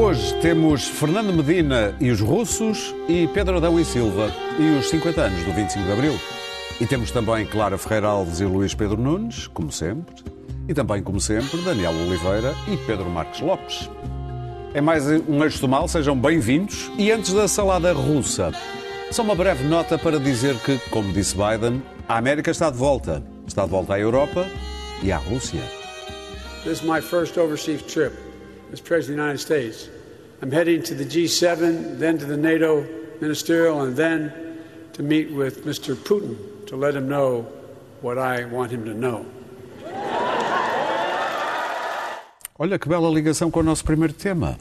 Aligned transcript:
Hoje 0.00 0.34
temos 0.40 0.88
Fernando 0.88 1.30
Medina 1.30 1.94
e 2.00 2.10
os 2.10 2.22
russos 2.22 2.94
e 3.06 3.28
Pedro 3.34 3.58
Adão 3.58 3.78
e 3.78 3.84
Silva 3.84 4.32
e 4.58 4.78
os 4.78 4.88
50 4.88 5.20
anos 5.20 5.44
do 5.44 5.52
25 5.52 5.84
de 5.84 5.92
Abril. 5.92 6.18
E 6.80 6.86
temos 6.86 7.10
também 7.10 7.44
Clara 7.44 7.76
Ferreira 7.76 8.06
Alves 8.06 8.40
e 8.40 8.46
Luís 8.46 8.74
Pedro 8.74 8.96
Nunes, 8.96 9.46
como 9.48 9.70
sempre. 9.70 10.24
E 10.66 10.72
também, 10.72 11.02
como 11.02 11.20
sempre, 11.20 11.60
Daniel 11.60 11.92
Oliveira 11.92 12.54
e 12.66 12.78
Pedro 12.78 13.10
Marques 13.10 13.42
Lopes. 13.42 13.90
É 14.72 14.80
mais 14.80 15.04
um 15.06 15.44
eixo 15.44 15.60
do 15.60 15.68
mal, 15.68 15.86
sejam 15.86 16.18
bem-vindos. 16.18 16.90
E 16.96 17.12
antes 17.12 17.34
da 17.34 17.46
salada 17.46 17.92
russa, 17.92 18.52
só 19.10 19.20
uma 19.20 19.34
breve 19.34 19.64
nota 19.64 19.98
para 19.98 20.18
dizer 20.18 20.56
que, 20.60 20.78
como 20.88 21.12
disse 21.12 21.36
Biden, 21.36 21.82
a 22.08 22.16
América 22.16 22.50
está 22.50 22.70
de 22.70 22.78
volta. 22.78 23.22
Está 23.46 23.66
de 23.66 23.70
volta 23.70 23.92
à 23.92 24.00
Europa 24.00 24.48
e 25.02 25.12
à 25.12 25.18
Rússia. 25.18 25.60
This 26.64 26.80
is 26.80 26.82
my 26.82 27.02
first 27.02 27.36
overseas 27.36 27.82
trip 27.82 28.29
as 28.72 28.80
President 28.80 29.18
of 29.20 29.24
the 29.24 29.24
United 29.24 29.38
States. 29.38 29.88
I'm 30.42 30.50
heading 30.50 30.82
to 30.84 30.94
the 30.94 31.04
G7, 31.04 31.98
then 31.98 32.18
to 32.18 32.24
the 32.24 32.36
NATO 32.36 32.86
ministerial, 33.20 33.82
and 33.82 33.96
then 33.96 34.62
to 34.94 35.02
meet 35.02 35.30
with 35.30 35.64
Mr. 35.64 35.94
Putin 35.94 36.66
to 36.66 36.76
let 36.76 36.94
him 36.94 37.08
know 37.08 37.42
what 38.00 38.18
I 38.18 38.44
want 38.44 38.70
him 38.70 38.84
to 38.86 38.94
know. 38.94 39.26
Olha 42.62 42.78
que 42.78 42.86
bela 42.86 43.08
ligação 43.08 43.50
com 43.50 43.60
o 43.60 43.62
nosso 43.62 43.82
primeiro 43.82 44.12
tema. 44.12 44.58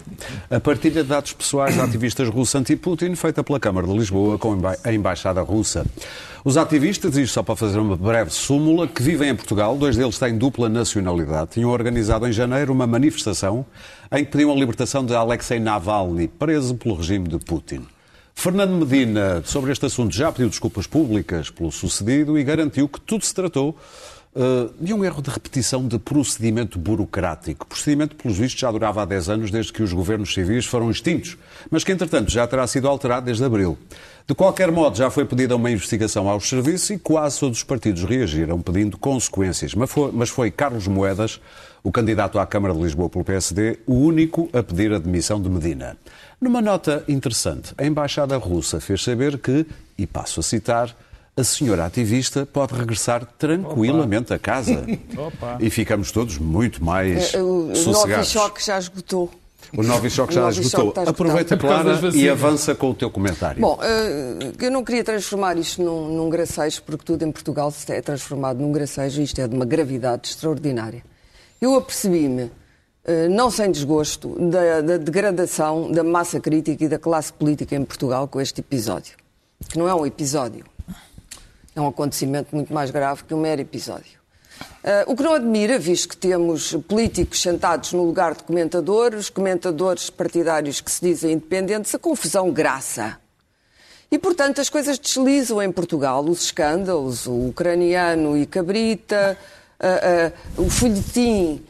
A 0.49 0.57
partilha 0.57 1.03
de 1.03 1.09
dados 1.09 1.33
pessoais 1.33 1.75
de 1.75 1.81
ativistas 1.81 2.29
russos 2.29 2.55
anti-Putin, 2.55 3.13
feita 3.13 3.43
pela 3.43 3.59
Câmara 3.59 3.85
de 3.85 3.91
Lisboa 3.91 4.37
com 4.37 4.57
a 4.85 4.93
Embaixada 4.93 5.41
Russa. 5.41 5.85
Os 6.45 6.55
ativistas, 6.55 7.17
isto 7.17 7.33
só 7.33 7.43
para 7.43 7.57
fazer 7.57 7.77
uma 7.77 7.97
breve 7.97 8.31
súmula, 8.31 8.87
que 8.87 9.03
vivem 9.03 9.27
em 9.27 9.35
Portugal, 9.35 9.77
dois 9.77 9.97
deles 9.97 10.17
têm 10.17 10.37
dupla 10.37 10.69
nacionalidade, 10.69 11.49
tinham 11.51 11.69
organizado 11.71 12.25
em 12.25 12.31
janeiro 12.31 12.71
uma 12.71 12.87
manifestação 12.87 13.65
em 14.13 14.23
que 14.23 14.31
pediam 14.31 14.53
a 14.53 14.55
libertação 14.55 15.05
de 15.05 15.13
Alexei 15.13 15.59
Navalny, 15.59 16.29
preso 16.29 16.75
pelo 16.75 16.95
regime 16.95 17.27
de 17.27 17.37
Putin. 17.39 17.85
Fernando 18.33 18.71
Medina, 18.71 19.41
sobre 19.43 19.73
este 19.73 19.85
assunto, 19.85 20.15
já 20.15 20.31
pediu 20.31 20.47
desculpas 20.47 20.87
públicas 20.87 21.49
pelo 21.49 21.69
sucedido 21.69 22.39
e 22.39 22.43
garantiu 22.45 22.87
que 22.87 23.01
tudo 23.01 23.25
se 23.25 23.35
tratou 23.35 23.75
de 24.79 24.93
um 24.93 25.03
erro 25.03 25.21
de 25.21 25.29
repetição 25.29 25.87
de 25.87 25.97
procedimento 25.97 26.77
burocrático. 26.77 27.65
Procedimento, 27.65 28.15
pelos 28.15 28.37
vistos, 28.37 28.59
já 28.59 28.71
durava 28.71 29.01
há 29.01 29.05
10 29.05 29.29
anos, 29.29 29.51
desde 29.51 29.73
que 29.73 29.81
os 29.81 29.91
governos 29.91 30.33
civis 30.33 30.65
foram 30.65 30.91
extintos, 30.91 31.37
mas 31.69 31.83
que, 31.83 31.91
entretanto, 31.91 32.31
já 32.31 32.45
terá 32.47 32.65
sido 32.67 32.87
alterado 32.87 33.25
desde 33.25 33.43
abril. 33.43 33.77
De 34.27 34.35
qualquer 34.35 34.71
modo, 34.71 34.95
já 34.95 35.09
foi 35.09 35.25
pedida 35.25 35.55
uma 35.55 35.71
investigação 35.71 36.29
aos 36.29 36.47
serviços 36.47 36.91
e 36.91 36.99
quase 36.99 37.39
todos 37.39 37.57
os 37.57 37.63
partidos 37.63 38.03
reagiram 38.03 38.61
pedindo 38.61 38.95
consequências. 38.95 39.73
Mas 39.73 39.89
foi, 39.89 40.11
mas 40.11 40.29
foi 40.29 40.51
Carlos 40.51 40.87
Moedas, 40.87 41.41
o 41.83 41.91
candidato 41.91 42.37
à 42.37 42.45
Câmara 42.45 42.75
de 42.75 42.79
Lisboa 42.79 43.09
pelo 43.09 43.25
PSD, 43.25 43.79
o 43.87 43.95
único 43.95 44.47
a 44.53 44.61
pedir 44.61 44.93
a 44.93 44.99
demissão 44.99 45.41
de 45.41 45.49
Medina. 45.49 45.97
Numa 46.39 46.61
nota 46.61 47.03
interessante, 47.07 47.73
a 47.75 47.83
Embaixada 47.85 48.37
Russa 48.37 48.79
fez 48.79 49.03
saber 49.03 49.39
que, 49.39 49.65
e 49.97 50.05
passo 50.05 50.41
a 50.41 50.43
citar, 50.43 50.95
a 51.39 51.43
senhora 51.43 51.85
ativista 51.85 52.45
pode 52.45 52.73
regressar 52.73 53.25
tranquilamente 53.37 54.33
Opa. 54.33 54.35
a 54.35 54.39
casa. 54.39 54.85
Opa. 55.17 55.57
E 55.59 55.69
ficamos 55.69 56.11
todos 56.11 56.37
muito 56.37 56.83
mais 56.83 57.33
uh, 57.33 57.39
o, 57.39 57.75
sossegados. 57.75 58.33
O 58.33 58.37
Novichok 58.39 58.65
já 58.65 58.79
esgotou. 58.79 59.31
O 59.75 59.83
Novichok 59.83 60.33
já 60.33 60.49
esgotou. 60.49 60.93
Aproveita, 61.05 61.55
Clara, 61.55 61.99
e 62.13 62.27
avança 62.27 62.73
com 62.73 62.89
o 62.89 62.93
teu 62.93 63.09
comentário. 63.09 63.61
Bom, 63.61 63.75
uh, 63.75 64.53
eu 64.59 64.71
não 64.71 64.83
queria 64.83 65.03
transformar 65.03 65.57
isto 65.57 65.81
num, 65.83 66.09
num 66.09 66.29
gracejo, 66.29 66.81
porque 66.83 67.05
tudo 67.05 67.23
em 67.23 67.31
Portugal 67.31 67.69
se 67.71 67.91
é 67.91 68.01
transformado 68.01 68.59
num 68.59 68.71
gracejo 68.71 69.21
e 69.21 69.23
isto 69.23 69.39
é 69.39 69.47
de 69.47 69.55
uma 69.55 69.65
gravidade 69.65 70.29
extraordinária. 70.29 71.03
Eu 71.61 71.75
apercebi-me 71.75 72.51
eh, 73.09 73.27
não 73.27 73.49
sem 73.49 73.71
desgosto, 73.71 74.35
da, 74.39 74.81
da, 74.81 74.97
degradação 74.97 75.91
da 75.91 76.03
massa 76.03 76.39
crítica 76.39 76.83
e 76.83 76.87
da 76.87 76.99
classe 76.99 77.33
política 77.33 77.75
em 77.75 77.83
Portugal 77.83 78.27
com 78.27 78.39
este 78.39 78.61
episódio. 78.61 79.17
Que 79.67 79.79
não 79.79 79.87
é 79.87 79.95
um 79.95 80.05
episódio. 80.05 80.63
É 81.79 81.81
um 81.81 81.87
acontecimento 81.87 82.53
muito 82.53 82.73
mais 82.73 82.91
grave 82.91 83.23
que 83.23 83.33
um 83.33 83.39
mero 83.39 83.61
episódio. 83.61 84.19
Uh, 84.83 85.09
o 85.09 85.15
que 85.15 85.23
não 85.23 85.33
admira, 85.33 85.79
visto 85.79 86.09
que 86.09 86.17
temos 86.17 86.73
políticos 86.89 87.41
sentados 87.41 87.93
no 87.93 88.03
lugar 88.03 88.35
de 88.35 88.43
comentadores, 88.43 89.29
comentadores 89.29 90.09
partidários 90.09 90.81
que 90.81 90.91
se 90.91 90.99
dizem 90.99 91.31
independentes, 91.31 91.95
a 91.95 91.99
confusão 91.99 92.51
graça. 92.51 93.17
E, 94.11 94.19
portanto, 94.19 94.59
as 94.59 94.69
coisas 94.69 94.99
deslizam 94.99 95.61
em 95.61 95.71
Portugal, 95.71 96.21
os 96.25 96.43
escândalos, 96.43 97.25
o 97.25 97.47
ucraniano 97.47 98.37
e 98.37 98.45
cabrita, 98.45 99.37
uh, 99.79 100.61
uh, 100.61 100.65
o 100.65 100.69
folhetim 100.69 101.63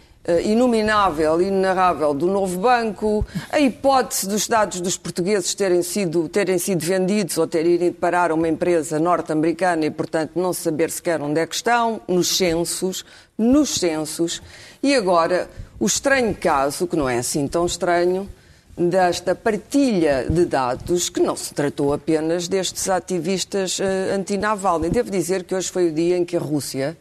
inominável, 0.43 1.41
inenarrável 1.41 2.13
do 2.13 2.27
novo 2.27 2.59
banco, 2.59 3.25
a 3.51 3.59
hipótese 3.59 4.27
dos 4.27 4.47
dados 4.47 4.81
dos 4.81 4.97
portugueses 4.97 5.55
terem 5.55 5.81
sido, 5.81 6.27
terem 6.29 6.57
sido 6.57 6.85
vendidos 6.85 7.37
ou 7.37 7.47
terem 7.47 7.75
ido 7.75 7.95
parar 7.95 8.31
a 8.31 8.35
uma 8.35 8.47
empresa 8.47 8.99
norte-americana 8.99 9.85
e, 9.85 9.91
portanto, 9.91 10.31
não 10.35 10.53
saber 10.53 10.91
sequer 10.91 11.21
onde 11.21 11.39
é 11.39 11.47
que 11.47 11.55
estão, 11.55 12.01
nos 12.07 12.37
censos, 12.37 13.05
nos 13.37 13.75
censos, 13.75 14.41
e 14.83 14.93
agora 14.93 15.49
o 15.79 15.85
estranho 15.85 16.35
caso, 16.35 16.85
que 16.85 16.95
não 16.95 17.07
é 17.07 17.17
assim 17.17 17.47
tão 17.47 17.65
estranho, 17.65 18.29
desta 18.77 19.35
partilha 19.35 20.25
de 20.29 20.45
dados, 20.45 21.09
que 21.09 21.19
não 21.19 21.35
se 21.35 21.53
tratou 21.53 21.93
apenas 21.93 22.47
destes 22.47 22.89
ativistas 22.89 23.77
uh, 23.79 24.15
anti-Navalny. 24.15 24.89
Devo 24.89 25.11
dizer 25.11 25.43
que 25.43 25.53
hoje 25.53 25.69
foi 25.69 25.89
o 25.89 25.91
dia 25.91 26.17
em 26.17 26.23
que 26.23 26.37
a 26.37 26.39
Rússia 26.39 26.97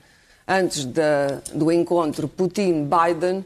antes 0.48 0.86
do 1.54 1.70
encontro 1.70 2.26
Putin-Biden, 2.26 3.44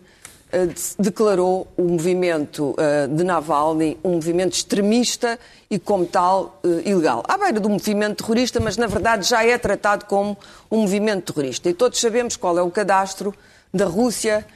eh, 0.52 0.68
declarou 0.98 1.66
o 1.78 1.82
movimento 1.82 2.74
eh, 2.76 3.06
de 3.06 3.24
Navalny 3.24 3.96
um 4.04 4.12
movimento 4.12 4.52
extremista 4.52 5.38
e, 5.70 5.78
como 5.78 6.04
tal, 6.04 6.60
eh, 6.62 6.90
ilegal. 6.90 7.22
À 7.26 7.38
beira 7.38 7.58
do 7.58 7.70
movimento 7.70 8.22
terrorista, 8.22 8.60
mas 8.60 8.76
na 8.76 8.86
verdade 8.86 9.26
já 9.26 9.42
é 9.42 9.56
tratado 9.56 10.04
como 10.04 10.36
um 10.70 10.82
movimento 10.82 11.32
terrorista. 11.32 11.70
E 11.70 11.72
todos 11.72 11.98
sabemos 11.98 12.36
qual 12.36 12.58
é 12.58 12.62
o 12.62 12.70
cadastro 12.70 13.34
da 13.72 13.86
Rússia 13.86 14.46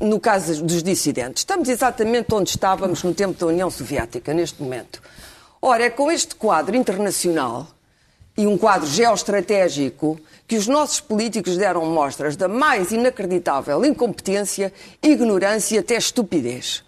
no 0.00 0.18
caso 0.18 0.64
dos 0.64 0.82
dissidentes. 0.82 1.42
Estamos 1.42 1.68
exatamente 1.68 2.32
onde 2.32 2.48
estávamos 2.48 3.02
no 3.02 3.12
tempo 3.12 3.38
da 3.38 3.46
União 3.46 3.70
Soviética, 3.70 4.32
neste 4.32 4.62
momento. 4.62 5.02
Ora, 5.60 5.84
é 5.84 5.90
com 5.90 6.10
este 6.10 6.34
quadro 6.34 6.74
internacional 6.74 7.66
e 8.38 8.46
um 8.46 8.56
quadro 8.56 8.86
geoestratégico 8.86 10.18
que 10.46 10.56
os 10.56 10.68
nossos 10.68 11.00
políticos 11.00 11.56
deram 11.56 11.84
mostras 11.86 12.36
da 12.36 12.46
mais 12.46 12.92
inacreditável 12.92 13.84
incompetência, 13.84 14.72
ignorância 15.02 15.74
e 15.74 15.78
até 15.80 15.96
estupidez. 15.96 16.84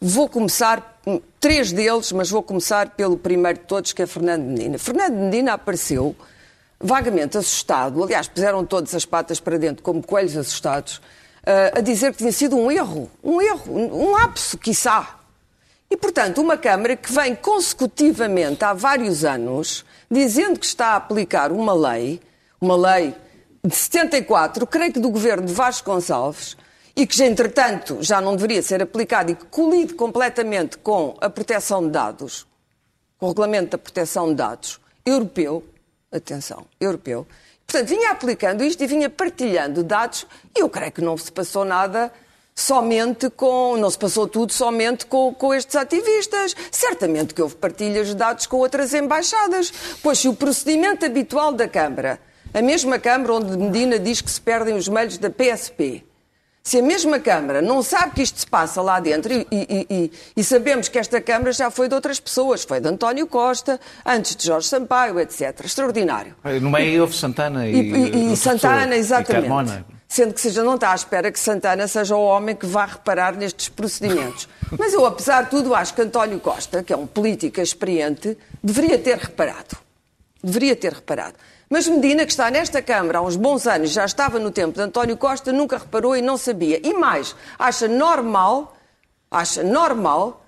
Vou 0.00 0.30
começar, 0.30 0.98
hum, 1.06 1.20
três 1.38 1.70
deles, 1.72 2.10
mas 2.10 2.30
vou 2.30 2.42
começar 2.42 2.90
pelo 2.90 3.18
primeiro 3.18 3.58
de 3.58 3.66
todos, 3.66 3.92
que 3.92 4.00
é 4.00 4.06
Fernando 4.06 4.44
Medina. 4.44 4.78
Fernando 4.78 5.14
Medina 5.14 5.52
apareceu 5.52 6.16
vagamente 6.80 7.36
assustado, 7.36 8.02
aliás, 8.02 8.26
puseram 8.26 8.64
todas 8.64 8.94
as 8.94 9.04
patas 9.04 9.38
para 9.38 9.58
dentro, 9.58 9.82
como 9.82 10.02
coelhos 10.02 10.38
assustados, 10.38 10.96
uh, 10.96 11.78
a 11.78 11.80
dizer 11.82 12.12
que 12.12 12.18
tinha 12.18 12.32
sido 12.32 12.56
um 12.56 12.70
erro, 12.70 13.10
um 13.22 13.42
erro, 13.42 13.74
um 13.76 14.12
lapso, 14.12 14.56
quiçá. 14.56 15.18
E, 15.90 15.98
portanto, 15.98 16.40
uma 16.40 16.56
Câmara 16.56 16.96
que 16.96 17.12
vem 17.12 17.34
consecutivamente 17.34 18.64
há 18.64 18.72
vários 18.72 19.22
anos 19.22 19.84
dizendo 20.14 20.58
que 20.58 20.66
está 20.66 20.88
a 20.88 20.96
aplicar 20.96 21.52
uma 21.52 21.74
lei 21.74 22.20
uma 22.64 22.76
lei 22.76 23.14
de 23.62 23.74
74, 23.74 24.66
creio 24.66 24.92
que 24.92 25.00
do 25.00 25.10
governo 25.10 25.46
de 25.46 25.52
Vasco 25.52 25.90
Gonçalves, 25.90 26.56
e 26.96 27.06
que, 27.06 27.22
entretanto, 27.22 27.98
já 28.00 28.20
não 28.20 28.36
deveria 28.36 28.62
ser 28.62 28.82
aplicado 28.82 29.32
e 29.32 29.34
que 29.34 29.44
colide 29.46 29.94
completamente 29.94 30.78
com 30.78 31.16
a 31.20 31.28
proteção 31.28 31.82
de 31.82 31.90
dados, 31.90 32.46
com 33.18 33.26
o 33.26 33.28
regulamento 33.30 33.72
da 33.72 33.78
proteção 33.78 34.28
de 34.28 34.34
dados 34.34 34.80
europeu, 35.04 35.64
atenção, 36.12 36.64
europeu, 36.80 37.26
portanto, 37.66 37.88
vinha 37.88 38.10
aplicando 38.10 38.62
isto 38.62 38.82
e 38.82 38.86
vinha 38.86 39.10
partilhando 39.10 39.82
dados, 39.82 40.26
e 40.56 40.60
eu 40.60 40.68
creio 40.68 40.92
que 40.92 41.02
não 41.02 41.16
se 41.16 41.30
passou 41.32 41.64
nada 41.64 42.12
somente 42.54 43.28
com. 43.30 43.76
Não 43.76 43.90
se 43.90 43.98
passou 43.98 44.28
tudo 44.28 44.52
somente 44.52 45.06
com, 45.06 45.34
com 45.34 45.52
estes 45.52 45.76
ativistas. 45.76 46.54
Certamente 46.70 47.34
que 47.34 47.42
houve 47.42 47.56
partilhas 47.56 48.08
de 48.08 48.14
dados 48.14 48.46
com 48.46 48.58
outras 48.58 48.94
embaixadas. 48.94 49.72
Pois 50.02 50.18
se 50.18 50.28
o 50.28 50.34
procedimento 50.34 51.04
habitual 51.04 51.52
da 51.52 51.68
Câmara 51.68 52.20
a 52.54 52.62
mesma 52.62 53.00
Câmara 53.00 53.34
onde 53.34 53.56
Medina 53.56 53.98
diz 53.98 54.20
que 54.20 54.30
se 54.30 54.40
perdem 54.40 54.76
os 54.76 54.86
meios 54.86 55.18
da 55.18 55.28
PSP. 55.28 56.04
Se 56.62 56.78
a 56.78 56.82
mesma 56.82 57.18
Câmara 57.18 57.60
não 57.60 57.82
sabe 57.82 58.14
que 58.14 58.22
isto 58.22 58.38
se 58.38 58.46
passa 58.46 58.80
lá 58.80 59.00
dentro, 59.00 59.32
e, 59.32 59.46
e, 59.50 59.86
e, 59.90 60.12
e, 60.36 60.44
sabemos 60.44 60.88
que 60.88 60.96
esta 60.98 61.20
Câmara 61.20 61.52
já 61.52 61.68
foi 61.68 61.88
de 61.88 61.94
outras 61.96 62.20
pessoas, 62.20 62.62
foi 62.62 62.80
de 62.80 62.88
António 62.88 63.26
Costa, 63.26 63.78
antes 64.06 64.36
de 64.36 64.46
Jorge 64.46 64.68
Sampaio, 64.68 65.18
etc. 65.18 65.62
Extraordinário. 65.64 66.36
No 66.62 66.70
meio 66.70 67.02
houve 67.02 67.14
Santana 67.14 67.68
e, 67.68 68.32
e 68.32 68.36
Santana, 68.36 68.96
exatamente. 68.96 69.84
Sendo 70.08 70.34
que 70.34 70.40
seja, 70.40 70.62
não 70.62 70.76
está 70.76 70.92
à 70.92 70.94
espera 70.94 71.32
que 71.32 71.40
Santana 71.40 71.88
seja 71.88 72.14
o 72.14 72.22
homem 72.22 72.54
que 72.54 72.66
vá 72.66 72.84
reparar 72.86 73.34
nestes 73.34 73.68
procedimentos. 73.68 74.48
Mas 74.78 74.92
eu, 74.92 75.04
apesar 75.04 75.42
de 75.42 75.50
tudo, 75.50 75.74
acho 75.74 75.94
que 75.94 76.02
António 76.02 76.38
Costa, 76.40 76.82
que 76.82 76.92
é 76.92 76.96
um 76.96 77.06
político 77.06 77.60
experiente, 77.60 78.36
deveria 78.62 78.98
ter 78.98 79.18
reparado. 79.18 79.76
Deveria 80.42 80.76
ter 80.76 80.92
reparado. 80.92 81.34
Mas 81.68 81.88
Medina, 81.88 82.24
que 82.24 82.32
está 82.32 82.50
nesta 82.50 82.80
Câmara 82.82 83.18
há 83.18 83.22
uns 83.22 83.36
bons 83.36 83.66
anos, 83.66 83.90
já 83.90 84.04
estava 84.04 84.38
no 84.38 84.50
tempo 84.50 84.74
de 84.74 84.82
António 84.82 85.16
Costa, 85.16 85.52
nunca 85.52 85.78
reparou 85.78 86.14
e 86.16 86.22
não 86.22 86.36
sabia. 86.36 86.80
E 86.86 86.92
mais, 86.92 87.34
acha 87.58 87.88
normal 87.88 88.74
acha 89.34 89.62
normal 89.62 90.44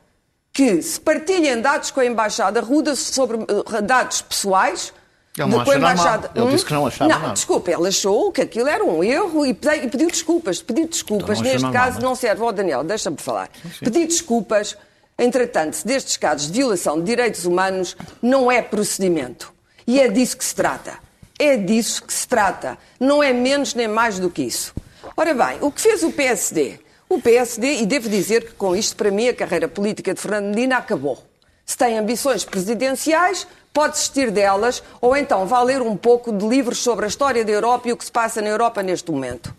que 0.53 0.81
se 0.81 0.99
partilhem 0.99 1.61
dados 1.61 1.91
com 1.91 2.01
a 2.01 2.07
Embaixada 2.07 2.61
Ruda 2.61 2.95
sobre 2.95 3.37
uh, 3.37 3.83
dados 3.83 4.23
pessoais 4.23 4.93
ele 5.39 5.49
não 5.51 5.61
acha 5.61 5.77
embaixada... 5.77 6.31
Ele 6.35 6.47
disse 6.49 6.65
que 6.65 6.73
não 6.73 6.87
achava 6.87 7.13
Não, 7.13 7.21
nada. 7.21 7.33
desculpa, 7.35 7.71
ele 7.71 7.89
achou 7.89 8.33
que 8.33 8.41
aquilo 8.43 8.69
era 8.69 8.85
um 8.85 9.03
erro 9.05 9.45
e 9.45 9.53
pediu 9.55 10.09
desculpas. 10.09 10.63
Pediu 10.63 10.87
desculpas, 10.89 11.39
Então, 11.41 11.53
neste 11.53 11.71
caso, 11.71 11.95
mas- 11.97 12.03
não 12.05 12.15
serve. 12.15 12.43
Ó 12.43 12.53
Daniel, 12.53 12.83
deixa-me 12.85 13.17
falar. 13.19 13.51
Pedir 13.81 14.07
desculpas, 14.07 14.77
entretanto, 15.19 15.79
destes 15.85 16.17
casos 16.17 16.47
de 16.51 16.53
violação 16.59 16.99
de 16.99 17.05
direitos 17.07 17.45
humanos 17.45 17.97
não 18.23 18.51
é 18.51 18.63
procedimento. 18.63 19.53
E 19.87 20.01
é 20.01 20.09
disso 20.09 20.37
que 20.37 20.45
se 20.45 20.55
trata. 20.55 20.99
É 21.39 21.57
disso 21.57 22.03
que 22.03 22.13
se 22.13 22.27
trata. 22.27 22.79
Não 22.99 23.23
é 23.23 23.33
menos 23.33 23.75
nem 23.75 23.87
mais 23.89 24.19
do 24.19 24.31
que 24.31 24.43
isso. 24.43 24.75
Ora 25.17 25.35
bem, 25.35 25.59
o 25.61 25.71
que 25.71 25.81
fez 25.81 26.03
o 26.03 26.11
PSD? 26.11 26.81
O 27.09 27.21
PSD, 27.21 27.83
e 27.83 27.87
devo 27.87 28.09
dizer 28.09 28.45
que 28.47 28.53
com 28.55 28.75
isto, 28.75 28.97
para 28.97 29.11
mim, 29.13 29.29
a 29.29 29.35
carreira 29.35 29.69
política 29.69 30.13
de 30.13 30.21
Fernando 30.21 30.47
Medina 30.47 30.79
acabou. 30.79 31.23
Se 31.65 31.77
tem 31.77 31.99
ambições 31.99 32.45
presidenciais, 32.45 33.47
pode 33.77 33.93
desistir 33.93 34.31
delas, 34.31 34.83
ou 35.03 35.15
então 35.15 35.45
vá 35.45 35.61
ler 35.63 35.83
um 35.83 35.95
pouco 35.95 36.33
de 36.33 36.49
livros 36.49 36.79
sobre 36.79 37.05
a 37.05 37.09
história 37.09 37.45
da 37.45 37.53
Europa 37.53 37.91
e 37.91 37.93
o 37.93 37.97
que 37.99 38.07
se 38.07 38.11
passa 38.11 38.41
na 38.41 38.49
Europa 38.49 38.83
neste 38.83 39.11
momento. 39.11 39.55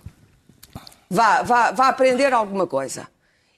Vá, 1.07 1.43
vá, 1.43 1.69
vá 1.69 1.87
aprender 1.87 2.33
alguma 2.33 2.65
coisa. 2.65 3.07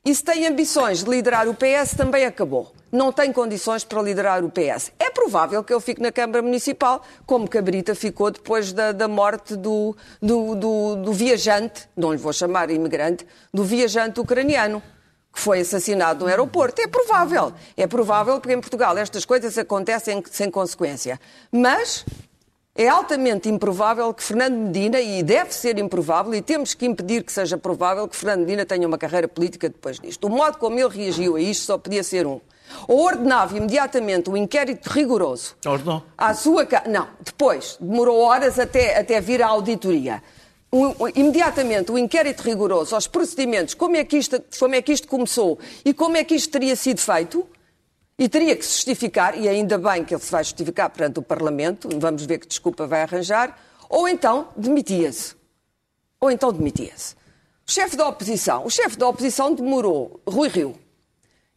E 0.04 0.14
se 0.14 0.22
tem 0.22 0.46
ambições 0.46 1.02
de 1.02 1.10
liderar 1.10 1.48
o 1.48 1.54
PS, 1.54 1.96
também 1.96 2.26
acabou. 2.26 2.74
Não 2.92 3.10
tem 3.10 3.32
condições 3.32 3.86
para 3.86 4.02
liderar 4.02 4.44
o 4.44 4.52
PS. 4.52 4.92
É 5.00 5.10
provável 5.10 5.64
que 5.64 5.72
ele 5.72 5.80
fique 5.80 6.02
na 6.02 6.12
Câmara 6.12 6.42
Municipal, 6.42 7.04
como 7.26 7.48
Cabrita 7.48 7.96
ficou 7.96 8.30
depois 8.30 8.74
da, 8.74 8.92
da 8.92 9.08
morte 9.08 9.56
do, 9.56 9.96
do, 10.22 10.56
do, 10.56 10.96
do 10.98 11.14
viajante, 11.14 11.88
não 11.96 12.12
lhe 12.12 12.18
vou 12.18 12.34
chamar 12.34 12.70
imigrante, 12.70 13.26
do 13.54 13.64
viajante 13.64 14.20
ucraniano, 14.20 14.84
que 15.34 15.40
foi 15.40 15.62
assassinado 15.62 16.26
no 16.26 16.30
aeroporto. 16.30 16.82
É 16.82 16.88
provável. 16.88 17.54
É 17.78 17.88
provável 17.88 18.40
porque 18.40 18.54
em 18.54 18.62
Portugal 18.62 18.98
estas 18.98 19.26
coisas 19.26 19.58
acontecem 19.58 20.24
sem 20.30 20.50
consequência. 20.50 21.20
Mas 21.52 22.06
é 22.76 22.88
altamente 22.88 23.50
improvável 23.50 24.14
que 24.14 24.24
Fernando 24.24 24.56
Medina, 24.56 25.02
e 25.02 25.22
deve 25.22 25.54
ser 25.54 25.78
improvável, 25.78 26.34
e 26.34 26.42
temos 26.42 26.74
que 26.74 26.86
impedir 26.86 27.24
que 27.24 27.32
seja 27.32 27.58
provável 27.58 28.08
que 28.08 28.16
Fernando 28.16 28.42
Medina 28.42 28.66
tenha 28.66 28.88
uma 28.88 28.98
carreira 28.98 29.28
política 29.28 29.68
depois 29.68 30.00
disto. 30.00 30.28
O 30.28 30.30
modo 30.30 30.58
como 30.58 30.80
ele 30.80 30.88
reagiu 30.88 31.36
a 31.36 31.42
isto 31.42 31.66
só 31.66 31.78
podia 31.78 32.04
ser 32.04 32.26
um. 32.26 32.40
Ou 32.88 33.04
ordenava 33.04 33.58
imediatamente 33.58 34.30
um 34.30 34.38
inquérito 34.38 34.88
rigoroso 34.88 35.56
Ordenou. 35.66 36.04
à 36.18 36.34
sua. 36.34 36.68
Não, 36.88 37.08
depois, 37.20 37.78
demorou 37.82 38.20
horas 38.20 38.58
até, 38.60 38.98
até 38.98 39.20
vir 39.20 39.42
a 39.42 39.48
auditoria. 39.48 40.24
Um- 40.72 40.90
um- 41.04 41.08
imediatamente 41.16 41.92
o 41.92 41.98
inquérito 41.98 42.42
rigoroso 42.44 42.94
aos 42.94 43.08
procedimentos, 43.08 43.74
como 43.74 43.96
é, 43.96 44.04
que 44.04 44.18
isto, 44.18 44.42
como 44.60 44.76
é 44.76 44.82
que 44.82 44.94
isto 44.94 45.08
começou 45.08 45.58
e 45.84 45.94
como 45.94 46.16
é 46.16 46.24
que 46.24 46.36
isto 46.36 46.52
teria 46.52 46.76
sido 46.76 47.00
feito, 47.00 47.48
e 48.18 48.28
teria 48.28 48.56
que 48.56 48.66
se 48.66 48.74
justificar, 48.76 49.36
e 49.40 49.48
ainda 49.48 49.78
bem 49.78 50.04
que 50.04 50.14
ele 50.14 50.22
se 50.22 50.30
vai 50.32 50.44
justificar 50.44 50.90
perante 50.90 51.20
o 51.20 51.22
Parlamento, 51.22 51.90
vamos 52.00 52.26
ver 52.26 52.38
que 52.38 52.48
desculpa 52.48 52.86
vai 52.86 53.02
arranjar, 53.02 53.58
ou 53.90 54.08
então 54.08 54.50
demitia-se. 54.58 55.36
Ou 56.20 56.30
então 56.30 56.52
demitia-se. 56.52 57.16
O 57.66 57.72
chefe 57.72 57.96
da 57.96 58.08
oposição, 58.08 58.66
o 58.66 58.70
chefe 58.70 58.98
da 58.98 59.08
oposição 59.08 59.56
demorou, 59.56 60.20
Rui 60.28 60.50
Rio, 60.50 60.76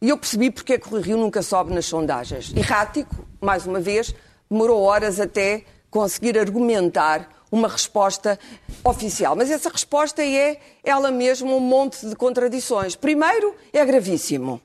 e 0.01 0.09
eu 0.09 0.17
percebi 0.17 0.49
porque 0.49 0.73
é 0.73 0.77
que 0.77 0.87
Rui 0.87 1.01
Rio 1.01 1.17
nunca 1.17 1.41
sobe 1.41 1.73
nas 1.73 1.85
sondagens. 1.85 2.51
Errático, 2.55 3.27
mais 3.41 3.65
uma 3.65 3.81
vez, 3.81 4.15
demorou 4.49 4.81
horas 4.83 5.19
até 5.19 5.65
conseguir 5.93 6.39
argumentar 6.39 7.29
uma 7.51 7.67
resposta 7.67 8.39
oficial. 8.83 9.35
Mas 9.35 9.51
essa 9.51 9.69
resposta 9.69 10.25
é 10.25 10.59
ela 10.83 11.11
mesma 11.11 11.51
um 11.51 11.59
monte 11.59 12.03
de 12.07 12.15
contradições. 12.15 12.95
Primeiro, 12.95 13.55
é 13.71 13.85
gravíssimo. 13.85 14.59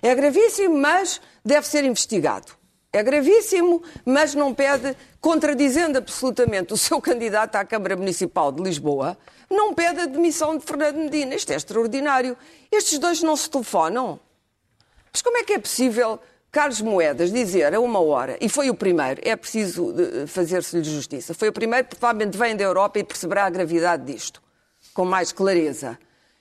É 0.00 0.14
gravíssimo, 0.14 0.74
mas 0.74 1.20
deve 1.44 1.68
ser 1.68 1.84
investigado. 1.84 2.52
É 2.90 3.02
gravíssimo, 3.02 3.82
mas 4.02 4.34
não 4.34 4.54
pede, 4.54 4.96
contradizendo 5.20 5.98
absolutamente 5.98 6.72
o 6.72 6.76
seu 6.78 7.00
candidato 7.02 7.56
à 7.56 7.66
Câmara 7.66 7.94
Municipal 7.94 8.50
de 8.50 8.62
Lisboa, 8.62 9.18
não 9.50 9.74
pede 9.74 10.00
a 10.00 10.06
demissão 10.06 10.56
de 10.56 10.64
Fernando 10.64 10.96
Medina. 10.96 11.34
Isto 11.34 11.52
é 11.52 11.56
extraordinário. 11.56 12.34
Estes 12.70 12.98
dois 12.98 13.22
não 13.22 13.36
se 13.36 13.50
telefonam. 13.50 14.18
Mas 15.12 15.20
como 15.20 15.36
é 15.36 15.44
que 15.44 15.52
é 15.52 15.58
possível 15.58 16.18
Carlos 16.52 16.82
Moedas 16.82 17.32
dizer 17.32 17.74
a 17.74 17.80
uma 17.80 17.98
hora, 17.98 18.36
e 18.38 18.46
foi 18.46 18.68
o 18.68 18.74
primeiro, 18.74 19.22
é 19.24 19.34
preciso 19.34 19.94
eh, 19.98 20.26
fazer-se-lhe 20.26 20.84
justiça, 20.84 21.32
foi 21.32 21.48
o 21.48 21.52
primeiro, 21.52 21.88
provavelmente 21.88 22.36
vem 22.36 22.54
da 22.54 22.62
Europa 22.62 22.98
e 22.98 23.04
perceberá 23.04 23.46
a 23.46 23.50
gravidade 23.50 24.04
disto, 24.04 24.42
com 24.92 25.06
mais 25.06 25.32
clareza. 25.32 25.98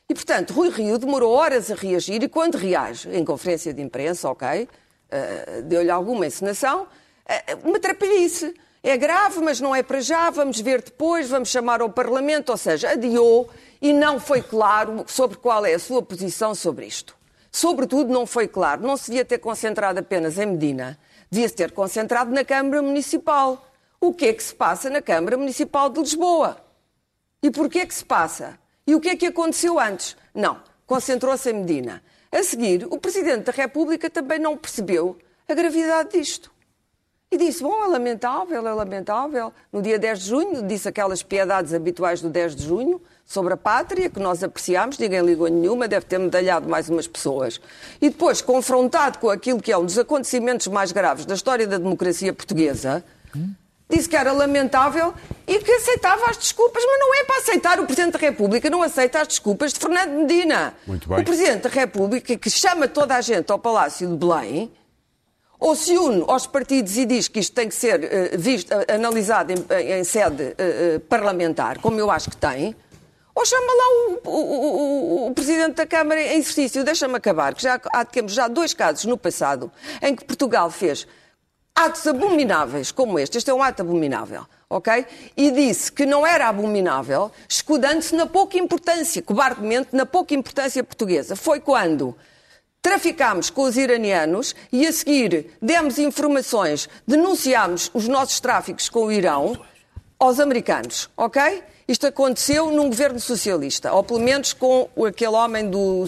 E, 0.10 0.13
portanto, 0.13 0.52
Rui 0.52 0.69
Rio 0.69 0.98
demorou 0.98 1.31
horas 1.31 1.72
a 1.72 1.75
reagir 1.75 2.22
e 2.22 2.28
quando 2.28 2.56
reage, 2.56 3.08
em 3.10 3.24
conferência 3.24 3.74
de 3.74 3.81
imprensa, 3.81 4.30
ok, 4.30 4.68
eh, 5.10 5.62
deu-lhe 5.63 5.90
alguma 5.90 6.25
encenação, 6.28 6.88
eh, 7.25 7.56
uma 7.63 7.80
trapalhice. 7.80 8.54
É 8.84 8.98
grave, 8.98 9.40
mas 9.40 9.62
não 9.62 9.74
é 9.74 9.81
para 9.81 10.02
já, 10.02 10.30
vamos 10.30 10.60
ver 10.60 10.81
depois, 10.81 11.30
vamos 11.30 11.48
chamar 11.48 11.80
ao 11.80 11.90
Parlamento, 11.90 12.50
ou 12.50 12.58
seja, 12.58 12.90
adiou 12.90 13.50
e 13.81 13.94
não 13.94 14.19
foi 14.19 14.42
claro 14.42 15.06
sobre 15.08 15.38
qual 15.38 15.66
é 15.66 15.75
a 15.75 15.80
sua 15.80 16.02
posição 16.02 16.54
sobre 16.54 16.86
isto. 16.86 17.20
Sobretudo, 17.51 18.13
não 18.13 18.25
foi 18.25 18.48
claro, 18.48 18.81
não 18.81 18.95
se 18.95 19.12
devia 19.12 19.25
ter 19.25 19.39
concentrado 19.39 20.00
apenas 20.00 20.38
em 20.38 20.45
Medina, 20.45 20.98
devia-se 21.30 21.53
ter 21.53 21.71
concentrado 21.71 22.31
na 22.31 22.45
Câmara 22.45 22.81
Municipal. 22.81 23.68
O 24.00 24.13
que 24.13 24.27
é 24.27 24.33
que 24.33 24.42
se 24.42 24.56
passa 24.56 24.89
na 24.89 25.01
Câmara 25.01 25.38
Municipal 25.38 25.89
de 25.89 26.00
Lisboa? 26.00 26.57
E 27.44 27.51
porquê 27.51 27.80
é 27.80 27.86
que 27.86 27.94
se 27.94 28.06
passa? 28.06 28.57
E 28.88 28.95
o 28.95 29.01
que 29.01 29.09
é 29.09 29.15
que 29.15 29.27
aconteceu 29.27 29.80
antes? 29.80 30.15
Não, 30.33 30.62
concentrou-se 30.88 31.50
em 31.50 31.53
Medina. 31.53 32.01
A 32.31 32.42
seguir, 32.42 32.88
o 32.89 32.98
Presidente 32.98 33.44
da 33.44 33.51
República 33.51 34.09
também 34.09 34.39
não 34.39 34.56
percebeu 34.56 35.18
a 35.48 35.53
gravidade 35.53 36.18
disto. 36.18 36.51
E 37.31 37.38
disse, 37.38 37.63
bom, 37.63 37.81
é 37.86 37.88
lamentável, 37.88 38.68
é 38.68 38.74
lamentável. 38.74 39.54
No 39.72 39.81
dia 39.81 39.98
10 39.98 40.19
de 40.19 40.28
junho, 40.28 40.68
disse 40.68 40.89
aquelas 40.89 41.24
piedades 41.24 41.74
habituais 41.74 42.19
do 42.19 42.30
10 42.30 42.57
de 42.57 42.66
junho 42.66 43.01
sobre 43.25 43.54
a 43.54 43.57
pátria, 43.57 44.10
que 44.10 44.19
nós 44.19 44.44
apreciámos, 44.44 44.98
ninguém 44.98 45.22
ligou 45.22 45.48
nenhuma, 45.48 45.88
deve 45.88 46.06
ter 46.06 46.18
medalhado 46.18 46.68
mais 46.68 46.89
umas 46.89 47.07
pessoas. 47.07 47.62
E 48.01 48.10
depois, 48.10 48.42
confrontado 48.42 49.18
com 49.19 49.30
aquilo 49.30 49.62
que 49.62 49.72
é 49.72 49.77
um 49.77 49.86
dos 49.86 49.98
acontecimentos 49.98 50.67
mais 50.67 50.91
graves 50.91 51.25
da 51.25 51.34
história 51.34 51.65
da 51.65 51.77
democracia 51.77 52.34
portuguesa, 52.34 53.01
disse 53.89 54.10
que 54.10 54.17
era 54.17 54.34
lamentável 54.34 55.13
e 55.48 55.58
que 55.60 55.72
aceitava 55.72 56.29
as 56.29 56.36
desculpas, 56.36 56.84
mas 56.86 57.00
não 57.00 57.15
é 57.15 57.24
para 57.24 57.38
aceitar. 57.38 57.79
O 57.79 57.86
Presidente 57.86 58.12
da 58.12 58.20
República 58.20 58.70
não 58.70 58.84
aceita 58.84 59.22
as 59.22 59.29
desculpas 59.29 59.72
de 59.72 59.79
Fernando 59.79 60.12
Medina. 60.12 60.74
Muito 60.86 61.08
bem. 61.08 61.20
O 61.20 61.24
Presidente 61.24 61.62
da 61.62 61.70
República, 61.70 62.38
que 62.38 62.50
chama 62.50 62.89
toda 62.89 63.15
a 63.15 63.22
gente 63.22 63.50
ao 63.50 63.58
Palácio 63.58 64.05
de 64.10 64.17
Belém, 64.17 64.70
ou 65.62 65.75
se 65.75 65.96
une 65.98 66.25
aos 66.27 66.46
partidos 66.48 66.98
e 66.98 67.06
diz 67.06 67.27
que 67.27 67.39
isto 67.39 67.53
tem 67.53 67.70
que 67.70 67.75
ser 67.75 68.03
eh, 68.03 68.36
visto, 68.38 68.72
eh, 68.74 68.94
analisado 68.96 69.53
em, 69.53 70.00
em 70.00 70.03
sede 70.03 70.56
eh, 70.58 71.00
parlamentar, 71.08 71.77
como 71.80 72.00
eu 72.00 72.10
acho 72.10 72.30
que 72.32 72.36
tem, 72.38 72.75
ou 73.36 73.46
chama 73.46 73.65
lá 73.72 73.86
o, 74.25 74.30
o- 74.30 74.65
o- 74.65 75.27
o 75.27 75.34
Presidente 75.34 75.75
da 75.75 75.86
Câmara 75.86 76.20
em 76.22 76.39
exercício. 76.39 76.84
Deixa-me 76.84 77.15
acabar, 77.15 77.53
que 77.56 77.62
já 77.63 77.80
há, 77.94 78.03
temos 78.03 78.34
já 78.34 78.48
dois 78.48 78.74
casos 78.74 79.06
no 79.06 79.18
passado 79.18 79.72
em 80.01 80.15
que 80.15 80.25
Portugal 80.25 80.70
fez 80.72 81.08
atos 81.75 82.06
abomináveis 82.08 82.91
como 82.91 83.18
este. 83.20 83.38
Este 83.38 83.50
é 83.50 83.53
um 83.53 83.63
ato 83.63 83.84
abominável, 83.84 84.46
ok? 84.70 85.06
E 85.38 85.50
disse 85.51 85.91
que 85.91 86.06
não 86.06 86.25
era 86.27 86.48
abominável, 86.50 87.32
escudando-se 87.48 88.13
na 88.15 88.25
pouca 88.25 88.58
importância, 88.58 89.22
cobardemente, 89.22 89.89
na 89.94 90.06
pouca 90.06 90.34
importância 90.34 90.84
portuguesa. 90.84 91.36
Foi 91.36 91.60
quando 91.62 92.15
traficámos 92.81 93.50
com 93.50 93.63
os 93.63 93.77
iranianos 93.77 94.55
e 94.71 94.88
a 94.88 94.91
seguir 94.91 95.51
demos 95.61 96.00
informações, 96.00 96.89
denunciámos 97.07 97.91
os 97.93 98.07
nossos 98.07 98.39
tráficos 98.39 98.89
com 98.89 99.05
o 99.05 99.11
Irão 99.11 99.57
aos 100.17 100.39
americanos, 100.39 101.09
ok? 101.15 101.63
Isto 101.88 102.07
aconteceu 102.07 102.71
num 102.71 102.88
governo 102.88 103.19
socialista, 103.19 103.91
ou 103.91 104.03
pelo 104.03 104.19
menos 104.19 104.53
com 104.53 104.88
aquele 105.05 105.31
homem 105.31 105.69
do 105.69 106.05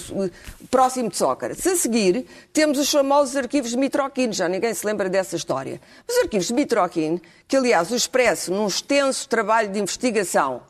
próximo 0.71 1.09
de 1.09 1.17
Sócrates. 1.17 1.65
A 1.67 1.75
seguir, 1.75 2.25
temos 2.53 2.79
os 2.79 2.89
famosos 2.89 3.35
arquivos 3.35 3.71
de 3.71 3.77
Mitroquin, 3.77 4.31
já 4.31 4.47
ninguém 4.47 4.73
se 4.73 4.85
lembra 4.85 5.09
dessa 5.09 5.35
história. 5.35 5.81
Os 6.07 6.15
arquivos 6.19 6.47
de 6.47 6.53
Mitroquin, 6.53 7.19
que 7.47 7.57
aliás 7.57 7.91
o 7.91 7.95
Expresso, 7.95 8.53
num 8.53 8.67
extenso 8.67 9.27
trabalho 9.27 9.69
de 9.69 9.79
investigação 9.79 10.61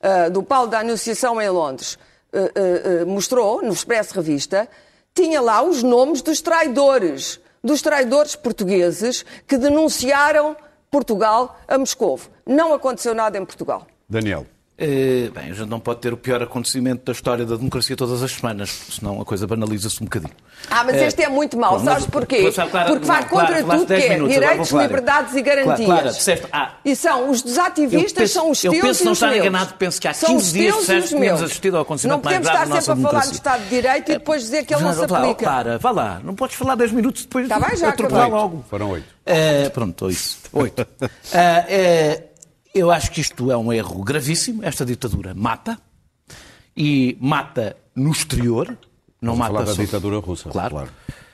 ah, 0.00 0.28
do 0.28 0.42
Paulo 0.42 0.68
da 0.68 0.80
Anunciação 0.80 1.40
em 1.40 1.48
Londres, 1.48 1.98
ah, 2.32 2.38
ah, 2.38 3.04
mostrou, 3.06 3.62
no 3.62 3.72
Expresso 3.72 4.14
Revista, 4.14 4.68
tinha 5.14 5.40
lá 5.40 5.62
os 5.62 5.82
nomes 5.82 6.22
dos 6.22 6.40
traidores, 6.40 7.40
dos 7.62 7.82
traidores 7.82 8.36
portugueses 8.36 9.24
que 9.46 9.56
denunciaram 9.56 10.56
Portugal 10.90 11.58
a 11.68 11.78
Moscovo. 11.78 12.30
Não 12.46 12.72
aconteceu 12.72 13.14
nada 13.14 13.38
em 13.38 13.44
Portugal. 13.44 13.86
Daniel. 14.08 14.46
Uh, 14.80 15.30
bem, 15.32 15.50
a 15.50 15.52
gente 15.52 15.68
não 15.68 15.78
pode 15.78 16.00
ter 16.00 16.10
o 16.10 16.16
pior 16.16 16.42
acontecimento 16.42 17.04
da 17.04 17.12
história 17.12 17.44
da 17.44 17.54
democracia 17.54 17.94
todas 17.94 18.22
as 18.22 18.32
semanas, 18.32 18.70
senão 18.90 19.20
a 19.20 19.26
coisa 19.26 19.46
banaliza-se 19.46 20.00
um 20.00 20.06
bocadinho. 20.06 20.32
Ah, 20.70 20.82
mas 20.84 20.96
este 20.96 21.22
é 21.22 21.28
muito 21.28 21.58
mau, 21.58 21.78
Bom, 21.78 21.84
sabes 21.84 22.06
porquê? 22.06 22.50
Porque 22.86 23.04
vai 23.04 23.28
contra 23.28 23.62
tudo 23.62 23.84
que 23.84 23.92
é 23.92 24.08
minutos, 24.08 24.34
direitos, 24.34 24.70
liberdades 24.70 25.34
e 25.34 25.42
garantias. 25.42 25.86
Clara, 25.86 26.10
disseste, 26.10 26.46
ah, 26.50 26.76
e 26.82 26.96
são 26.96 27.28
os 27.28 27.42
desativistas, 27.42 28.12
penso, 28.12 28.32
são 28.32 28.50
os 28.50 28.58
teus 28.58 28.74
Eu 28.74 28.80
penso 28.80 29.04
não 29.04 29.12
estar 29.12 29.36
enganado, 29.36 29.74
penso 29.74 30.00
que 30.00 30.08
há 30.08 30.14
15 30.14 30.52
dias 30.52 30.74
disseste 30.76 31.08
que 31.10 31.20
tínhamos 31.20 31.42
assistido 31.42 31.76
ao 31.76 31.82
acontecimento 31.82 32.24
mais 32.24 32.38
grave 32.38 32.58
da 32.58 32.74
nossa 32.74 32.94
Não 32.94 33.02
podemos 33.02 33.04
estar 33.04 33.04
sempre 33.04 33.06
a 33.06 33.10
falar 33.10 33.26
de 33.26 33.34
Estado 33.34 33.62
de 33.62 33.68
Direito 33.68 34.08
e 34.08 34.12
depois 34.14 34.42
dizer 34.42 34.64
que 34.64 34.74
ele 34.74 34.82
não 34.82 34.94
se 34.94 35.04
aplica. 35.04 35.44
Clara, 35.44 35.76
vá 35.76 35.90
lá, 35.90 36.20
não 36.24 36.34
podes 36.34 36.56
falar 36.56 36.74
10 36.76 36.92
minutos 36.92 37.24
depois 37.24 37.46
tá 37.46 37.60
bem, 37.60 37.76
já 37.76 37.90
atropelar 37.90 38.30
logo. 38.30 38.64
Foram 38.70 38.88
8. 38.92 39.04
Uh, 39.04 39.70
pronto, 39.72 40.06
8. 40.06 40.38
8. 40.54 40.86
eu 42.74 42.90
acho 42.90 43.10
que 43.10 43.20
isto 43.20 43.50
é 43.50 43.56
um 43.56 43.72
erro 43.72 44.02
gravíssimo. 44.02 44.64
Esta 44.64 44.84
ditadura 44.84 45.34
mata. 45.34 45.78
E 46.76 47.16
mata 47.20 47.76
no 47.94 48.10
exterior. 48.10 48.78
Não 49.20 49.34
Vamos 49.34 49.38
mata 49.38 49.52
falar 49.52 49.64
da 49.64 49.82
ditadura 49.82 50.18
russa. 50.18 50.48
Claro. 50.50 50.70
claro. 50.70 50.90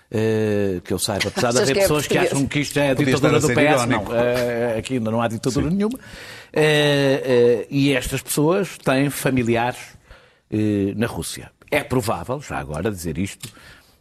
Uh, 0.06 0.80
que 0.82 0.92
eu 0.92 1.00
saiba, 1.00 1.28
apesar 1.28 1.52
de 1.52 1.58
haver 1.58 1.76
é 1.76 1.80
pessoas 1.80 2.06
que 2.06 2.16
acham 2.16 2.46
que 2.46 2.60
isto 2.60 2.78
é 2.78 2.90
a 2.90 2.94
ditadura 2.94 3.40
do 3.40 3.48
PS, 3.48 3.58
irónico. 3.58 4.12
não, 4.12 4.12
uh, 4.12 4.78
aqui 4.78 4.94
ainda 4.94 5.10
não 5.10 5.20
há 5.20 5.26
ditadura 5.26 5.68
Sim. 5.68 5.74
nenhuma. 5.74 5.98
Uh, 5.98 7.66
e 7.68 7.92
estas 7.92 8.22
pessoas 8.22 8.78
têm 8.78 9.10
familiares 9.10 9.96
na 10.94 11.08
Rússia. 11.08 11.50
É 11.72 11.82
provável, 11.82 12.40
já 12.40 12.58
agora, 12.58 12.88
dizer 12.88 13.18
isto, 13.18 13.48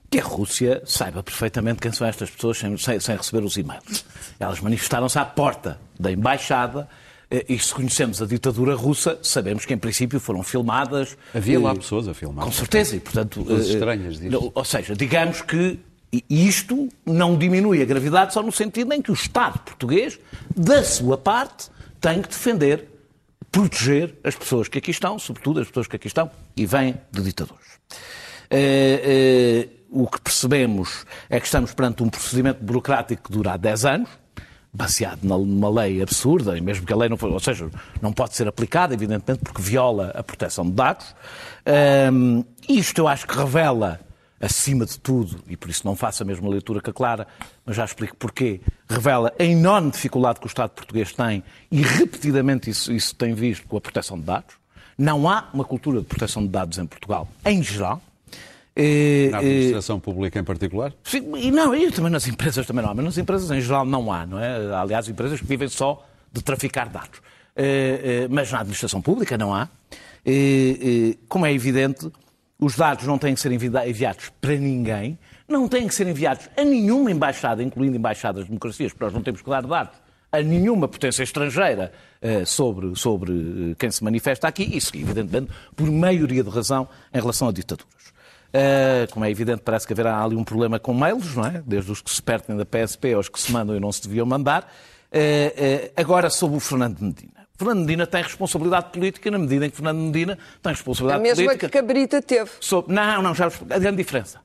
que 0.09 0.19
a 0.19 0.23
Rússia 0.23 0.81
saiba 0.85 1.23
perfeitamente 1.23 1.81
quem 1.81 1.91
são 1.91 2.05
estas 2.07 2.29
pessoas 2.29 2.59
sem, 2.59 2.77
sem, 2.77 2.99
sem 2.99 3.17
receber 3.17 3.43
os 3.43 3.57
e-mails. 3.57 4.05
Elas 4.39 4.59
manifestaram-se 4.59 5.17
à 5.17 5.25
porta 5.25 5.79
da 5.99 6.11
embaixada 6.11 6.87
eh, 6.87 7.04
e 7.49 7.57
se 7.57 7.73
conhecemos 7.73 8.21
a 8.21 8.25
ditadura 8.25 8.75
russa, 8.75 9.17
sabemos 9.21 9.65
que 9.65 9.73
em 9.73 9.77
princípio 9.77 10.19
foram 10.19 10.43
filmadas. 10.43 11.17
Havia 11.33 11.59
lá 11.59 11.71
eh, 11.71 11.75
pessoas 11.75 12.07
a 12.07 12.13
filmar. 12.13 12.45
Com 12.45 12.51
certeza, 12.51 12.95
e 12.95 12.99
portanto. 12.99 13.43
Coisas 13.43 13.69
eh, 13.69 13.73
estranhas 13.73 14.19
disto. 14.19 14.51
Ou 14.53 14.65
seja, 14.65 14.95
digamos 14.95 15.41
que 15.41 15.79
isto 16.29 16.89
não 17.05 17.37
diminui 17.37 17.81
a 17.81 17.85
gravidade 17.85 18.33
só 18.33 18.41
no 18.41 18.51
sentido 18.51 18.93
em 18.93 19.01
que 19.01 19.11
o 19.11 19.13
Estado 19.13 19.59
português, 19.59 20.19
da 20.55 20.83
sua 20.83 21.17
parte, 21.17 21.69
tem 21.99 22.21
que 22.21 22.29
defender, 22.29 22.87
proteger 23.51 24.15
as 24.23 24.35
pessoas 24.35 24.67
que 24.67 24.77
aqui 24.77 24.91
estão, 24.91 25.17
sobretudo 25.17 25.59
as 25.59 25.67
pessoas 25.67 25.87
que 25.87 25.95
aqui 25.95 26.07
estão 26.07 26.29
e 26.55 26.65
vêm 26.65 26.95
de 27.11 27.21
ditadores. 27.21 27.65
Uh, 28.51 29.71
uh, 29.91 30.03
o 30.03 30.07
que 30.07 30.21
percebemos 30.21 31.05
é 31.29 31.39
que 31.39 31.45
estamos 31.45 31.73
perante 31.73 32.03
um 32.03 32.09
procedimento 32.09 32.63
burocrático 32.63 33.23
que 33.23 33.31
dura 33.31 33.53
há 33.53 33.57
10 33.57 33.85
anos, 33.85 34.09
baseado 34.75 35.23
numa 35.23 35.69
lei 35.69 36.01
absurda, 36.01 36.57
e 36.57 36.61
mesmo 36.61 36.85
que 36.85 36.91
a 36.91 36.95
lei 36.95 37.07
não 37.07 37.17
for, 37.17 37.31
ou 37.31 37.39
seja, 37.39 37.69
não 38.01 38.11
pode 38.11 38.35
ser 38.35 38.47
aplicada, 38.47 38.93
evidentemente, 38.93 39.41
porque 39.43 39.61
viola 39.61 40.11
a 40.13 40.21
proteção 40.21 40.65
de 40.65 40.71
dados. 40.73 41.15
Um, 42.11 42.43
isto 42.67 42.99
eu 42.99 43.07
acho 43.07 43.25
que 43.25 43.35
revela, 43.35 44.01
acima 44.39 44.85
de 44.85 44.99
tudo, 44.99 45.41
e 45.47 45.55
por 45.55 45.69
isso 45.69 45.85
não 45.85 45.95
faço 45.95 46.23
a 46.23 46.25
mesma 46.25 46.49
leitura 46.49 46.81
que 46.81 46.89
a 46.89 46.93
Clara, 46.93 47.25
mas 47.65 47.77
já 47.77 47.85
explico 47.85 48.17
porquê, 48.17 48.59
revela 48.87 49.33
a 49.39 49.43
enorme 49.43 49.91
dificuldade 49.91 50.39
que 50.39 50.45
o 50.45 50.49
Estado 50.49 50.71
português 50.71 51.13
tem, 51.13 51.41
e 51.71 51.81
repetidamente 51.81 52.69
isso, 52.69 52.91
isso 52.91 53.15
tem 53.15 53.33
visto 53.33 53.65
com 53.67 53.77
a 53.77 53.81
proteção 53.81 54.19
de 54.19 54.25
dados. 54.25 54.55
Não 54.97 55.29
há 55.29 55.49
uma 55.53 55.63
cultura 55.63 55.99
de 55.99 56.05
proteção 56.05 56.43
de 56.43 56.49
dados 56.49 56.77
em 56.77 56.85
Portugal, 56.85 57.27
em 57.45 57.63
geral. 57.63 58.01
Eh, 58.75 59.29
Na 59.31 59.37
administração 59.37 59.99
pública 59.99 60.37
em 60.37 60.43
particular? 60.43 60.93
Sim, 61.03 61.31
e 61.37 61.49
não, 61.49 61.73
e 61.73 61.89
também 61.91 62.11
nas 62.11 62.27
empresas 62.27 62.65
também 62.67 62.83
não 62.83 62.91
há, 62.91 62.93
mas 62.93 63.05
nas 63.05 63.17
empresas 63.17 63.49
em 63.49 63.61
geral 63.61 63.85
não 63.85 64.11
há, 64.11 64.25
não 64.25 64.37
é? 64.39 64.75
Aliás, 64.75 65.07
empresas 65.07 65.39
que 65.39 65.47
vivem 65.47 65.69
só 65.69 66.05
de 66.31 66.43
traficar 66.43 66.89
dados. 66.89 67.21
Eh, 67.55 68.23
eh, 68.23 68.27
mas 68.29 68.51
na 68.51 68.59
administração 68.59 69.01
pública 69.01 69.37
não 69.37 69.53
há. 69.53 69.69
Como 71.29 71.45
é 71.45 71.53
evidente, 71.53 72.11
os 72.59 72.75
dados 72.75 73.05
não 73.05 73.17
têm 73.17 73.33
que 73.33 73.39
ser 73.39 73.51
enviados 73.51 74.29
para 74.41 74.55
ninguém, 74.57 75.17
não 75.47 75.67
têm 75.69 75.87
que 75.87 75.95
ser 75.95 76.07
enviados 76.07 76.49
a 76.57 76.63
nenhuma 76.65 77.11
embaixada, 77.11 77.63
incluindo 77.63 77.95
embaixadas 77.95 78.43
de 78.43 78.49
democracias, 78.49 78.91
porque 78.91 79.05
nós 79.05 79.13
não 79.13 79.21
temos 79.21 79.41
que 79.41 79.49
dar 79.49 79.61
dados 79.65 79.95
a 80.31 80.41
nenhuma 80.41 80.87
potência 80.87 81.23
estrangeira 81.23 81.93
sobre, 82.45 82.93
sobre 82.97 83.75
quem 83.79 83.89
se 83.89 84.03
manifesta 84.03 84.47
aqui, 84.49 84.63
isso 84.75 84.91
evidentemente 84.97 85.49
por 85.75 85.89
maioria 85.89 86.43
de 86.43 86.49
razão 86.49 86.89
em 87.13 87.19
relação 87.21 87.47
a 87.47 87.51
ditaduras. 87.53 88.14
Uh, 88.55 89.11
como 89.11 89.25
é 89.25 89.29
evidente, 89.29 89.61
parece 89.65 89.85
que 89.85 89.91
haverá 89.91 90.23
ali 90.23 90.37
um 90.37 90.43
problema 90.43 90.79
com 90.79 90.93
mails, 90.93 91.35
não 91.35 91.45
é? 91.45 91.61
Desde 91.65 91.91
os 91.91 92.01
que 92.01 92.09
se 92.09 92.23
pertem 92.23 92.55
da 92.55 92.65
PSP 92.65 93.13
aos 93.13 93.27
que 93.27 93.37
se 93.37 93.51
mandam 93.51 93.75
e 93.75 93.81
não 93.81 93.91
se 93.91 94.01
deviam 94.03 94.25
mandar. 94.25 94.71
Uh, 95.11 95.17
uh, 95.17 95.91
agora, 95.97 96.29
sobre 96.29 96.55
o 96.55 96.59
Fernando 96.61 97.01
Medina. 97.01 97.47
Fernando 97.57 97.79
Medina 97.79 98.07
tem 98.07 98.23
responsabilidade 98.23 98.91
política 98.91 99.29
na 99.29 99.37
medida 99.37 99.65
em 99.65 99.69
que 99.69 99.75
Fernando 99.75 99.97
Medina 99.99 100.37
tem 100.61 100.71
responsabilidade 100.71 101.21
política. 101.21 101.41
A 101.41 101.43
mesma 101.43 101.59
política. 101.59 101.69
que 101.69 101.77
Cabrita 101.77 102.21
teve. 102.21 102.51
Sobre... 102.61 102.93
Não, 102.93 103.21
não, 103.21 103.35
já 103.35 103.47
a 103.47 103.79
grande 103.79 103.97
diferença. 103.97 104.39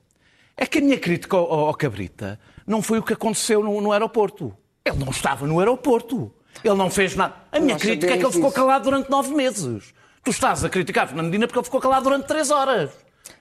É 0.57 0.65
que 0.65 0.79
a 0.79 0.81
minha 0.81 0.97
crítica 0.97 1.37
ao, 1.37 1.67
ao 1.67 1.73
Cabrita 1.73 2.37
não 2.67 2.81
foi 2.81 2.99
o 2.99 3.03
que 3.03 3.13
aconteceu 3.13 3.63
no, 3.63 3.79
no, 3.79 3.93
aeroporto. 3.93 4.53
Ele 4.83 4.97
não 4.97 5.09
estava 5.09 5.47
no 5.47 5.59
aeroporto. 5.59 6.33
Ele 6.63 6.75
não 6.75 6.89
fez 6.89 7.15
nada. 7.15 7.35
A 7.49 7.59
minha 7.59 7.75
Nós 7.75 7.81
crítica 7.81 8.13
é 8.13 8.17
que 8.17 8.25
ele 8.25 8.33
ficou 8.33 8.51
calado 8.51 8.83
durante 8.83 9.09
nove 9.09 9.33
meses. 9.33 9.93
Tu 10.21 10.31
estás 10.31 10.65
a 10.65 10.69
criticar 10.69 11.07
Fernando 11.07 11.27
Medina 11.27 11.47
porque 11.47 11.59
ele 11.59 11.65
ficou 11.65 11.79
calado 11.79 12.03
durante 12.03 12.27
três 12.27 12.51
horas. 12.51 12.91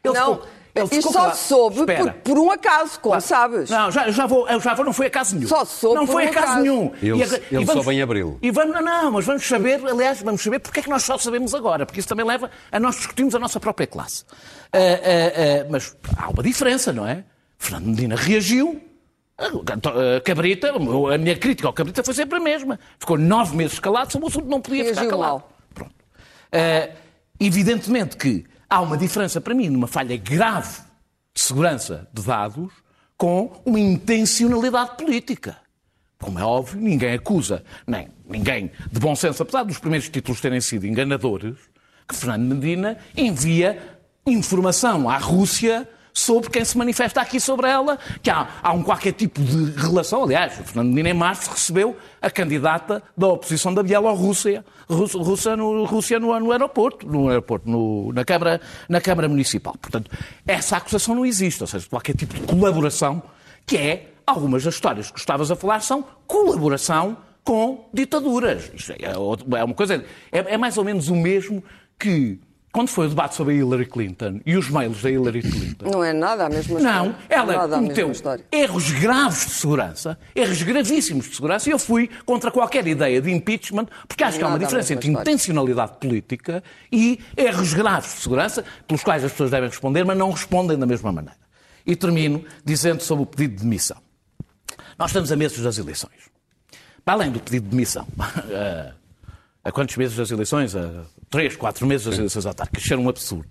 Ele 0.05 0.15
não, 0.15 0.35
ficou... 0.35 0.61
Ele 0.75 1.03
só 1.03 1.33
soube 1.35 1.85
por, 1.85 2.13
por, 2.13 2.39
um 2.39 2.51
acaso, 2.51 3.01
como 3.01 3.21
sabes. 3.21 3.69
Não, 3.69 3.91
já, 3.91 4.11
já, 4.11 4.27
vou, 4.27 4.47
já 4.61 4.75
vou, 4.75 4.85
não 4.85 4.93
foi 4.93 5.07
acaso 5.07 5.35
nenhum. 5.35 5.49
Só 5.49 5.65
soube 5.65 5.97
Não 5.97 6.07
foi 6.07 6.27
um 6.27 6.29
acaso, 6.29 6.47
acaso 6.47 6.61
nenhum. 6.61 6.93
Ele, 7.03 7.11
e, 7.11 7.55
ele 7.57 7.65
vamos, 7.65 7.73
soube 7.73 7.97
em 7.97 8.03
abril. 8.03 8.39
E 8.41 8.51
vamos, 8.51 8.75
não, 8.83 9.11
mas 9.11 9.25
vamos 9.25 9.47
saber, 9.47 9.81
aliás, 9.85 10.23
vamos 10.23 10.43
saber 10.43 10.61
porque 10.61 10.81
é 10.81 10.83
que 10.83 10.89
nós 10.89 11.03
só 11.03 11.19
sabemos 11.19 11.55
agora, 11.55 11.85
porque 11.85 11.99
isso 11.99 12.09
também 12.09 12.25
leva 12.25 12.51
a 12.71 12.79
nós 12.79 12.97
discutirmos 12.97 13.35
a 13.35 13.39
nossa 13.39 13.59
própria 13.59 13.87
classe. 13.87 14.23
Uh, 14.73 14.79
uh, 14.79 15.67
uh, 15.67 15.73
mas 15.73 15.97
há 16.17 16.29
uma 16.31 16.43
diferença, 16.43 16.93
não 16.93 17.07
é? 17.07 17.25
Fernando 17.59 17.87
Medina 17.87 18.15
reagiu, 18.15 18.81
Cabrita, 20.25 20.73
a 20.73 21.19
minha 21.19 21.37
crítica 21.37 21.67
ao 21.67 21.75
Cabrita 21.75 22.05
foi 22.05 22.15
sempre 22.15 22.39
a 22.39 22.41
mesma. 22.41 22.79
Ficou 22.99 23.19
nove 23.19 23.57
meses 23.57 23.79
calado, 23.79 24.13
sobre 24.13 24.27
o 24.27 24.29
assunto 24.29 24.47
não 24.47 24.61
podia 24.61 24.85
Reagiu 24.85 25.03
ficar 25.03 25.17
calado. 25.17 25.33
Mal. 25.33 25.53
Pronto. 25.75 25.95
evidentemente 27.41 28.17
que 28.17 28.45
há 28.71 28.81
uma 28.81 28.97
diferença 28.97 29.41
para 29.41 29.53
mim, 29.53 29.69
numa 29.69 29.89
falha 29.89 30.17
grave 30.17 30.81
de 31.35 31.43
segurança 31.43 32.09
de 32.15 32.23
dados 32.23 32.73
com 33.17 33.61
uma 33.67 33.81
intencionalidade 33.81 34.97
política. 34.97 35.57
Como 36.19 36.39
é 36.39 36.45
óbvio, 36.45 36.81
ninguém 36.81 37.15
acusa, 37.15 37.65
nem 37.87 38.09
ninguém 38.27 38.71
de 38.91 39.01
bom 39.01 39.17
senso, 39.17 39.43
apesar 39.43 39.65
dos 39.65 39.79
primeiros 39.79 40.09
títulos 40.09 40.41
terem 40.41 40.61
sido 40.61 40.87
enganadores, 40.87 41.57
que 42.07 42.15
Fernando 42.15 42.55
Medina 42.55 42.97
envia 43.17 43.99
informação 44.27 45.09
à 45.09 45.19
Rússia 45.19 45.89
sobre 46.21 46.51
quem 46.51 46.65
se 46.65 46.77
manifesta 46.77 47.21
aqui 47.21 47.41
sobre 47.41 47.69
ela, 47.69 47.99
que 48.23 48.31
há, 48.31 48.47
há 48.63 48.73
um 48.73 48.83
qualquer 48.83 49.13
tipo 49.13 49.41
de 49.41 49.73
relação. 49.81 50.25
Aliás, 50.25 50.59
o 50.59 50.65
Fernando 50.65 50.89
Medina 50.89 51.11
em 51.11 51.15
março 51.15 51.51
recebeu 51.51 51.97
a 52.21 52.31
candidata 52.31 53.03
da 53.17 53.29
oposição 53.29 53.73
da 53.73 53.83
Bielorrússia 53.83 54.65
Rússia, 54.89 55.57
no, 55.57 55.85
Rússia 55.85 56.19
no, 56.19 56.39
no 56.41 56.53
aeroporto, 56.53 57.07
no 57.07 57.29
aeroporto 57.29 57.69
no, 57.69 58.13
na, 58.13 58.25
Câmara, 58.25 58.61
na 58.89 59.01
Câmara 59.01 59.29
Municipal. 59.29 59.75
Portanto, 59.81 60.11
essa 60.47 60.77
acusação 60.77 61.15
não 61.15 61.25
existe, 61.25 61.63
ou 61.63 61.67
seja, 61.67 61.87
qualquer 61.89 62.17
tipo 62.17 62.35
de 62.35 62.41
colaboração, 62.41 63.23
que 63.65 63.77
é, 63.77 64.13
algumas 64.27 64.65
das 64.65 64.75
histórias 64.75 65.11
que 65.11 65.19
estavas 65.19 65.51
a 65.51 65.57
falar 65.57 65.81
são 65.81 66.05
colaboração 66.27 67.17
com 67.45 67.89
ditaduras. 67.93 68.71
Isto 68.75 68.93
é, 68.93 69.13
é 69.13 69.65
uma 69.65 69.75
coisa, 69.75 70.05
é, 70.33 70.39
é 70.39 70.59
mais 70.59 70.77
ou 70.77 70.85
menos 70.85 71.09
o 71.09 71.15
mesmo 71.15 71.63
que 71.99 72.41
quando 72.73 72.89
foi 72.89 73.07
o 73.07 73.09
debate 73.09 73.35
sobre 73.35 73.55
a 73.55 73.57
Hillary 73.57 73.87
Clinton 73.87 74.41
e 74.47 74.57
os 74.57 74.71
mails 74.71 75.03
da 75.03 75.11
Hillary 75.11 75.43
Clinton. 75.43 75.91
Não 75.91 76.05
é 76.05 76.13
nada 76.13 76.47
a 76.47 76.49
mesma 76.49 76.79
história. 76.79 77.03
Não, 77.03 77.15
ela 77.29 77.69
cometeu 77.69 78.13
erros 78.53 78.91
graves 78.93 79.47
de 79.47 79.53
segurança, 79.53 80.19
erros 80.35 80.63
gravíssimos 80.63 81.29
de 81.29 81.35
segurança, 81.35 81.69
e 81.69 81.73
eu 81.73 81.79
fui 81.79 82.09
contra 82.25 82.51
qualquer 82.51 82.87
ideia 82.87 83.21
de 83.21 83.31
impeachment, 83.31 83.87
porque 84.07 84.23
acho 84.23 84.39
que 84.39 84.45
há 84.45 84.49
uma 84.49 84.59
diferença 84.59 84.93
entre 84.93 85.09
história. 85.09 85.31
intencionalidade 85.31 85.93
política 85.99 86.63
e 86.93 87.19
erros 87.37 87.75
graves 87.75 88.15
de 88.15 88.21
segurança, 88.21 88.65
pelos 88.87 89.03
quais 89.03 89.25
as 89.25 89.33
pessoas 89.33 89.51
devem 89.51 89.69
responder, 89.69 90.05
mas 90.05 90.17
não 90.17 90.31
respondem 90.31 90.79
da 90.79 90.87
mesma 90.87 91.11
maneira. 91.11 91.39
E 91.85 91.97
termino 91.97 92.45
dizendo 92.65 93.03
sobre 93.03 93.25
o 93.25 93.27
pedido 93.27 93.57
de 93.57 93.63
demissão. 93.63 93.97
Nós 94.97 95.11
estamos 95.11 95.33
a 95.33 95.37
meses 95.37 95.59
das 95.61 95.79
eleições. 95.79 96.31
Para 97.05 97.15
além 97.15 97.33
do 97.33 97.41
pedido 97.41 97.65
de 97.65 97.71
demissão, 97.71 98.07
há 99.65 99.73
quantos 99.73 99.97
meses 99.97 100.17
das 100.17 100.31
eleições? 100.31 100.75
A 100.75 101.05
três, 101.29 101.57
quatro 101.57 101.87
meses 101.87 102.07
das 102.07 102.19
eleições 102.19 102.47
autárquicas. 102.47 102.85
Isso 102.85 102.93
era 102.93 103.01
um 103.01 103.09
absurdo. 103.09 103.49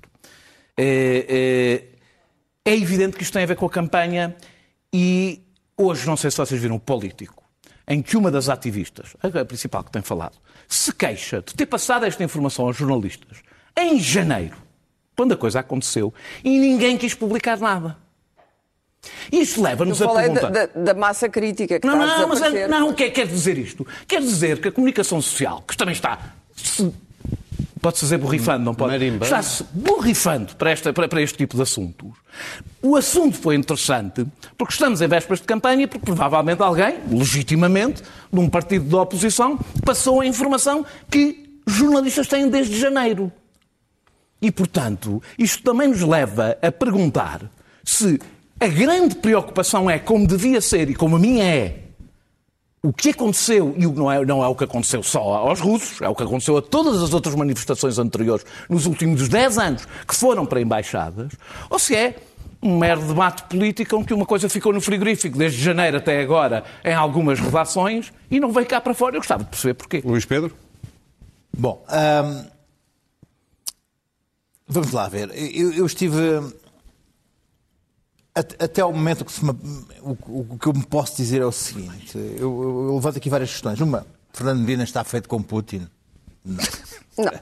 É, 0.78 1.86
é, 2.66 2.72
é, 2.72 2.76
evidente 2.76 3.18
que 3.18 3.24
isto 3.24 3.34
tem 3.34 3.44
a 3.44 3.46
ver 3.46 3.56
com 3.56 3.66
a 3.66 3.70
campanha 3.70 4.36
e 4.94 5.42
hoje, 5.78 6.08
não 6.08 6.18
sei 6.18 6.32
se 6.32 6.38
vocês 6.38 6.62
viram 6.62 6.76
o 6.76 6.80
político, 6.80 7.44
em 7.88 8.02
que 8.02 8.16
uma 8.16 8.32
das 8.32 8.50
ativistas, 8.50 9.16
a 9.22 9.46
principal 9.46 9.84
que 9.84 9.92
tem 9.92 10.02
falado, 10.02 10.38
se 10.68 10.94
queixa 10.94 11.42
de 11.42 11.54
ter 11.54 11.66
passado 11.66 12.06
esta 12.06 12.24
informação 12.24 12.66
aos 12.66 12.78
jornalistas 12.78 13.42
em 13.78 14.00
janeiro, 14.00 14.56
quando 15.16 15.34
a 15.34 15.38
coisa 15.38 15.60
aconteceu, 15.60 16.14
e 16.44 16.60
ninguém 16.60 16.98
quis 16.98 17.14
publicar 17.14 17.58
nada. 17.58 17.98
Isto 19.32 19.62
leva-nos 19.62 20.02
a 20.02 20.08
perguntar... 20.08 20.50
Da, 20.52 20.66
da, 20.66 20.94
massa 20.94 21.30
crítica 21.30 21.80
que 21.80 21.88
não, 21.88 22.04
está 22.04 22.18
não, 22.18 22.26
a 22.26 22.28
Mas, 22.28 22.70
não, 22.70 22.90
o 22.90 22.94
que 22.94 23.04
é 23.04 23.10
que 23.10 23.16
quer 23.22 23.28
dizer 23.28 23.58
isto? 23.58 23.86
Quer 24.08 24.22
dizer 24.22 24.60
que 24.60 24.68
a 24.68 24.72
comunicação 24.72 25.22
social, 25.22 25.64
que 25.68 25.78
também 25.78 25.94
está 25.94 26.34
Pode-se 27.82 28.04
dizer 28.06 28.18
borrifando, 28.18 28.66
não 28.66 28.76
pode? 28.76 29.06
Está-se 29.06 29.64
borrifando 29.72 30.54
para, 30.56 30.72
esta, 30.72 30.92
para, 30.92 31.08
para 31.08 31.22
este 31.22 31.38
tipo 31.38 31.56
de 31.56 31.64
assuntos. 31.64 32.10
O 32.82 32.98
assunto 32.98 33.38
foi 33.38 33.56
interessante 33.56 34.26
porque 34.58 34.74
estamos 34.74 35.02
em 35.02 35.08
vésperas 35.08 35.40
de 35.40 35.48
campanha 35.48 35.88
porque 35.88 36.06
provavelmente 36.06 36.62
alguém, 36.62 37.00
legitimamente, 37.10 38.04
de 38.32 38.40
um 38.40 38.50
partido 38.50 38.86
da 38.90 39.02
oposição, 39.02 39.58
passou 39.86 40.20
a 40.20 40.26
informação 40.26 40.86
que 41.10 41.62
jornalistas 41.66 42.28
têm 42.28 42.50
desde 42.50 42.78
janeiro. 42.78 43.32
E, 44.42 44.52
portanto, 44.52 45.24
isto 45.38 45.64
também 45.64 45.88
nos 45.88 46.02
leva 46.02 46.58
a 46.62 46.72
perguntar 46.72 47.50
se 47.84 48.20
a 48.60 48.68
grande 48.68 49.16
preocupação 49.16 49.90
é, 49.90 49.98
como 49.98 50.28
devia 50.28 50.60
ser 50.62 50.90
e 50.90 50.96
como 50.96 51.16
a 51.16 51.20
minha 51.20 51.44
é, 51.44 51.84
o 52.82 52.94
que 52.94 53.10
aconteceu, 53.10 53.74
e 53.78 53.86
não 53.86 54.12
é, 54.12 54.26
não 54.26 54.44
é 54.44 54.48
o 54.48 54.56
que 54.56 54.64
aconteceu 54.64 55.04
só 55.04 55.20
aos 55.20 55.60
russos, 55.60 56.02
é 56.02 56.08
o 56.08 56.16
que 56.16 56.24
aconteceu 56.24 56.58
a 56.58 56.62
todas 56.62 57.02
as 57.02 57.14
outras 57.14 57.36
manifestações 57.36 58.00
anteriores 58.00 58.46
nos 58.70 58.86
últimos 58.86 59.28
10 59.28 59.58
anos 59.58 59.88
que 60.08 60.16
foram 60.16 60.46
para 60.46 60.62
embaixadas, 60.62 61.34
ou 61.70 61.78
se 61.78 61.96
é 61.96 62.16
um 62.62 62.78
mero 62.78 63.02
debate 63.02 63.44
político 63.44 63.96
em 63.96 64.04
que 64.04 64.14
uma 64.14 64.26
coisa 64.26 64.50
ficou 64.50 64.74
no 64.74 64.82
frigorífico 64.82 65.38
desde 65.38 65.62
janeiro 65.62 65.98
até 65.98 66.22
agora 66.22 66.64
em 66.84 66.94
algumas 66.94 67.40
redações 67.40 68.12
e 68.30 68.40
não 68.40 68.52
veio 68.52 68.68
cá 68.68 68.82
para 68.82 68.94
fora. 68.94 69.16
Eu 69.16 69.22
gostava 69.22 69.44
de 69.44 69.50
perceber 69.50 69.74
porquê. 69.76 70.02
Luís 70.04 70.26
Pedro? 70.26 70.54
Bom, 71.58 71.84
hum, 71.90 72.46
vamos 74.68 74.92
lá 74.92 75.08
ver. 75.08 75.30
Eu, 75.34 75.74
eu 75.74 75.86
estive. 75.86 76.18
At- 78.40 78.56
Até 78.64 78.82
ao 78.82 78.92
momento 78.94 79.24
que 79.26 79.32
se 79.32 79.44
me- 79.44 79.52
o, 80.02 80.12
o 80.54 80.58
que 80.60 80.68
eu 80.68 80.74
me 80.74 80.86
posso 80.86 81.16
dizer 81.18 81.42
é 81.42 81.46
o 81.46 81.52
seguinte: 81.52 82.18
eu, 82.18 82.88
eu 82.90 82.96
levanto 82.96 83.18
aqui 83.18 83.30
várias 83.30 83.52
questões. 83.52 83.80
Uma, 83.80 84.06
Fernando 84.34 84.60
Medina 84.60 84.84
está 84.84 85.04
feito 85.04 85.28
com 85.30 85.42
Putin. 85.42 85.88
Não, 86.46 86.58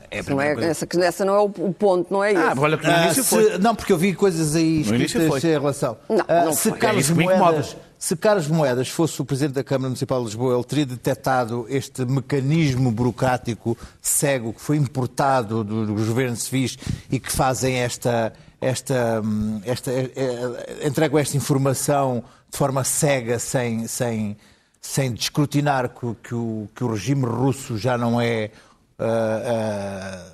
É 0.09 0.19
isso 0.19 0.29
não 0.31 0.41
é, 0.41 0.53
primeira 0.53 0.55
coisa. 0.55 0.69
essa, 0.69 0.87
essa 1.03 1.23
não 1.25 1.35
é 1.35 1.39
o, 1.39 1.45
o 1.45 1.73
ponto, 1.73 2.11
não 2.11 2.23
é 2.23 2.33
esse. 2.33 2.41
Ah, 2.41 2.53
olha 2.57 2.77
que 2.77 2.85
no 2.87 2.91
Ah, 2.91 3.05
início 3.05 3.23
se- 3.23 3.29
foi. 3.29 3.57
Não, 3.59 3.75
porque 3.75 3.93
eu 3.93 3.97
vi 3.97 4.13
coisas 4.15 4.55
aí 4.55 4.83
No 4.85 4.95
início 4.95 5.17
escritas 5.19 5.41
foi. 5.41 5.49
em 5.49 5.53
relação. 5.53 5.97
Não, 6.09 6.25
Ah, 6.27 6.45
não 6.45 6.53
se, 6.53 6.69
foi. 6.69 6.77
É 6.77 6.81
Carlos 6.81 7.03
isso 7.05 7.13
incomoda. 7.13 7.37
Moedas, 7.43 7.77
se 7.99 8.15
Carlos 8.15 8.47
Moedas 8.47 8.89
fosse 8.89 9.21
o 9.21 9.25
Presidente 9.25 9.53
da 9.53 9.63
Câmara 9.63 9.89
Municipal 9.89 10.19
de 10.19 10.25
Lisboa, 10.25 10.55
ele 10.55 10.63
teria 10.63 10.85
detectado 10.85 11.67
este 11.69 12.05
mecanismo 12.05 12.91
burocrático 12.91 13.77
cego 14.01 14.51
que 14.51 14.61
foi 14.61 14.77
importado 14.77 15.63
do- 15.63 15.85
dos 15.85 16.07
governos 16.07 16.41
civis 16.43 16.75
e 17.11 17.19
que 17.19 17.31
fazem 17.31 17.75
esta. 17.75 18.33
Esta, 18.67 19.21
hum, 19.23 19.61
esta 19.65 19.91
eh, 19.91 20.11
eh, 20.15 20.87
entregam 20.87 21.17
esta 21.19 21.35
informação 21.37 22.23
de 22.51 22.57
forma 22.57 22.83
cega, 22.83 23.39
sem, 23.39 23.87
sem, 23.87 24.37
sem 24.81 25.11
descrutinar 25.13 25.89
que, 25.89 26.05
o- 26.05 26.15
que 26.21 26.35
o, 26.35 26.67
que 26.75 26.83
o 26.83 26.91
regime 26.91 27.25
russo 27.25 27.77
já 27.77 27.97
não 27.97 28.19
é. 28.21 28.51
ah, 28.99 30.23
ah, 30.25 30.33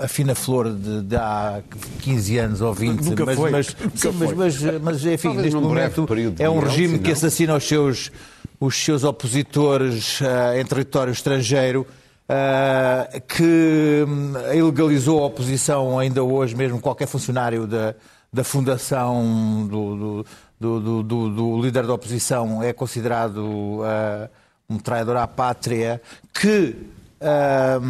a 0.00 0.06
fina 0.06 0.32
flor 0.32 0.72
de, 0.72 1.02
de 1.02 1.16
há 1.16 1.60
15 2.02 2.38
anos 2.38 2.60
ou 2.60 2.72
20, 2.72 3.00
Nunca 3.04 3.26
mas, 3.26 3.36
foi. 3.36 3.50
mas, 3.50 3.76
Nunca 3.80 3.96
sim, 3.96 4.12
mas, 4.12 4.28
foi. 4.30 4.34
mas, 4.36 4.80
mas, 4.80 5.04
enfim, 5.06 5.28
Talvez 5.34 5.44
neste 5.54 5.60
momento 5.60 6.06
é 6.38 6.48
um 6.48 6.60
regime 6.60 6.96
sim, 6.98 7.02
que 7.02 7.08
não? 7.08 7.12
assassina 7.16 7.56
os 7.56 7.66
seus, 7.66 8.12
os 8.60 8.76
seus 8.76 9.02
opositores 9.02 10.20
ah, 10.22 10.56
em 10.56 10.64
território 10.64 11.10
estrangeiro, 11.12 11.84
ah, 12.28 13.08
que 13.26 14.04
hum, 14.06 14.32
ilegalizou 14.54 15.22
a 15.22 15.26
oposição 15.26 15.98
ainda 15.98 16.22
hoje, 16.22 16.54
mesmo 16.54 16.80
qualquer 16.80 17.06
funcionário 17.06 17.66
da, 17.66 17.94
da 18.32 18.44
fundação 18.44 19.66
do, 19.70 20.24
do, 20.60 21.02
do, 21.02 21.30
do- 21.30 21.62
líder 21.62 21.86
da 21.86 21.94
oposição 21.94 22.62
é 22.62 22.72
considerado 22.72 23.80
ah, 23.84 24.28
um 24.68 24.78
traidor 24.78 25.16
à 25.16 25.26
pátria, 25.26 26.00
que 26.34 26.76
ah, 27.20 27.80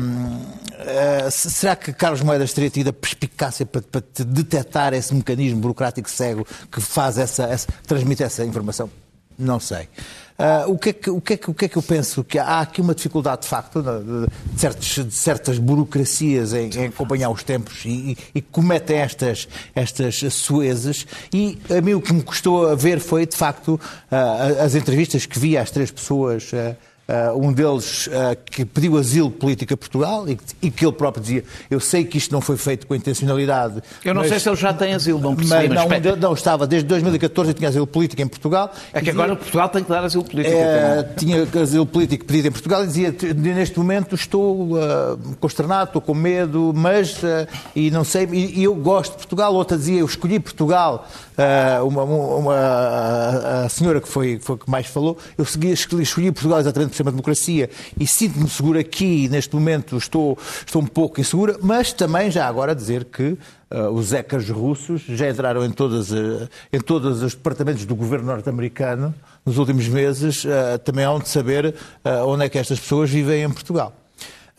se- 1.31 1.51
será 1.51 1.77
que 1.77 1.93
Carlos 1.93 2.23
Moedas 2.23 2.53
teria 2.53 2.71
tido 2.71 2.89
a 2.89 2.93
perspicácia 2.93 3.67
para, 3.67 3.83
para 3.83 4.01
te 4.01 4.25
detectar 4.25 4.95
esse 4.95 5.15
mecanismo 5.15 5.61
burocrático 5.61 6.09
cego 6.09 6.47
que 6.71 6.81
faz 6.81 7.19
essa, 7.19 7.45
essa- 7.45 7.69
transmite 7.87 8.23
essa 8.23 8.45
informação? 8.45 8.91
Não 9.39 9.61
sei. 9.61 9.89
Ah, 10.41 10.67
o, 10.69 10.79
que 10.79 10.91
é 10.91 10.93
que, 10.93 11.11
o, 11.11 11.21
que 11.21 11.33
é 11.33 11.37
que, 11.37 11.51
o 11.51 11.55
que 11.55 11.65
é 11.65 11.69
que 11.69 11.77
eu 11.77 11.83
penso? 11.83 12.23
Que 12.23 12.39
há 12.39 12.61
aqui 12.61 12.81
uma 12.81 12.95
dificuldade, 12.95 13.43
de 13.43 13.49
facto, 13.49 13.83
de, 13.83 14.29
certos- 14.57 15.05
de 15.07 15.15
certas 15.15 15.59
burocracias 15.59 16.53
em, 16.53 16.71
em 16.71 16.87
acompanhar 16.87 17.29
os 17.31 17.43
tempos 17.43 17.85
e, 17.85 18.17
e, 18.33 18.41
cometem 18.41 18.99
estas, 18.99 19.49
estas 19.75 20.21
suezes. 20.33 21.07
E 21.35 21.59
a 21.77 21.81
mim 21.81 21.95
o 21.95 22.01
que 22.01 22.13
me 22.13 22.23
custou 22.23 22.69
a 22.69 22.77
ver 22.77 23.01
foi, 23.01 23.27
de 23.27 23.37
facto, 23.37 23.81
ah, 24.13 24.63
as 24.65 24.77
entrevistas 24.77 25.27
que 25.27 25.39
vi 25.41 25.59
às 25.59 25.73
três 25.73 25.91
pessoas. 25.91 26.51
ah, 26.55 26.77
Uh, 27.09 27.47
um 27.47 27.55
deles 27.55 28.07
uh, 28.09 28.11
que 28.45 28.67
pediu 28.67 28.99
asilo 28.99 29.31
político 29.31 29.73
a 29.73 29.77
Portugal 29.79 30.29
e 30.29 30.37
que, 30.37 30.45
e 30.61 30.71
que 30.71 30.85
ele 30.85 30.93
próprio 30.93 31.23
dizia: 31.23 31.43
Eu 31.71 31.81
sei 31.81 32.05
que 32.05 32.19
isto 32.19 32.31
não 32.33 32.43
foi 32.43 32.59
feito 32.59 32.87
com 32.87 32.95
intencionalidade. 32.95 33.83
Eu 34.05 34.13
não 34.13 34.21
mas- 34.21 34.29
sei 34.29 34.39
se 34.39 34.47
ele 34.47 34.57
já 34.57 34.75
tem 34.75 34.93
asilo, 34.93 35.19
não 35.19 35.35
percebi, 35.35 35.71
mas 35.71 35.89
mas 35.89 36.03
não, 36.05 36.17
não, 36.17 36.35
estava 36.35 36.67
desde 36.67 36.87
2014 36.87 37.51
e 37.51 37.55
tinha 37.55 37.71
asilo 37.71 37.87
político 37.87 38.21
em 38.21 38.27
Portugal. 38.29 38.71
É 38.93 39.01
que 39.01 39.07
E 39.07 39.11
agora 39.11 39.29
dizia- 39.29 39.39
Portugal 39.43 39.69
tem 39.71 39.83
que 39.85 39.89
dar 39.89 40.05
asilo 40.05 40.23
político 40.23 40.55
é, 40.55 41.03
também. 41.03 41.15
tinha 41.17 41.63
asilo 41.63 41.87
político 41.87 42.27
pedido 42.27 42.49
em 42.49 42.53
Portugal 42.53 42.85
e 42.85 42.87
dizia 42.87 43.15
neste 43.35 43.79
momento 43.79 44.15
estou 44.15 44.77
ah, 44.77 45.17
consternado, 45.41 45.85
estou 45.89 46.03
com 46.03 46.13
medo, 46.13 46.73
mas 46.77 47.23
e 47.75 47.91
não 47.91 48.05
sei, 48.05 48.29
e, 48.31 48.61
e 48.61 48.65
eu 48.65 48.75
gosto 48.75 49.13
de 49.13 49.17
Portugal. 49.19 49.55
Outra 49.55 49.79
dizia 49.79 50.01
eu 50.01 50.05
escolhi 50.07 50.39
Portugal. 50.39 51.09
ah, 51.39 51.83
uma, 51.85 52.03
uma- 52.03 53.65
a, 53.65 53.69
senhora 53.71 53.99
que 53.99 54.09
foi, 54.09 54.39
foi 54.43 54.59
que 54.59 54.71
mais 54.71 54.87
falou, 54.87 55.17
eu 55.39 55.45
segui, 55.47 55.71
escolhi, 55.71 56.03
escolhi 56.03 56.33
Portugal 56.33 56.61
exatamente 56.61 56.98
ser 56.99 57.03
uma 57.03 57.11
democracia 57.11 57.71
e 57.99 58.07
sinto-me 58.07 58.49
seguro 58.49 58.79
aqui. 58.79 59.29
Neste 59.29 59.55
momento 59.55 59.97
estou, 59.97 60.39
estou 60.67 60.83
um 60.83 60.87
pouco 60.87 61.21
insegura, 61.21 61.59
mas 61.63 61.93
também 61.93 62.31
já 62.31 62.47
agora 62.47 62.75
dizer 62.75 63.05
que 63.05 63.37
ah, 63.71 63.91
os 63.91 64.13
ecas 64.13 64.49
russos 64.49 65.03
já 65.03 65.29
entraram 65.29 65.65
em, 65.65 65.71
todas, 65.71 66.13
ah, 66.13 66.49
em 66.73 66.81
todos 66.81 67.23
os 67.23 67.35
departamentos 67.35 67.85
do 67.85 67.95
governo 67.95 68.27
norte-americano 68.27 69.15
nos 69.45 69.59
últimos 69.59 69.87
meses, 69.89 70.47
ah, 70.47 70.79
também 70.79 71.05
há 71.05 71.19
de 71.19 71.29
saber 71.29 71.75
onde 72.27 72.45
é 72.45 72.49
que 72.49 72.59
estas 72.59 72.81
pessoas 72.81 73.11
vivem 73.11 73.43
em 73.43 73.51
Portugal. 73.51 73.93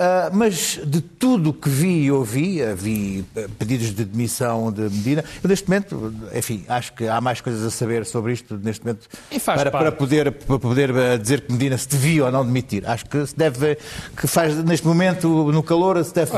Ah, 0.02 0.30
mas 0.32 0.80
de 0.86 1.02
tudo 1.02 1.50
o 1.50 1.54
que 1.54 1.68
vi 1.68 2.04
e 2.06 2.12
ouvi, 2.12 2.64
ah, 2.64 2.74
vi 2.74 3.26
ah, 3.36 3.42
pedidos 3.60 3.94
de 3.94 4.06
demissão 4.06 4.72
de 4.72 4.84
Medina, 4.84 5.26
eu 5.44 5.50
neste 5.50 5.68
momento, 5.68 6.14
enfim, 6.34 6.64
acho 6.70 6.94
que 6.94 7.06
há 7.06 7.20
mais 7.20 7.42
coisas 7.42 7.66
a 7.66 7.70
saber 7.70 8.06
sobre 8.06 8.32
isto 8.32 8.58
neste 8.64 8.86
momento 8.86 9.10
para, 9.44 9.70
para 9.70 9.92
poder, 9.92 10.32
para 10.32 10.58
poder 10.58 10.92
ah, 10.96 11.18
dizer 11.18 11.42
que 11.42 11.52
Medina 11.52 11.78
se 11.78 11.90
devia 11.90 12.24
ou 12.24 12.32
não 12.32 12.46
demitir. 12.46 12.90
Acho 12.90 13.08
que 13.08 13.26
se 13.26 13.36
deve, 13.36 13.78
que 14.16 14.26
faz 14.26 14.56
neste 14.64 14.88
momento, 14.88 15.52
no 15.52 15.62
calor, 15.62 16.02
se 16.06 16.14
deve, 16.14 16.32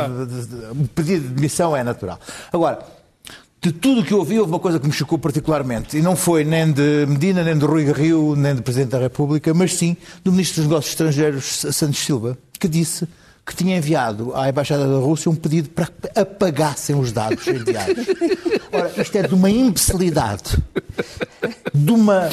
o 0.71 0.87
pedido 0.87 1.27
de 1.27 1.35
demissão 1.35 1.77
é 1.77 1.83
natural. 1.83 2.19
Agora, 2.51 2.79
de 3.61 3.71
tudo 3.71 4.01
o 4.01 4.03
que 4.03 4.11
eu 4.11 4.17
ouvi, 4.17 4.39
houve 4.39 4.51
uma 4.51 4.59
coisa 4.59 4.79
que 4.79 4.87
me 4.87 4.93
chocou 4.93 5.19
particularmente. 5.19 5.95
E 5.95 6.01
não 6.01 6.15
foi 6.15 6.43
nem 6.43 6.71
de 6.71 7.05
Medina, 7.07 7.43
nem 7.43 7.55
de 7.55 7.63
Rui 7.63 7.91
Rio, 7.91 8.35
nem 8.35 8.55
do 8.55 8.63
Presidente 8.63 8.89
da 8.89 8.97
República, 8.97 9.53
mas 9.53 9.75
sim 9.75 9.95
do 10.23 10.31
Ministro 10.31 10.63
dos 10.63 10.67
Negócios 10.67 10.93
Estrangeiros, 10.93 11.45
Santos 11.71 11.99
Silva, 11.99 12.35
que 12.59 12.67
disse 12.67 13.07
que 13.51 13.55
tinha 13.63 13.77
enviado 13.77 14.33
à 14.35 14.49
Embaixada 14.49 14.87
da 14.87 14.95
Rússia 14.97 15.29
um 15.29 15.35
pedido 15.35 15.69
para 15.69 15.85
que 15.87 16.19
apagassem 16.19 16.95
os 16.95 17.11
dados 17.11 17.45
enviados. 17.47 18.05
Ora, 18.71 18.91
isto 18.97 19.15
é 19.17 19.23
de 19.23 19.33
uma 19.35 19.49
imbecilidade, 19.49 20.57
de 21.73 21.91
uma 21.91 22.25
é 22.25 22.31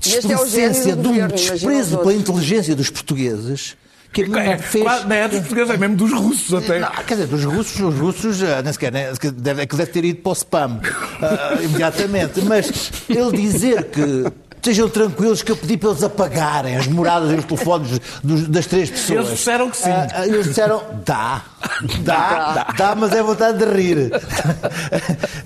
displicência, 0.00 0.94
do 0.96 1.12
de 1.12 1.20
um 1.20 1.26
desprezo 1.28 1.98
pela 1.98 2.14
inteligência 2.14 2.74
dos 2.76 2.88
portugueses, 2.90 3.76
que 4.12 4.22
a 4.22 4.28
mim 4.28 4.38
É, 4.38 4.58
fez... 4.58 4.84
quase- 4.84 5.06
não 5.08 5.16
é 5.16 5.26
dos 5.28 5.40
portugueses, 5.40 5.70
é 5.74 5.76
mesmo 5.76 5.96
dos 5.96 6.12
russos 6.12 6.54
até. 6.54 6.78
Não, 6.78 6.90
quer 6.90 7.14
dizer, 7.14 7.26
dos 7.26 7.44
russos, 7.44 7.80
os 7.80 7.94
russos, 7.98 8.42
ah, 8.44 8.62
nem 8.62 8.72
sequer, 8.72 8.92
nem 8.92 9.06
deve, 9.34 9.62
é 9.62 9.66
que 9.66 9.74
deve 9.76 9.90
ter 9.90 10.04
ido 10.04 10.20
para 10.20 10.30
o 10.30 10.32
spam 10.34 10.80
ah, 11.20 11.58
imediatamente. 11.60 12.40
Mas 12.42 12.92
ele 13.08 13.36
dizer 13.36 13.84
que 13.90 14.24
estejam 14.64 14.88
tranquilos 14.88 15.42
que 15.42 15.52
eu 15.52 15.56
pedi 15.56 15.76
para 15.76 15.90
eles 15.90 16.02
apagarem 16.02 16.76
as 16.76 16.86
moradas 16.86 17.30
e 17.32 17.34
os 17.34 17.44
telefones 17.44 18.00
dos- 18.22 18.48
das 18.48 18.64
três 18.66 18.88
pessoas. 18.88 19.26
Eles 19.26 19.30
disseram 19.38 19.70
que 19.70 19.76
sim. 19.76 19.90
Ah, 19.90 20.08
ah, 20.14 20.26
eles 20.26 20.46
disseram, 20.46 20.82
dá, 21.04 21.42
dá, 22.04 22.72
dá, 22.76 22.94
mas 22.94 23.12
é 23.12 23.22
vontade 23.22 23.58
de 23.58 23.64
rir. 23.64 24.10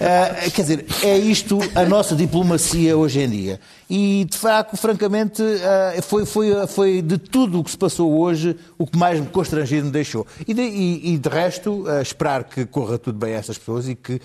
Ah, 0.00 0.48
quer 0.54 0.62
dizer, 0.62 0.87
é 1.02 1.16
isto 1.18 1.59
a 1.74 1.85
nossa 1.85 2.14
diplomacia 2.14 2.96
hoje 2.96 3.20
em 3.20 3.28
dia. 3.28 3.61
E, 3.90 4.26
de 4.31 4.37
facto, 4.37 4.76
francamente, 4.76 5.42
ah, 5.42 6.00
foi, 6.02 6.26
foi, 6.26 6.66
foi 6.66 7.02
de 7.02 7.18
tudo 7.18 7.61
o 7.61 7.64
que 7.64 7.70
se 7.70 7.78
passou 7.78 8.18
hoje 8.20 8.57
o 8.76 8.87
que 8.87 8.98
mais 8.98 9.18
me 9.20 9.26
constrangido 9.26 9.87
me 9.87 9.90
deixou. 9.92 10.26
E, 10.46 10.52
de, 10.54 10.62
e- 10.62 11.14
e, 11.14 11.18
de 11.18 11.28
resto, 11.28 11.85
ah, 11.88 12.02
esperar 12.02 12.44
que 12.44 12.64
corra 12.66 12.98
tudo 12.98 13.18
bem 13.18 13.35
a 13.35 13.38
estas 13.38 13.59
pessoas 13.59 13.88
e 13.88 13.94
que 13.94 14.20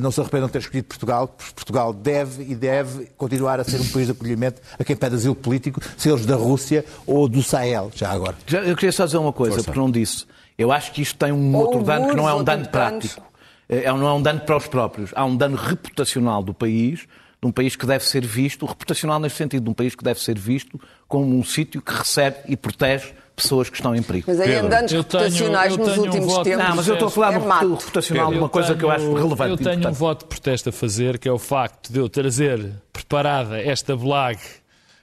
não 0.00 0.12
se 0.12 0.20
arrependam 0.20 0.46
de 0.46 0.52
ter 0.52 0.60
escolhido 0.60 0.86
Portugal, 0.86 1.26
porque 1.26 1.52
Portugal 1.54 1.92
deve 1.92 2.44
e 2.44 2.54
deve 2.54 3.06
continuar 3.16 3.58
a 3.58 3.64
ser 3.64 3.80
um 3.80 3.88
país 3.88 4.06
de 4.06 4.12
acolhimento 4.12 4.60
a 4.78 4.84
quem 4.84 4.94
pede 4.94 5.16
asilo 5.16 5.34
político, 5.34 5.80
se 5.98 6.08
eles 6.08 6.24
da 6.24 6.36
Rússia 6.36 6.84
ou 7.04 7.26
do 7.28 7.42
Sahel, 7.42 7.90
já 7.92 8.08
agora. 8.12 8.36
Já- 8.46 8.60
Eu 8.60 8.76
queria 8.76 8.92
só 8.92 9.04
dizer 9.06 9.16
uma 9.18 9.32
coisa, 9.32 9.56
porque 9.64 9.80
não 9.80 9.90
disse. 9.90 10.24
Eu 10.58 10.70
acho 10.72 10.92
que 10.92 11.02
isto 11.02 11.16
tem 11.18 11.32
um 11.32 11.54
Ou 11.56 11.62
outro 11.64 11.82
dano 11.82 12.08
que 12.08 12.16
não 12.16 12.28
é 12.28 12.34
um 12.34 12.44
dano 12.44 12.68
prático. 12.68 13.22
É, 13.68 13.86
não 13.92 14.06
é 14.06 14.12
um 14.12 14.20
dano 14.22 14.40
para 14.40 14.56
os 14.56 14.66
próprios. 14.66 15.10
Há 15.14 15.24
um 15.24 15.36
dano 15.36 15.56
reputacional 15.56 16.42
do 16.42 16.52
país, 16.52 17.00
de 17.00 17.48
um 17.48 17.50
país 17.50 17.74
que 17.74 17.86
deve 17.86 18.04
ser 18.04 18.24
visto, 18.24 18.66
reputacional 18.66 19.18
neste 19.18 19.38
sentido, 19.38 19.64
de 19.64 19.70
um 19.70 19.74
país 19.74 19.94
que 19.94 20.04
deve 20.04 20.20
ser 20.20 20.38
visto 20.38 20.78
como 21.08 21.36
um 21.38 21.42
sítio 21.42 21.80
que 21.80 21.92
recebe 21.92 22.36
e 22.48 22.56
protege 22.56 23.12
pessoas 23.34 23.70
que 23.70 23.76
estão 23.76 23.94
em 23.96 24.02
perigo. 24.02 24.26
Mas 24.28 24.38
aí 24.40 24.48
tenho- 24.60 24.68
reputacionais 24.68 25.76
nos 25.76 25.88
tenho 25.88 26.02
um 26.02 26.04
últimos 26.06 26.26
voto- 26.32 26.44
tempos. 26.44 26.68
Não, 26.68 26.76
mas 26.76 26.86
eu 26.86 26.94
estou 26.94 27.08
a 27.08 27.10
falar 27.10 27.32
é 27.34 27.38
do 27.38 27.46
mato. 27.46 27.74
reputacional, 27.74 28.32
Eu 28.32 28.38
uma 28.38 28.48
coisa 28.48 28.74
que 28.74 28.84
eu 28.84 28.90
acho 28.90 29.04
tenho- 29.06 29.14
relevante. 29.16 29.50
Eu 29.50 29.56
tenho 29.56 29.88
um 29.88 29.92
voto 29.92 30.20
de 30.20 30.26
protesto 30.26 30.68
a 30.68 30.72
fazer, 30.72 31.18
que 31.18 31.26
é 31.28 31.32
o 31.32 31.38
facto 31.38 31.90
de 31.90 31.98
eu 31.98 32.08
trazer 32.10 32.70
preparada 32.92 33.58
esta 33.60 33.96
blague 33.96 34.40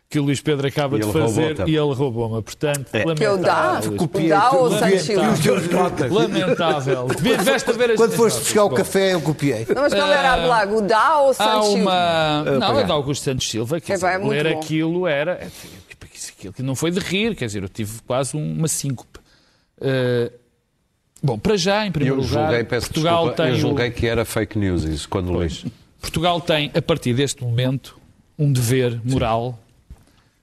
que 0.09 0.19
o 0.19 0.23
Luís 0.23 0.41
Pedro 0.41 0.65
acaba 0.67 0.97
E 0.97 1.01
de 1.01 1.11
fazer 1.11 1.59
e 1.69 1.75
ele 1.75 1.93
roubou-me. 1.93 2.41
Portanto, 2.41 2.89
Que 3.15 3.23
é 3.23 3.29
o 3.31 3.37
dá, 3.37 3.73
lamentável. 3.79 3.93
o 3.93 4.27
dá 4.27 4.51
ou 4.51 4.63
o 4.65 4.71
Santos 4.71 5.01
Silva? 5.03 6.07
Lamentável. 6.09 7.07
Deveste 7.21 7.69
as- 7.69 7.95
Quando 7.95 8.13
foste 8.13 8.39
buscar 8.39 8.63
o 8.63 8.69
café, 8.71 9.13
eu 9.13 9.21
copiei. 9.21 9.67
Não, 9.73 9.83
mas 9.83 9.93
qual 9.93 10.11
era 10.11 10.33
a 10.33 10.37
blague? 10.47 10.73
O 10.73 10.81
dá 10.81 11.19
ou 11.19 11.29
o 11.29 11.33
Santos 11.35 11.67
Silva? 11.67 11.81
uma. 11.81 12.43
Não, 12.59 12.79
é 12.79 12.83
de 12.83 12.91
Augusto 12.91 13.23
Santos 13.23 13.47
Silva. 13.47 13.79
Quer 13.79 13.91
É, 13.91 13.95
é 13.95 13.97
dizer, 13.97 14.17
muito 14.17 14.31
ler 14.31 14.53
bom. 14.53 14.59
aquilo 14.59 15.07
era. 15.07 15.31
é, 15.33 15.47
tipo, 15.87 16.05
isso- 16.11 16.31
Aquilo 16.35 16.53
que 16.53 16.63
não 16.63 16.75
foi 16.75 16.89
de 16.89 16.99
rir, 16.99 17.35
quer 17.35 17.45
dizer, 17.45 17.61
eu 17.61 17.69
tive 17.69 18.01
quase 18.07 18.35
uma 18.35 18.67
síncope. 18.67 19.19
Eh, 19.79 20.31
bom, 21.21 21.37
para 21.37 21.55
já, 21.55 21.85
em 21.85 21.91
primeiro 21.91 22.15
eu 22.19 22.21
lugar, 22.25 22.45
julguei, 22.47 22.63
peço 22.63 22.87
Portugal 22.87 23.25
desculpa, 23.25 23.43
tem. 23.43 23.51
eu 23.51 23.55
o- 23.57 23.59
julguei 23.59 23.91
que 23.91 24.07
era 24.07 24.25
fake 24.25 24.57
news 24.57 24.83
isso, 24.85 25.07
quando 25.07 25.39
li. 25.39 25.71
Portugal 26.01 26.41
tem, 26.41 26.71
a 26.73 26.81
partir 26.81 27.13
deste 27.13 27.43
momento, 27.43 27.95
um 28.39 28.51
dever 28.51 28.99
moral 29.03 29.59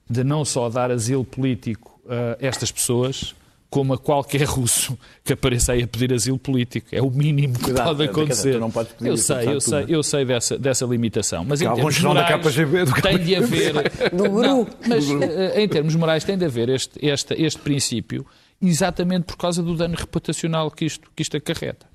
de 0.08 0.22
não 0.24 0.44
só 0.44 0.68
dar 0.68 0.90
asilo 0.90 1.24
político 1.24 2.00
a 2.08 2.36
estas 2.40 2.70
pessoas, 2.70 3.34
como 3.68 3.92
a 3.94 3.98
qualquer 3.98 4.44
russo 4.44 4.96
que 5.24 5.32
apareça 5.32 5.72
aí 5.72 5.82
a 5.82 5.86
pedir 5.86 6.12
asilo 6.12 6.38
político. 6.38 6.88
É 6.92 7.02
o 7.02 7.10
mínimo 7.10 7.54
que 7.54 7.64
Cuidado, 7.64 7.86
pode 7.86 7.98
dizer, 7.98 8.10
acontecer. 8.10 8.58
não 8.60 8.70
podes 8.70 8.92
pedir 8.92 9.10
eu 9.10 9.16
sei, 9.16 9.36
eu 9.36 9.44
tudo, 9.44 9.60
sei, 9.60 9.84
eu 9.88 10.02
sei 10.02 10.24
dessa, 10.24 10.58
dessa 10.58 10.86
limitação. 10.86 11.44
Mas 11.44 11.60
em 11.60 11.72
termos 11.74 12.00
morais, 12.00 12.46
KGB, 12.46 12.84
do 12.84 13.02
tem 13.02 13.18
de 13.18 13.36
haver... 13.36 13.74
Do. 14.12 14.28
Não, 14.28 14.66
mas 14.86 15.10
eh, 15.10 15.62
em 15.62 15.68
termos 15.68 15.94
morais 15.94 16.24
tem 16.24 16.38
de 16.38 16.44
haver 16.44 16.68
este, 16.68 17.04
este, 17.04 17.34
este 17.34 17.60
princípio 17.60 18.24
exatamente 18.62 19.24
por 19.24 19.36
causa 19.36 19.62
do 19.62 19.76
dano 19.76 19.96
reputacional 19.96 20.70
que 20.70 20.84
isto, 20.84 21.10
que 21.14 21.22
isto 21.22 21.36
acarreta. 21.36 21.86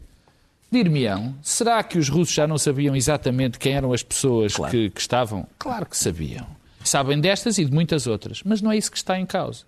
Dir-me-ão, 0.71 1.35
será 1.41 1.83
que 1.83 1.97
os 1.97 2.07
russos 2.07 2.33
já 2.33 2.47
não 2.47 2.57
sabiam 2.57 2.95
exatamente 2.95 3.59
quem 3.59 3.73
eram 3.73 3.91
as 3.91 4.03
pessoas 4.03 4.55
que, 4.69 4.89
que 4.89 5.01
estavam? 5.01 5.45
Claro 5.57 5.85
que 5.85 5.97
sabiam. 5.97 6.45
Sabem 6.83 7.19
destas 7.19 7.57
e 7.57 7.65
de 7.65 7.71
muitas 7.71 8.07
outras, 8.07 8.41
mas 8.43 8.61
não 8.61 8.71
é 8.71 8.77
isso 8.77 8.91
que 8.91 8.97
está 8.97 9.19
em 9.19 9.25
causa. 9.25 9.63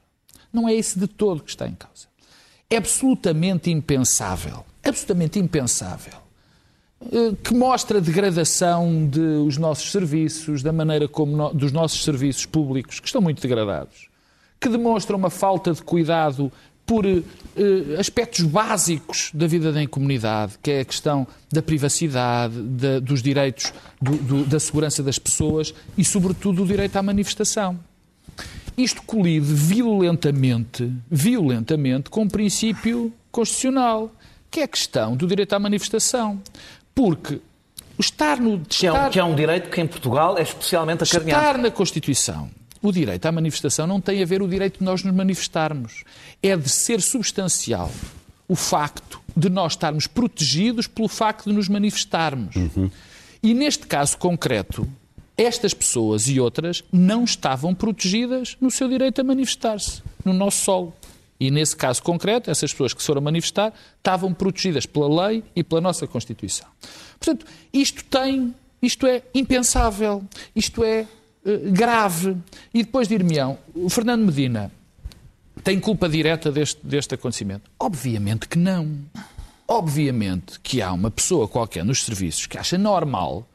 Não 0.52 0.68
é 0.68 0.74
isso 0.74 1.00
de 1.00 1.08
todo 1.08 1.42
que 1.44 1.50
está 1.50 1.68
em 1.68 1.74
causa. 1.76 2.08
É 2.70 2.78
absolutamente 2.78 3.70
impensável, 3.72 4.66
absolutamente 4.84 5.38
impensável, 5.40 6.14
eh, 7.12 7.34
que 7.44 7.54
mostra 7.54 7.98
a 7.98 8.02
degradação 8.02 9.06
dos 9.06 9.58
nossos 9.58 9.92
serviços, 9.92 10.64
da 10.64 10.72
maneira 10.74 11.08
como 11.08 11.36
no- 11.36 11.54
dos 11.54 11.72
nossos 11.72 12.04
serviços 12.04 12.46
públicos, 12.46 13.00
que 13.00 13.08
estão 13.08 13.22
muito 13.22 13.42
degradados, 13.42 14.08
que 14.60 14.70
demonstra 14.70 15.16
uma 15.16 15.30
falta 15.30 15.72
de 15.74 15.82
cuidado 15.84 16.52
por 16.86 17.06
eh, 17.06 17.22
aspectos 17.98 18.42
básicos 18.42 19.30
da 19.34 19.48
vida 19.48 19.72
da 19.72 19.88
comunidade, 19.88 20.54
que 20.62 20.70
é 20.72 20.80
a 20.82 20.86
questão 20.86 21.26
da 21.52 21.62
privacidade, 21.62 22.56
da- 22.62 23.00
dos 23.00 23.22
direitos, 23.22 23.72
do- 24.02 24.18
do- 24.18 24.46
da 24.46 24.60
segurança 24.60 25.02
das 25.02 25.18
pessoas 25.18 25.74
e, 25.98 26.04
sobretudo, 26.04 26.58
do 26.64 26.68
direito 26.68 26.96
à 26.98 27.02
manifestação. 27.04 27.80
Isto 28.76 29.02
colide 29.04 29.54
violentamente, 29.54 30.92
violentamente 31.10 32.10
com 32.10 32.24
o 32.24 32.28
princípio 32.30 33.14
constitucional, 33.32 34.12
que 34.52 34.60
é 34.60 34.64
a 34.64 34.68
questão 34.68 35.16
do 35.16 35.26
direito 35.28 35.54
à 35.54 35.60
manifestação. 35.60 36.42
Porque 36.94 37.36
o 37.98 38.02
estar 38.02 38.40
no. 38.40 38.60
Que 38.68 38.88
é, 38.88 38.92
um, 38.92 38.96
estar- 38.96 39.10
que 39.10 39.20
é 39.20 39.24
um 39.24 39.36
direito 39.36 39.70
que 39.70 39.80
em 39.80 39.88
Portugal 39.88 40.38
é 40.38 40.42
especialmente 40.42 41.04
acarinhado. 41.04 41.42
Estar 41.48 41.58
na 41.60 41.72
Constituição, 41.72 42.50
o 42.84 42.92
direito 42.92 43.26
à 43.26 43.32
manifestação 43.32 43.88
não 43.88 44.02
tem 44.02 44.22
a 44.22 44.26
ver 44.26 44.42
o 44.42 44.48
direito 44.48 44.80
de 44.80 44.86
nós 44.86 45.04
nos 45.04 45.16
manifestarmos. 45.16 46.04
É 46.44 46.56
de 46.56 46.70
ser 46.70 47.02
substancial 47.02 47.90
o 48.48 48.56
facto 48.56 49.22
de 49.36 49.50
nós 49.50 49.72
estarmos 49.72 50.06
protegidos 50.06 50.86
pelo 50.86 51.08
facto 51.08 51.50
de 51.50 51.56
nos 51.56 51.70
manifestarmos. 51.70 52.54
E 53.42 53.54
neste 53.54 53.88
caso 53.88 54.18
concreto, 54.18 54.88
estas 55.38 55.74
pessoas 55.74 56.28
e 56.28 56.40
outras 56.40 56.84
não 56.92 57.24
estavam 57.24 57.74
protegidas 57.74 58.58
no 58.60 58.70
seu 58.70 58.88
direito 58.88 59.22
a 59.22 59.24
manifestar-se, 59.24 60.04
no 60.24 60.34
nosso 60.34 60.64
solo. 60.64 60.94
E 61.40 61.50
nesse 61.50 61.76
caso 61.76 62.04
concreto, 62.04 62.52
essas 62.52 62.72
pessoas 62.72 62.94
que 62.94 63.02
se 63.02 63.08
foram 63.08 63.22
manifestar 63.22 63.74
estavam 63.98 64.34
protegidas 64.34 64.86
pela 64.86 65.28
lei 65.28 65.44
e 65.56 65.64
pela 65.64 65.82
nossa 65.82 66.06
Constituição. 66.06 66.68
Portanto, 67.18 67.46
isto 67.74 68.04
tem, 68.06 68.54
isto 68.82 69.08
é 69.08 69.24
impensável, 69.34 70.24
isto 70.56 70.84
é 70.84 71.08
grave. 71.72 72.38
E 72.74 72.84
depois 72.84 73.08
dir-me-ão, 73.08 73.58
o 73.74 73.90
Fernando 73.90 74.26
Medina 74.26 74.72
tem 75.64 75.80
culpa 75.80 76.10
direta 76.10 76.52
deste, 76.52 76.86
deste 76.86 77.16
acontecimento? 77.16 77.70
Obviamente 77.80 78.48
que 78.48 78.58
não. 78.58 78.98
Obviamente 79.68 80.60
que 80.60 80.82
há 80.82 80.92
uma 80.92 81.10
pessoa 81.10 81.48
qualquer 81.48 81.86
nos 81.86 82.04
serviços 82.04 82.46
que 82.46 82.58
acha 82.58 82.78
normal, 82.78 83.48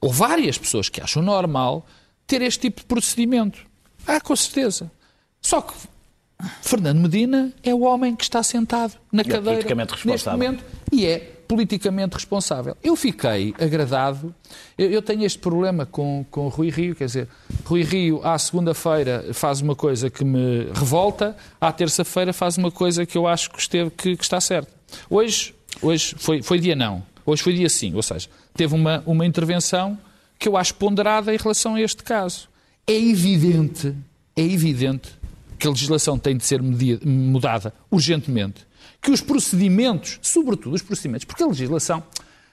ou 0.00 0.12
várias 0.12 0.56
pessoas 0.56 0.88
que 0.88 1.00
acham 1.00 1.22
normal, 1.22 1.86
ter 2.26 2.42
este 2.42 2.62
tipo 2.62 2.80
de 2.80 2.86
procedimento. 2.86 3.66
Ah, 4.06 4.20
com 4.20 4.34
certeza. 4.34 4.90
Só 5.42 5.60
que 5.60 5.74
Fernando 6.62 7.00
Medina 7.00 7.52
é 7.62 7.74
o 7.74 7.80
homem 7.80 8.14
que 8.14 8.22
está 8.22 8.42
sentado 8.42 8.94
na 9.10 9.22
é 9.22 9.24
cadeira 9.24 9.44
politicamente 9.44 10.06
neste 10.06 10.28
momento 10.28 10.64
e 10.92 11.06
é 11.06 11.39
politicamente 11.50 12.14
responsável. 12.14 12.76
Eu 12.80 12.94
fiquei 12.94 13.52
agradado, 13.60 14.32
eu, 14.78 14.88
eu 14.88 15.02
tenho 15.02 15.24
este 15.24 15.40
problema 15.40 15.84
com, 15.84 16.24
com 16.30 16.46
Rui 16.46 16.70
Rio, 16.70 16.94
quer 16.94 17.06
dizer, 17.06 17.28
Rui 17.64 17.82
Rio 17.82 18.20
à 18.24 18.38
segunda-feira 18.38 19.24
faz 19.32 19.60
uma 19.60 19.74
coisa 19.74 20.08
que 20.08 20.24
me 20.24 20.68
revolta, 20.72 21.36
à 21.60 21.72
terça-feira 21.72 22.32
faz 22.32 22.56
uma 22.56 22.70
coisa 22.70 23.04
que 23.04 23.18
eu 23.18 23.26
acho 23.26 23.50
que, 23.50 23.58
esteve, 23.58 23.90
que, 23.90 24.16
que 24.16 24.22
está 24.22 24.40
certa. 24.40 24.70
Hoje, 25.10 25.52
hoje 25.82 26.14
foi, 26.16 26.40
foi 26.40 26.60
dia 26.60 26.76
não, 26.76 27.02
hoje 27.26 27.42
foi 27.42 27.52
dia 27.52 27.68
sim, 27.68 27.96
ou 27.96 28.02
seja, 28.02 28.28
teve 28.54 28.72
uma, 28.72 29.02
uma 29.04 29.26
intervenção 29.26 29.98
que 30.38 30.48
eu 30.48 30.56
acho 30.56 30.72
ponderada 30.76 31.34
em 31.34 31.36
relação 31.36 31.74
a 31.74 31.80
este 31.80 32.04
caso. 32.04 32.48
É 32.86 32.94
evidente, 32.94 33.92
é 34.36 34.42
evidente 34.42 35.08
que 35.58 35.66
a 35.66 35.70
legislação 35.70 36.16
tem 36.16 36.36
de 36.36 36.44
ser 36.44 36.62
media- 36.62 37.00
mudada 37.04 37.74
urgentemente, 37.90 38.64
que 39.00 39.10
os 39.10 39.20
procedimentos, 39.20 40.18
sobretudo 40.22 40.74
os 40.74 40.82
procedimentos, 40.82 41.24
porque 41.24 41.42
a 41.42 41.46
legislação, 41.46 42.02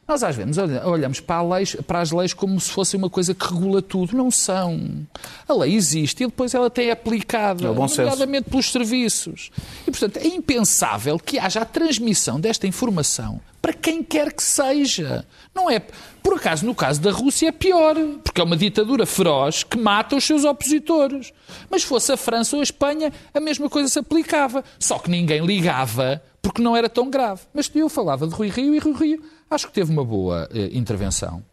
nós 0.08 0.24
às 0.24 0.36
vezes 0.36 0.58
olha- 0.58 0.88
olhamos 0.88 1.20
para, 1.20 1.42
leis- 1.42 1.76
para 1.86 2.00
as 2.00 2.12
leis 2.12 2.34
como 2.34 2.60
se 2.62 2.72
fosse 2.72 2.96
uma 2.96 3.10
coisa 3.10 3.34
que 3.34 3.46
regula 3.46 3.82
tudo. 3.82 4.16
Não 4.16 4.32
são. 4.32 5.06
A 5.48 5.54
lei 5.54 5.76
existe 5.76 6.24
e 6.24 6.28
depois 6.28 6.54
ela 6.54 6.70
tem 6.70 6.90
aplicada, 6.92 7.68
É 7.68 7.74
senso. 7.88 8.02
nomeadamente 8.02 8.50
pelos 8.50 8.72
serviços. 8.72 9.52
E, 9.86 9.92
portanto, 9.92 10.18
é 10.18 10.28
impensável 10.28 11.20
que 11.20 11.38
haja 11.38 11.62
a 11.62 11.66
transmissão 11.66 12.40
desta 12.40 12.66
informação 12.68 13.40
para 13.62 13.74
quem 13.74 14.02
quer 14.02 14.32
que 14.32 14.42
seja. 14.44 15.26
Não 15.54 15.70
é. 15.70 15.82
Por 16.24 16.36
acaso, 16.36 16.66
no 16.66 16.76
caso 16.76 17.02
da 17.02 17.12
Rússia 17.12 17.48
é 17.50 17.52
pior, 17.52 17.96
porque 18.24 18.40
é 18.40 18.44
uma 18.44 18.56
ditadura 18.58 19.06
feroz 19.06 19.64
que 19.64 19.78
mata 19.78 20.16
os 20.16 20.24
seus 20.26 20.44
opositores. 20.46 21.32
Mas 21.70 21.84
fosse 21.84 22.12
a 22.12 22.18
França 22.18 22.56
ou 22.56 22.60
a 22.60 22.64
Espanha, 22.64 23.12
a 23.34 23.40
mesma 23.40 23.70
coisa 23.70 23.90
se 23.90 24.00
aplicava. 24.00 24.64
Só 24.80 25.00
que 25.00 25.10
ninguém 25.10 25.46
ligava 25.46 26.22
porque 26.42 26.62
não 26.62 26.76
era 26.78 26.88
tão 26.90 27.10
grave. 27.10 27.42
Mas 27.54 27.70
eu 27.76 27.90
falava 27.90 28.26
de 28.28 28.34
Rui 28.34 28.50
Rio 28.50 28.74
e 28.76 28.80
Rui 28.80 28.94
Rio 28.94 29.24
acho 29.50 29.68
que 29.68 29.74
teve 29.74 29.92
uma 29.92 30.04
boa 30.06 30.48
eh, 30.54 30.70
intervenção. 30.74 31.44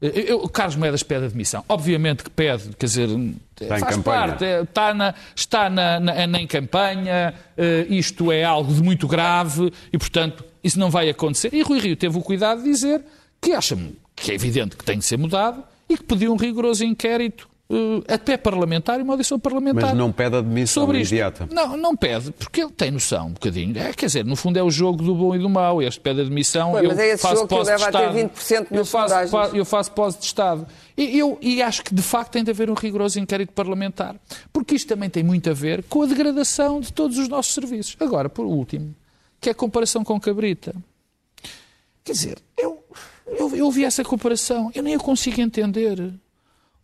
Eh, 0.00 0.24
Eu, 0.32 0.48
Carlos 0.48 0.76
Moedas 0.76 1.02
pede 1.02 1.26
admissão. 1.26 1.64
Obviamente 1.68 2.24
que 2.24 2.30
pede, 2.30 2.70
quer 2.76 2.86
dizer, 2.86 3.08
Está 3.60 3.76
em 3.76 3.80
faz 3.80 3.96
campanha. 3.96 4.18
parte, 4.28 4.44
está, 4.44 4.94
na, 4.94 5.14
está 5.36 5.70
na, 5.70 6.00
na- 6.00 6.26
na- 6.26 6.40
em 6.40 6.46
campanha, 6.46 7.34
eh, 7.56 7.86
isto 7.88 8.32
é 8.32 8.42
algo 8.44 8.72
de 8.74 8.82
muito 8.82 9.06
grave 9.06 9.72
e, 9.92 9.98
portanto, 9.98 10.44
isso 10.64 10.78
não 10.78 10.90
vai 10.90 11.08
acontecer. 11.08 11.52
E 11.54 11.62
Rui 11.62 11.78
Rio 11.78 11.96
teve 11.96 12.16
o 12.18 12.22
cuidado 12.22 12.62
de 12.62 12.70
dizer 12.70 13.00
que 13.40 13.52
acha 13.52 13.76
que 14.16 14.30
é 14.30 14.34
evidente 14.34 14.76
que 14.76 14.84
tem 14.84 14.98
de 14.98 15.04
ser 15.04 15.16
mudado 15.18 15.62
e 15.88 15.96
que 15.96 16.04
pediu 16.04 16.32
um 16.32 16.36
rigoroso 16.36 16.84
inquérito, 16.84 17.48
eh, 17.48 17.51
até 18.06 18.36
parlamentar 18.36 19.00
e 19.00 19.02
uma 19.02 19.14
audição 19.14 19.38
parlamentar. 19.38 19.90
Mas 19.90 19.94
não 19.96 20.12
pede 20.12 20.36
admissão 20.36 20.82
sobre 20.82 21.00
isto. 21.00 21.12
imediata. 21.12 21.48
Não, 21.50 21.74
não 21.76 21.96
pede, 21.96 22.30
porque 22.32 22.60
ele 22.62 22.70
tem 22.70 22.90
noção 22.90 23.28
um 23.28 23.32
bocadinho. 23.32 23.78
É, 23.78 23.94
quer 23.94 24.06
dizer, 24.06 24.24
no 24.26 24.36
fundo 24.36 24.58
é 24.58 24.62
o 24.62 24.70
jogo 24.70 25.02
do 25.02 25.14
bom 25.14 25.34
e 25.34 25.38
do 25.38 25.48
mau. 25.48 25.80
Este 25.80 25.98
pede 25.98 26.20
admissão, 26.20 26.72
Pois, 26.72 26.82
eu 26.84 26.90
mas 26.90 26.98
é 26.98 27.08
esse 27.08 27.22
faço 27.22 27.34
jogo 27.36 27.48
que 27.48 27.54
pós 27.54 27.66
de 27.66 27.72
leva 27.72 27.88
a 27.88 27.90
ter 27.92 27.98
Estado. 27.98 28.18
20% 28.18 28.70
nas 28.70 28.78
eu 28.78 28.84
faço, 28.84 29.08
sondagens. 29.08 29.30
pa- 29.30 29.56
eu 29.56 29.64
faço 29.64 29.92
pós 29.92 30.18
de 30.18 30.24
Estado. 30.26 30.66
E, 30.98 31.18
eu, 31.18 31.38
e 31.40 31.62
acho 31.62 31.82
que, 31.82 31.94
de 31.94 32.02
facto, 32.02 32.32
tem 32.32 32.44
de 32.44 32.50
haver 32.50 32.68
um 32.68 32.74
rigoroso 32.74 33.18
inquérito 33.18 33.52
parlamentar. 33.54 34.16
Porque 34.52 34.74
isto 34.74 34.88
também 34.88 35.08
tem 35.08 35.22
muito 35.22 35.48
a 35.48 35.54
ver 35.54 35.82
com 35.84 36.02
a 36.02 36.06
degradação 36.06 36.78
de 36.78 36.92
todos 36.92 37.16
os 37.16 37.26
nossos 37.28 37.54
serviços. 37.54 37.96
Agora, 37.98 38.28
por 38.28 38.44
último, 38.44 38.94
que 39.40 39.48
é 39.48 39.52
a 39.52 39.54
comparação 39.54 40.04
com 40.04 40.20
Cabrita. 40.20 40.74
Quer 42.04 42.12
dizer, 42.12 42.38
eu, 42.58 42.84
eu, 43.26 43.56
eu 43.56 43.64
ouvi 43.64 43.84
essa 43.84 44.04
comparação, 44.04 44.70
eu 44.74 44.82
nem 44.82 44.94
a 44.94 44.98
consigo 44.98 45.40
entender. 45.40 46.12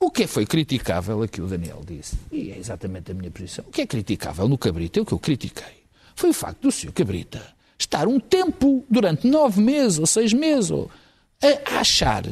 O 0.00 0.10
que 0.10 0.26
foi 0.26 0.46
criticável, 0.46 1.22
aqui 1.22 1.40
o 1.40 1.46
Daniel 1.46 1.82
disse, 1.86 2.16
e 2.30 2.50
é 2.52 2.58
exatamente 2.58 3.10
a 3.10 3.14
minha 3.14 3.30
posição, 3.30 3.64
o 3.66 3.70
que 3.72 3.82
é 3.82 3.86
criticável 3.86 4.46
no 4.48 4.56
Cabrita, 4.56 5.00
é 5.00 5.02
o 5.02 5.06
que 5.06 5.12
eu 5.12 5.18
critiquei, 5.18 5.82
foi 6.14 6.30
o 6.30 6.32
facto 6.34 6.60
do 6.62 6.70
Sr. 6.72 6.92
Cabrita 6.92 7.42
estar 7.78 8.06
um 8.08 8.18
tempo, 8.20 8.84
durante 8.90 9.26
nove 9.26 9.60
meses 9.60 9.98
ou 9.98 10.06
seis 10.06 10.32
meses, 10.32 10.70
a 11.70 11.78
achar 11.80 12.24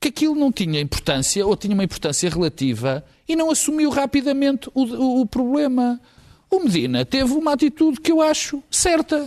que 0.00 0.08
aquilo 0.08 0.34
não 0.34 0.50
tinha 0.52 0.80
importância 0.80 1.46
ou 1.46 1.56
tinha 1.56 1.72
uma 1.74 1.84
importância 1.84 2.28
relativa 2.28 3.04
e 3.28 3.34
não 3.36 3.50
assumiu 3.50 3.88
rapidamente 3.90 4.68
o, 4.74 4.82
o- 4.84 5.20
o 5.22 5.26
problema. 5.26 5.98
O 6.50 6.60
Medina 6.60 7.04
teve 7.04 7.32
uma 7.32 7.52
atitude 7.54 8.00
que 8.00 8.12
eu 8.12 8.20
acho 8.20 8.62
certa. 8.70 9.26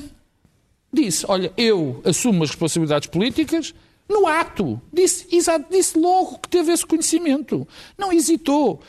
Disse: 0.94 1.26
Olha, 1.28 1.52
eu 1.58 2.02
assumo 2.06 2.44
as 2.44 2.52
responsabilidades 2.52 3.08
políticas 3.10 3.74
no 4.10 4.28
ato. 4.28 4.80
Disse, 4.92 5.28
exato, 5.36 5.66
disse 5.70 5.98
logo 5.98 6.40
que 6.40 6.50
teve 6.50 6.72
esse 6.72 6.86
conhecimento. 6.86 7.68
Não 7.98 8.12
hesitou. 8.12 8.82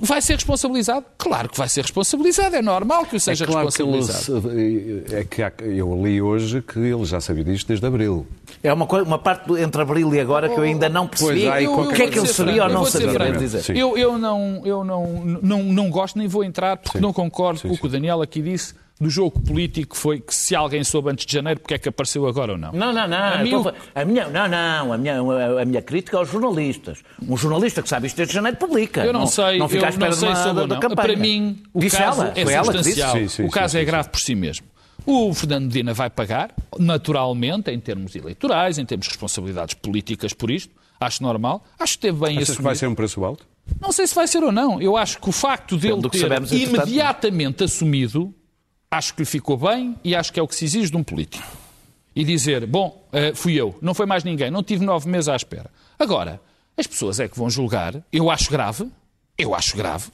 Vai 0.00 0.22
ser 0.22 0.34
responsabilizado? 0.34 1.04
Claro 1.18 1.48
que 1.48 1.58
vai 1.58 1.68
ser 1.68 1.82
responsabilizado, 1.82 2.54
é 2.54 2.62
normal 2.62 3.04
que 3.04 3.16
o 3.16 3.20
seja 3.20 3.44
é 3.44 3.46
claro 3.48 3.66
responsabilizado. 3.66 4.42
Que 4.42 4.48
ele, 4.48 5.04
é 5.10 5.24
que 5.24 5.42
há, 5.42 5.52
eu 5.58 6.00
li 6.00 6.22
hoje 6.22 6.62
que 6.62 6.78
ele 6.78 7.04
já 7.04 7.20
sabia 7.20 7.42
disto 7.42 7.66
desde 7.66 7.84
abril. 7.84 8.24
É 8.62 8.72
uma, 8.72 8.86
coisa, 8.86 9.04
uma 9.04 9.18
parte 9.18 9.52
entre 9.60 9.82
abril 9.82 10.14
e 10.14 10.20
agora 10.20 10.48
que 10.48 10.56
eu 10.56 10.62
ainda 10.62 10.88
não 10.88 11.08
percebi 11.08 11.48
o 11.66 11.88
que 11.88 12.02
é 12.02 12.06
que 12.06 12.16
ele 12.16 12.28
sabia 12.28 12.62
ou 12.62 12.70
não 12.70 12.84
sabia. 12.84 13.32
Dizer. 13.32 13.76
Eu, 13.76 13.98
eu, 13.98 14.16
não, 14.18 14.62
eu 14.64 14.84
não, 14.84 15.24
não, 15.42 15.62
não 15.64 15.90
gosto 15.90 16.16
nem 16.16 16.28
vou 16.28 16.44
entrar 16.44 16.76
porque 16.76 16.98
sim. 16.98 17.02
não 17.02 17.12
concordo 17.12 17.58
sim, 17.58 17.68
com 17.68 17.74
o 17.74 17.78
que 17.78 17.86
o 17.86 17.88
Daniel 17.88 18.22
aqui 18.22 18.40
disse 18.40 18.74
do 19.00 19.10
jogo 19.10 19.40
político 19.40 19.96
foi 19.96 20.20
que 20.20 20.34
se 20.34 20.54
alguém 20.54 20.84
soube 20.84 21.10
antes 21.10 21.26
de 21.26 21.32
janeiro, 21.32 21.60
porque 21.60 21.74
é 21.74 21.78
que 21.78 21.88
apareceu 21.88 22.26
agora 22.26 22.52
ou 22.52 22.58
não? 22.58 22.72
Não, 22.72 22.92
não, 22.92 23.08
não. 23.08 23.18
A, 23.18 23.38
tô... 23.62 23.74
a 23.94 24.04
minha, 24.04 24.28
não, 24.28 24.48
não. 24.48 24.92
A 24.92 24.98
minha, 24.98 25.20
a 25.60 25.64
minha 25.64 25.82
crítica 25.82 26.18
aos 26.18 26.30
jornalistas. 26.30 27.02
Um 27.26 27.36
jornalista 27.36 27.82
que 27.82 27.88
sabe 27.88 28.06
isto 28.06 28.16
desde 28.16 28.34
janeiro 28.34 28.56
publica. 28.56 29.04
Eu 29.04 29.12
não, 29.12 29.20
não 29.20 29.26
sei. 29.26 29.58
Não 29.58 29.68
fica 29.68 29.86
à 29.86 29.88
espera 29.90 30.10
não 30.10 30.16
sei 30.16 30.28
de 30.28 30.34
uma, 30.34 30.44
sobre 30.44 30.66
da, 30.66 30.78
da 30.78 30.96
Para 30.96 31.16
mim, 31.16 31.62
o 31.72 31.80
Disse 31.80 31.96
caso 31.96 32.22
ela? 32.22 32.32
é 32.36 32.44
Foi 32.44 32.54
substancial. 32.54 33.16
Sim, 33.16 33.28
sim, 33.28 33.44
o 33.44 33.50
caso 33.50 33.72
sim, 33.72 33.78
é 33.78 33.84
grave 33.84 34.08
por 34.08 34.20
si 34.20 34.34
mesmo. 34.34 34.66
O 35.04 35.34
Fernando 35.34 35.64
Medina 35.64 35.92
vai 35.92 36.08
pagar, 36.08 36.54
naturalmente, 36.78 37.70
em 37.72 37.80
termos 37.80 38.14
eleitorais, 38.14 38.78
em 38.78 38.84
termos 38.84 39.06
de 39.06 39.10
responsabilidades 39.10 39.74
políticas 39.74 40.32
por 40.32 40.50
isto. 40.50 40.72
Acho 41.00 41.22
normal. 41.24 41.64
Acho 41.78 41.94
que 41.94 42.02
teve 42.02 42.20
bem 42.20 42.38
Achas 42.38 42.56
que 42.56 42.62
vai 42.62 42.76
ser 42.76 42.86
um 42.86 42.94
preço 42.94 43.24
alto? 43.24 43.44
Não 43.80 43.90
sei 43.90 44.06
se 44.06 44.14
vai 44.14 44.28
ser 44.28 44.42
ou 44.44 44.52
não. 44.52 44.80
Eu 44.80 44.96
acho 44.96 45.18
que 45.18 45.28
o 45.28 45.32
facto 45.32 45.76
dele 45.76 46.08
ter 46.08 46.18
sabemos, 46.18 46.52
imediatamente 46.52 47.64
assumido 47.64 48.32
acho 48.92 49.14
que 49.14 49.22
lhe 49.22 49.26
ficou 49.26 49.56
bem 49.56 49.96
e 50.04 50.14
acho 50.14 50.30
que 50.30 50.38
é 50.38 50.42
o 50.42 50.46
que 50.46 50.54
se 50.54 50.66
exige 50.66 50.90
de 50.90 50.96
um 50.98 51.02
político. 51.02 51.42
E 52.14 52.24
dizer, 52.24 52.66
bom, 52.66 53.02
uh, 53.10 53.34
fui 53.34 53.54
eu, 53.54 53.74
não 53.80 53.94
foi 53.94 54.04
mais 54.04 54.22
ninguém, 54.22 54.50
não 54.50 54.62
tive 54.62 54.84
nove 54.84 55.08
meses 55.08 55.30
à 55.30 55.34
espera. 55.34 55.70
Agora, 55.98 56.38
as 56.76 56.86
pessoas 56.86 57.18
é 57.18 57.26
que 57.26 57.38
vão 57.38 57.48
julgar, 57.48 58.04
eu 58.12 58.30
acho 58.30 58.50
grave, 58.50 58.86
eu 59.38 59.54
acho 59.54 59.74
grave, 59.78 60.08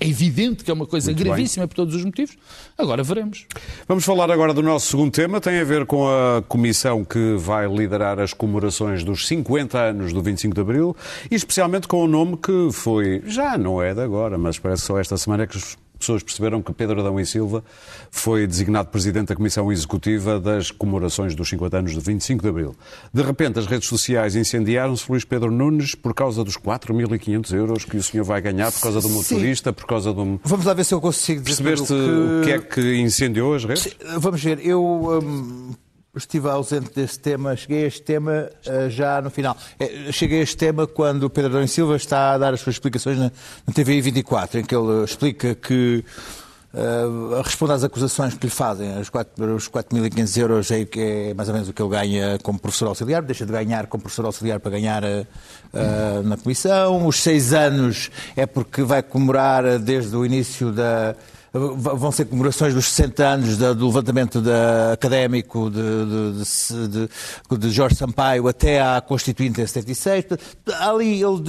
é 0.00 0.08
evidente 0.08 0.64
que 0.64 0.70
é 0.72 0.74
uma 0.74 0.86
coisa 0.86 1.12
Muito 1.12 1.22
gravíssima 1.22 1.62
bem. 1.62 1.68
por 1.68 1.76
todos 1.76 1.94
os 1.94 2.04
motivos. 2.04 2.36
Agora 2.76 3.04
veremos. 3.04 3.46
Vamos 3.86 4.04
falar 4.04 4.28
agora 4.28 4.52
do 4.52 4.60
nosso 4.60 4.88
segundo 4.88 5.12
tema, 5.12 5.40
tem 5.40 5.60
a 5.60 5.64
ver 5.64 5.86
com 5.86 6.08
a 6.08 6.42
comissão 6.42 7.04
que 7.04 7.36
vai 7.36 7.68
liderar 7.68 8.18
as 8.18 8.32
comemorações 8.34 9.04
dos 9.04 9.28
50 9.28 9.78
anos 9.78 10.12
do 10.12 10.20
25 10.20 10.52
de 10.52 10.60
Abril 10.60 10.96
e 11.30 11.36
especialmente 11.36 11.86
com 11.86 12.02
o 12.02 12.08
nome 12.08 12.36
que 12.36 12.70
foi, 12.72 13.22
já 13.24 13.56
não 13.56 13.80
é 13.80 13.94
de 13.94 14.00
agora, 14.00 14.36
mas 14.36 14.58
parece 14.58 14.82
só 14.82 14.98
esta 14.98 15.16
semana 15.16 15.46
que 15.46 15.56
os 15.56 15.78
pessoas 15.98 16.22
perceberam 16.22 16.62
que 16.62 16.72
Pedro 16.72 17.00
Adão 17.00 17.18
e 17.18 17.26
Silva 17.26 17.64
foi 18.10 18.46
designado 18.46 18.88
presidente 18.88 19.28
da 19.28 19.36
Comissão 19.36 19.70
Executiva 19.72 20.38
das 20.38 20.70
comemorações 20.70 21.34
dos 21.34 21.48
50 21.48 21.78
anos 21.78 21.92
de 21.92 22.00
25 22.00 22.42
de 22.42 22.48
Abril. 22.48 22.76
De 23.12 23.22
repente, 23.22 23.58
as 23.58 23.66
redes 23.66 23.88
sociais 23.88 24.36
incendiaram-se 24.36 25.10
Luís 25.10 25.24
Pedro 25.24 25.50
Nunes 25.50 25.94
por 25.94 26.14
causa 26.14 26.44
dos 26.44 26.56
4.500 26.56 27.54
euros 27.54 27.84
que 27.84 27.96
o 27.96 28.02
senhor 28.02 28.24
vai 28.24 28.40
ganhar 28.40 28.70
por 28.70 28.80
causa 28.80 29.00
do 29.00 29.08
motorista, 29.08 29.72
por 29.72 29.86
causa 29.86 30.12
do... 30.12 30.40
Vamos 30.44 30.66
lá 30.66 30.74
ver 30.74 30.84
se 30.84 30.94
eu 30.94 31.00
consigo 31.00 31.42
dizer 31.42 31.62
Percebeste 31.62 31.86
que... 31.86 31.94
o 31.94 32.44
que 32.44 32.50
é 32.50 32.58
que 32.58 32.96
incendiou 32.96 33.54
as 33.54 33.64
redes? 33.64 33.96
Vamos 34.18 34.42
ver, 34.42 34.64
eu... 34.64 34.82
Hum 35.22 35.85
estive 36.18 36.48
ausente 36.48 36.90
desse 36.94 37.18
tema, 37.18 37.54
cheguei 37.56 37.84
a 37.84 37.86
este 37.86 38.02
tema 38.02 38.48
uh, 38.66 38.90
já 38.90 39.20
no 39.20 39.30
final. 39.30 39.56
É, 39.78 40.10
cheguei 40.12 40.40
a 40.40 40.42
este 40.42 40.56
tema 40.56 40.86
quando 40.86 41.24
o 41.24 41.30
Pedro 41.30 41.56
Adão 41.56 41.66
Silva 41.66 41.96
está 41.96 42.32
a 42.32 42.38
dar 42.38 42.54
as 42.54 42.60
suas 42.60 42.76
explicações 42.76 43.18
na, 43.18 43.30
na 43.66 43.74
TVI 43.74 44.00
24, 44.00 44.60
em 44.60 44.64
que 44.64 44.74
ele 44.74 45.04
explica 45.04 45.54
que 45.54 46.04
uh, 46.72 47.42
responde 47.42 47.72
às 47.72 47.84
acusações 47.84 48.34
que 48.34 48.46
lhe 48.46 48.50
fazem, 48.50 48.98
os 48.98 49.10
4.500 49.10 50.40
euros 50.40 50.70
é, 50.70 50.86
é, 50.96 51.34
mais 51.34 51.48
ou 51.48 51.54
menos 51.54 51.68
o 51.68 51.72
que 51.72 51.82
ele 51.82 51.90
ganha 51.90 52.38
como 52.42 52.58
professor 52.58 52.88
auxiliar, 52.88 53.22
deixa 53.22 53.46
de 53.46 53.52
ganhar 53.52 53.86
como 53.86 54.02
professor 54.02 54.26
auxiliar 54.26 54.60
para 54.60 54.70
ganhar 54.70 55.02
uh, 55.04 56.22
na 56.24 56.36
comissão. 56.36 57.06
Os 57.06 57.20
seis 57.20 57.52
anos 57.52 58.10
é 58.36 58.46
porque 58.46 58.82
vai 58.82 59.02
comemorar 59.02 59.78
desde 59.78 60.16
o 60.16 60.24
início 60.24 60.72
da 60.72 61.14
vão 61.56 62.12
ser 62.12 62.26
comemorações 62.26 62.74
dos 62.74 62.86
60 62.88 63.24
anos 63.26 63.56
do 63.56 63.86
levantamento 63.86 64.40
da, 64.40 64.92
académico 64.92 65.70
de, 65.70 65.80
de, 66.44 67.08
de, 67.08 67.58
de, 67.58 67.70
Jorge 67.70 67.96
Sampaio 67.96 68.48
até 68.48 68.80
à 68.80 69.00
Constituinte 69.00 69.60
em 69.60 69.66
76. 69.66 70.24
Ali 70.80 71.22
ele, 71.22 71.42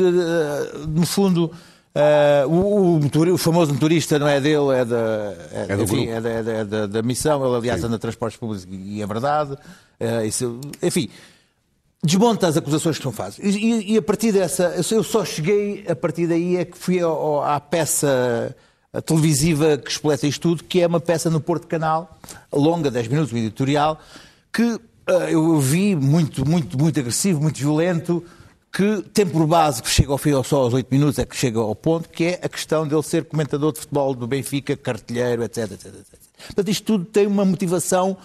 no 0.87 1.05
fundo, 1.05 1.51
uh, 1.95 2.47
o, 2.47 2.99
o, 2.99 3.33
o, 3.33 3.37
famoso 3.37 3.73
motorista 3.73 4.17
não 4.19 4.27
é 4.27 4.39
dele, 4.39 4.71
é 4.73 4.85
da, 4.85 5.33
é, 5.51 5.65
é, 5.69 5.81
enfim, 5.81 6.07
é, 6.07 6.21
da, 6.21 6.29
é 6.29 6.65
da, 6.65 6.87
da, 6.87 7.01
missão. 7.01 7.45
Ele, 7.45 7.55
aliás, 7.55 7.81
Sim. 7.81 7.87
anda 7.87 7.99
transportes 7.99 8.39
públicos 8.39 8.67
e 8.69 9.01
é 9.01 9.07
verdade. 9.07 9.53
Uh, 9.99 10.25
isso, 10.25 10.59
enfim 10.81 11.09
desmonta 12.03 12.47
as 12.47 12.55
acusações 12.55 12.97
que 12.97 13.03
são 13.03 13.11
feitas. 13.11 13.39
E, 13.39 13.93
e, 13.93 13.97
a 13.97 14.01
partir 14.01 14.31
dessa, 14.31 14.75
eu 14.91 15.03
só 15.03 15.25
cheguei, 15.25 15.83
a 15.89 15.95
partir 15.95 16.27
daí 16.27 16.55
é 16.55 16.63
que 16.63 16.77
fui 16.77 16.99
ao, 16.99 17.43
à 17.43 17.59
peça 17.59 18.55
televisiva 19.05 19.77
que 19.77 19.91
expleta 19.91 20.25
isto 20.25 20.41
tudo, 20.41 20.63
que 20.63 20.81
é 20.81 20.87
uma 20.87 20.99
peça 20.99 21.29
no 21.29 21.39
Porto 21.39 21.67
Canal, 21.67 22.17
longa, 22.51 22.89
10 22.89 23.07
minutos, 23.07 23.33
um 23.33 23.37
editorial, 23.37 23.99
que 24.51 24.63
uh, 24.63 24.79
eu 25.29 25.59
vi 25.59 25.95
muito, 25.95 26.47
muito, 26.47 26.77
muito 26.77 26.99
agressivo, 26.99 27.41
muito 27.41 27.57
violento, 27.59 28.23
que 28.71 29.01
tem 29.13 29.25
por 29.25 29.45
base 29.47 29.81
que 29.81 29.89
chega 29.89 30.11
ao 30.11 30.17
fim 30.17 30.31
só 30.43 30.57
aos 30.57 30.73
8 30.73 30.87
minutos, 30.91 31.19
é 31.19 31.25
que 31.25 31.35
chega 31.35 31.59
ao 31.59 31.75
ponto, 31.75 32.09
que 32.09 32.25
é 32.25 32.39
a 32.43 32.49
questão 32.49 32.87
dele 32.87 33.03
ser 33.03 33.25
comentador 33.25 33.73
de 33.73 33.79
futebol 33.79 34.13
do 34.13 34.27
Benfica, 34.27 34.75
cartilheiro, 34.75 35.43
etc, 35.43 35.71
etc, 35.71 35.85
etc. 35.85 36.19
Portanto, 36.45 36.69
isto 36.69 36.83
tudo 36.83 37.05
tem 37.05 37.25
uma 37.25 37.43
motivação 37.43 38.17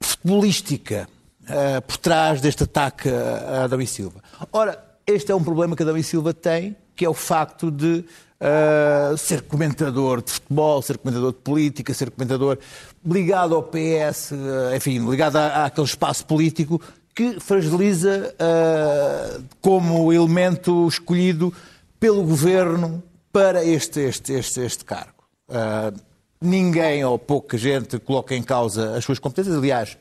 futebolística 0.00 1.08
uh, 1.42 1.82
por 1.82 1.96
trás 1.98 2.40
deste 2.40 2.64
ataque 2.64 3.08
a 3.08 3.64
Adão 3.64 3.80
e 3.80 3.86
Silva. 3.86 4.22
Ora, 4.52 4.82
este 5.06 5.32
é 5.32 5.34
um 5.34 5.42
problema 5.42 5.76
que 5.76 5.82
Adão 5.82 5.96
e 5.96 6.02
Silva 6.02 6.32
tem, 6.32 6.76
que 6.94 7.04
é 7.04 7.08
o 7.08 7.14
facto 7.14 7.70
de 7.70 8.04
uh, 8.40 9.16
ser 9.16 9.42
comentador 9.42 10.22
de 10.22 10.32
futebol, 10.32 10.82
ser 10.82 10.98
comentador 10.98 11.32
de 11.32 11.38
política, 11.38 11.94
ser 11.94 12.10
comentador 12.10 12.58
ligado 13.04 13.54
ao 13.54 13.62
PS, 13.62 14.32
uh, 14.32 14.74
enfim, 14.76 14.98
ligado 15.08 15.36
àquele 15.36 15.86
espaço 15.86 16.24
político 16.26 16.80
que 17.14 17.40
fragiliza 17.40 18.34
uh, 18.34 19.44
como 19.60 20.12
elemento 20.12 20.86
escolhido 20.86 21.52
pelo 21.98 22.22
governo 22.22 23.02
para 23.32 23.64
este, 23.64 24.00
este, 24.00 24.32
este, 24.32 24.60
este 24.60 24.84
cargo. 24.84 25.24
ninguém 26.40 27.04
ou 27.04 27.18
pouca 27.18 27.58
gente 27.58 27.98
coloca 27.98 28.34
em 28.34 28.42
causa 28.42 28.96
as 28.96 29.04
suas 29.04 29.18
competências. 29.18 29.56
Aliás, 29.56 29.98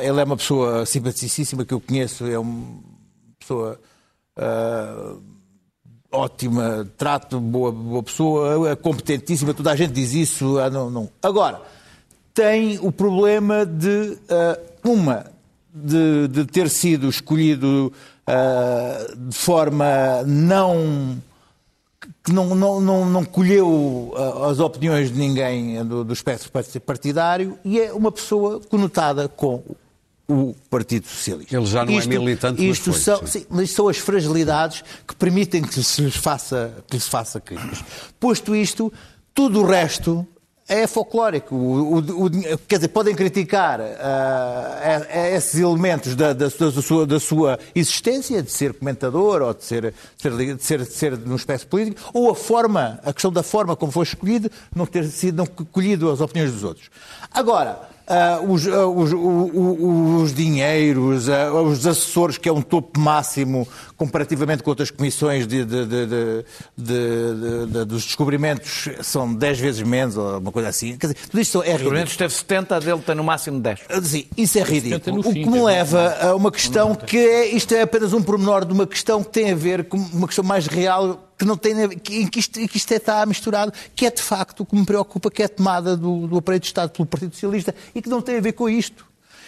ele 0.00 0.20
é 0.20 0.24
uma 0.24 0.36
pessoa 0.36 0.86
simpaticíssima 0.86 1.64
que 1.64 1.74
eu 1.74 1.80
conheço, 1.80 2.24
é 2.26 2.38
uma 2.38 2.78
pessoa 3.38 3.78
ótima, 6.16 6.88
trato, 6.96 7.38
boa, 7.38 7.70
boa 7.70 8.02
pessoa, 8.02 8.70
é 8.70 8.76
competentíssima, 8.76 9.54
toda 9.54 9.70
a 9.70 9.76
gente 9.76 9.92
diz 9.92 10.12
isso. 10.12 10.58
Ah, 10.58 10.70
não, 10.70 10.90
não. 10.90 11.08
Agora, 11.22 11.60
tem 12.34 12.78
o 12.80 12.90
problema 12.90 13.64
de, 13.64 14.18
uh, 14.28 14.90
uma, 14.90 15.26
de, 15.72 16.28
de, 16.28 16.44
ter 16.44 16.68
sido 16.68 17.08
escolhido 17.08 17.92
uh, 18.28 19.16
de 19.16 19.36
forma 19.36 20.22
não 20.26 21.22
que 22.22 22.32
não, 22.32 22.54
não, 22.54 22.80
não, 22.80 23.08
não 23.08 23.24
colheu 23.24 24.12
as 24.48 24.58
opiniões 24.58 25.12
de 25.12 25.18
ninguém 25.18 25.84
do, 25.84 26.04
do 26.04 26.12
espectro 26.12 26.50
partidário 26.80 27.56
e 27.64 27.80
é 27.80 27.92
uma 27.92 28.10
pessoa 28.10 28.60
conotada 28.68 29.28
com 29.28 29.62
o 30.28 30.54
Partido 30.68 31.06
Socialista. 31.06 31.56
Ele 31.56 31.66
já 31.66 31.84
não 31.84 31.92
é 31.92 31.96
isto, 31.96 32.12
é 32.12 32.18
militante, 32.18 32.68
isto 32.68 32.90
mas, 32.90 33.04
foi, 33.04 33.16
sim. 33.16 33.26
Sim, 33.26 33.46
mas 33.48 33.70
são 33.70 33.88
as 33.88 33.98
fragilidades 33.98 34.82
que 35.06 35.14
permitem 35.14 35.62
que 35.62 35.82
se 35.82 36.02
lhes 36.02 36.16
faça, 36.16 36.74
que 36.88 36.98
se 36.98 37.08
faça 37.08 37.40
críticas. 37.40 37.84
Posto 38.18 38.54
isto, 38.54 38.92
tudo 39.32 39.62
o 39.62 39.66
resto 39.66 40.26
é 40.68 40.86
folclórico. 40.86 41.54
O, 41.54 41.98
o, 41.98 42.26
o, 42.26 42.58
quer 42.66 42.76
dizer, 42.76 42.88
podem 42.88 43.14
criticar 43.14 43.80
uh, 43.80 45.34
esses 45.36 45.60
elementos 45.60 46.16
da, 46.16 46.32
da, 46.32 46.46
da, 46.46 46.82
sua, 46.82 47.06
da, 47.06 47.20
sua, 47.20 47.58
existência, 47.74 48.42
de 48.42 48.50
ser 48.50 48.74
comentador 48.74 49.42
ou 49.42 49.54
de 49.54 49.64
ser, 49.64 49.94
de 50.18 50.62
ser, 50.62 50.78
de 50.80 50.92
ser, 50.92 51.16
de 51.16 51.28
num 51.28 51.36
espécie 51.36 51.64
político, 51.64 52.10
ou 52.12 52.30
a 52.30 52.34
forma, 52.34 52.98
a 53.04 53.12
questão 53.12 53.30
da 53.30 53.44
forma 53.44 53.76
como 53.76 53.92
foi 53.92 54.02
escolhido, 54.02 54.50
não 54.74 54.86
ter 54.86 55.04
sido 55.04 55.36
não 55.36 55.46
colhido 55.46 56.10
as 56.10 56.20
opiniões 56.20 56.52
dos 56.52 56.64
outros. 56.64 56.90
Agora, 57.30 57.95
Uh, 58.06 58.52
os, 58.52 58.66
uh, 58.66 58.88
os, 58.88 59.12
os, 59.12 60.22
os, 60.22 60.34
dinheiros, 60.34 61.26
uh, 61.26 61.52
os 61.64 61.84
assessores, 61.84 62.38
que 62.38 62.48
é 62.48 62.52
um 62.52 62.62
topo 62.62 63.00
máximo 63.00 63.66
comparativamente 63.96 64.62
com 64.62 64.70
outras 64.70 64.92
comissões 64.92 65.44
de, 65.44 65.64
de, 65.64 65.86
de, 66.76 67.84
dos 67.84 68.04
descobrimentos, 68.04 68.88
são 69.02 69.34
10 69.34 69.58
vezes 69.58 69.82
menos, 69.82 70.16
ou 70.16 70.38
uma 70.38 70.52
coisa 70.52 70.68
assim. 70.68 70.96
Quer 70.96 71.08
dizer, 71.08 71.18
tudo 71.28 71.40
isto 71.40 71.62
é 71.64 71.72
ridículo. 71.72 72.04
Os 72.04 72.16
teve 72.16 72.32
70, 72.32 72.76
a 72.76 72.78
dele 72.78 73.02
tem 73.04 73.14
no 73.16 73.24
máximo 73.24 73.58
10. 73.58 73.80
Sim, 74.04 74.26
isso 74.36 74.56
é 74.58 74.62
ridículo. 74.62 75.20
O 75.20 75.32
que 75.32 75.50
me 75.50 75.60
leva 75.60 76.16
a 76.20 76.36
uma 76.36 76.52
questão 76.52 76.94
que 76.94 77.16
é, 77.16 77.46
isto 77.56 77.74
é 77.74 77.82
apenas 77.82 78.12
um 78.12 78.22
pormenor 78.22 78.64
de 78.64 78.72
uma 78.72 78.86
questão 78.86 79.24
que 79.24 79.30
tem 79.30 79.50
a 79.50 79.56
ver 79.56 79.84
com 79.86 79.96
uma 79.96 80.28
questão 80.28 80.44
mais 80.44 80.68
real 80.68 81.25
que 81.38 81.44
não 81.44 81.56
tem 81.56 81.74
em 81.84 82.26
que 82.26 82.38
isto, 82.38 82.58
que 82.66 82.76
isto 82.76 82.92
está 82.92 83.24
misturado, 83.26 83.72
que 83.94 84.06
é 84.06 84.10
de 84.10 84.22
facto 84.22 84.60
o 84.60 84.66
que 84.66 84.74
me 84.76 84.84
preocupa, 84.86 85.30
que 85.30 85.42
é 85.42 85.46
a 85.46 85.48
tomada 85.48 85.96
do, 85.96 86.26
do 86.26 86.38
aparelho 86.38 86.60
de 86.60 86.66
Estado 86.66 86.90
pelo 86.90 87.06
Partido 87.06 87.34
Socialista 87.34 87.74
e 87.94 88.00
que 88.00 88.08
não 88.08 88.22
tem 88.22 88.38
a 88.38 88.40
ver 88.40 88.52
com 88.52 88.68
isto. 88.68 89.04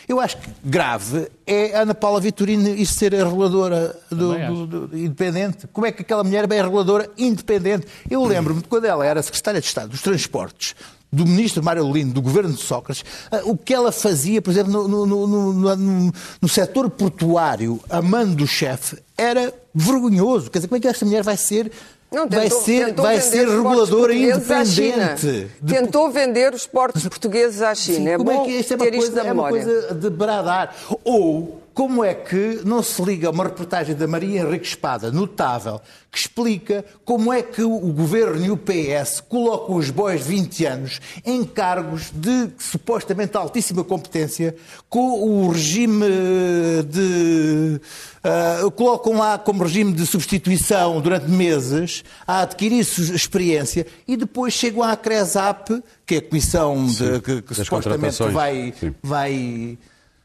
Eu 0.07 0.19
acho 0.21 0.39
que 0.39 0.49
grave 0.65 1.29
é 1.47 1.77
a 1.77 1.83
Ana 1.83 1.95
Paula 1.95 2.19
Vitorino 2.19 2.69
isso 2.71 2.95
ser 2.95 3.15
a 3.15 3.25
reguladora 3.25 3.95
do, 4.11 4.33
acho. 4.33 4.67
do- 4.67 4.87
do- 4.89 4.97
independente. 4.99 5.67
Como 5.71 5.87
é 5.87 5.93
que 5.93 6.01
aquela 6.01 6.25
mulher 6.25 6.51
é 6.51 6.63
reguladora 6.63 7.11
independente? 7.19 7.87
Eu 8.11 8.25
lembro-me 8.25 8.63
de 8.63 8.69
quando 8.69 8.87
ela 8.87 9.05
era 9.05 9.23
secretária 9.23 9.61
de 9.61 9.67
Estado 9.67 9.89
dos 9.91 10.01
Transportes, 10.01 10.75
do 11.11 11.25
ministro 11.25 11.63
Mário 11.63 11.91
Lino, 11.91 12.13
do 12.13 12.21
governo 12.21 12.53
de 12.53 12.61
Sócrates, 12.61 13.05
ah, 13.31 13.41
o 13.45 13.57
que 13.57 13.73
ela 13.73 13.91
fazia, 13.91 14.43
por 14.43 14.51
exemplo, 14.51 14.73
no, 14.73 15.07
no, 15.07 15.27
no, 15.27 15.53
no, 15.53 16.13
no- 16.41 16.49
setor 16.49 16.91
portuário, 16.91 17.81
a 17.89 18.03
mando 18.03 18.35
do 18.37 18.47
chefe, 18.47 18.99
era 19.17 19.53
vergonhoso. 19.75 20.51
Quer 20.51 20.59
dizer, 20.59 20.69
como 20.69 20.77
é 20.77 20.81
que 20.81 20.89
esta 20.89 21.05
mulher 21.07 21.23
vai 21.23 21.37
ser, 21.37 21.71
Não, 22.13 22.29
vai 22.29 22.43
tentou- 22.45 22.61
ser, 22.63 22.85
tentou 22.87 23.05
vai 23.05 23.21
ser 23.21 23.49
os 23.49 23.55
portos 23.55 23.89
reguladora 23.89 24.15
independente? 24.15 25.51
De- 25.61 25.75
Tentou 25.75 26.11
vender 26.11 26.53
os 26.55 26.67
portos 26.67 27.03
portugueses 27.05 27.63
à 27.63 27.75
China. 27.75 27.99
Sim, 27.99 28.09
é 28.09 28.17
como 28.19 28.31
bom 28.31 28.43
é 28.43 28.47
que 28.47 28.53
isto 28.53 28.73
é 28.73 28.77
uma, 28.77 28.85
ter 28.85 28.95
isto 28.95 29.07
coisa, 29.13 29.23
na 29.23 29.29
é 29.29 29.33
uma 29.33 29.45
memória. 29.51 29.65
coisa 29.65 29.95
de 29.95 30.11
bradar? 30.11 30.75
Ou 31.05 31.63
como 31.79 32.03
é 32.03 32.13
que 32.13 32.61
não 32.65 32.83
se 32.83 33.01
liga 33.01 33.31
uma 33.31 33.45
reportagem 33.45 33.95
da 33.95 34.09
Maria 34.09 34.41
Henrique 34.41 34.67
Espada, 34.67 35.13
notável, 35.13 35.81
que 36.11 36.19
explica 36.19 36.85
como 37.05 37.33
é 37.33 37.41
que 37.41 37.63
o 37.63 37.93
governo 37.93 38.45
e 38.45 38.51
o 38.51 38.57
PS 38.57 39.21
colocam 39.21 39.77
os 39.77 39.89
boys 39.89 40.25
de 40.25 40.31
20 40.31 40.67
anos 40.67 41.01
em 41.25 41.45
cargos 41.45 42.11
de 42.13 42.51
supostamente 42.59 43.37
altíssima 43.37 43.85
competência, 43.85 44.57
com 44.89 45.23
o 45.23 45.51
regime 45.51 46.05
de. 46.91 47.81
ah, 48.25 48.69
colocam 48.75 49.17
lá 49.17 49.39
como 49.39 49.63
regime 49.63 49.93
de 49.93 50.05
substituição 50.05 51.01
durante 51.01 51.31
meses 51.31 52.03
a 52.27 52.41
adquirir 52.41 52.81
experiência 52.81 53.87
e 54.09 54.17
depois 54.17 54.53
chegam 54.53 54.83
à 54.83 54.97
CRESAP, 54.97 55.81
que 56.05 56.17
é 56.17 56.19
a 56.19 56.23
comissão 56.23 56.87
de, 56.87 57.21
que, 57.21 57.41
que 57.41 57.55
supostamente 57.55 58.21
vai, 58.33 58.75
Sim. 58.81 58.93
vai, 59.01 59.79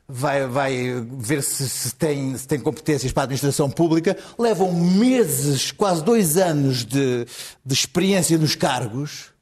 vai, 0.07 0.47
vai 0.47 1.05
ver 1.17 1.41
se, 1.41 1.67
se 1.67 1.95
tem, 1.95 2.37
se 2.37 2.47
tem 2.47 2.59
competências 2.59 3.11
para 3.11 3.23
a 3.23 3.25
administração 3.25 3.69
pública, 3.69 4.17
levam 4.37 4.71
meses, 4.73 5.71
quase 5.71 6.03
dois 6.03 6.37
anos 6.37 6.85
de, 6.85 7.25
de 7.65 7.73
experiência 7.73 8.37
nos 8.37 8.55
cargos 8.55 9.32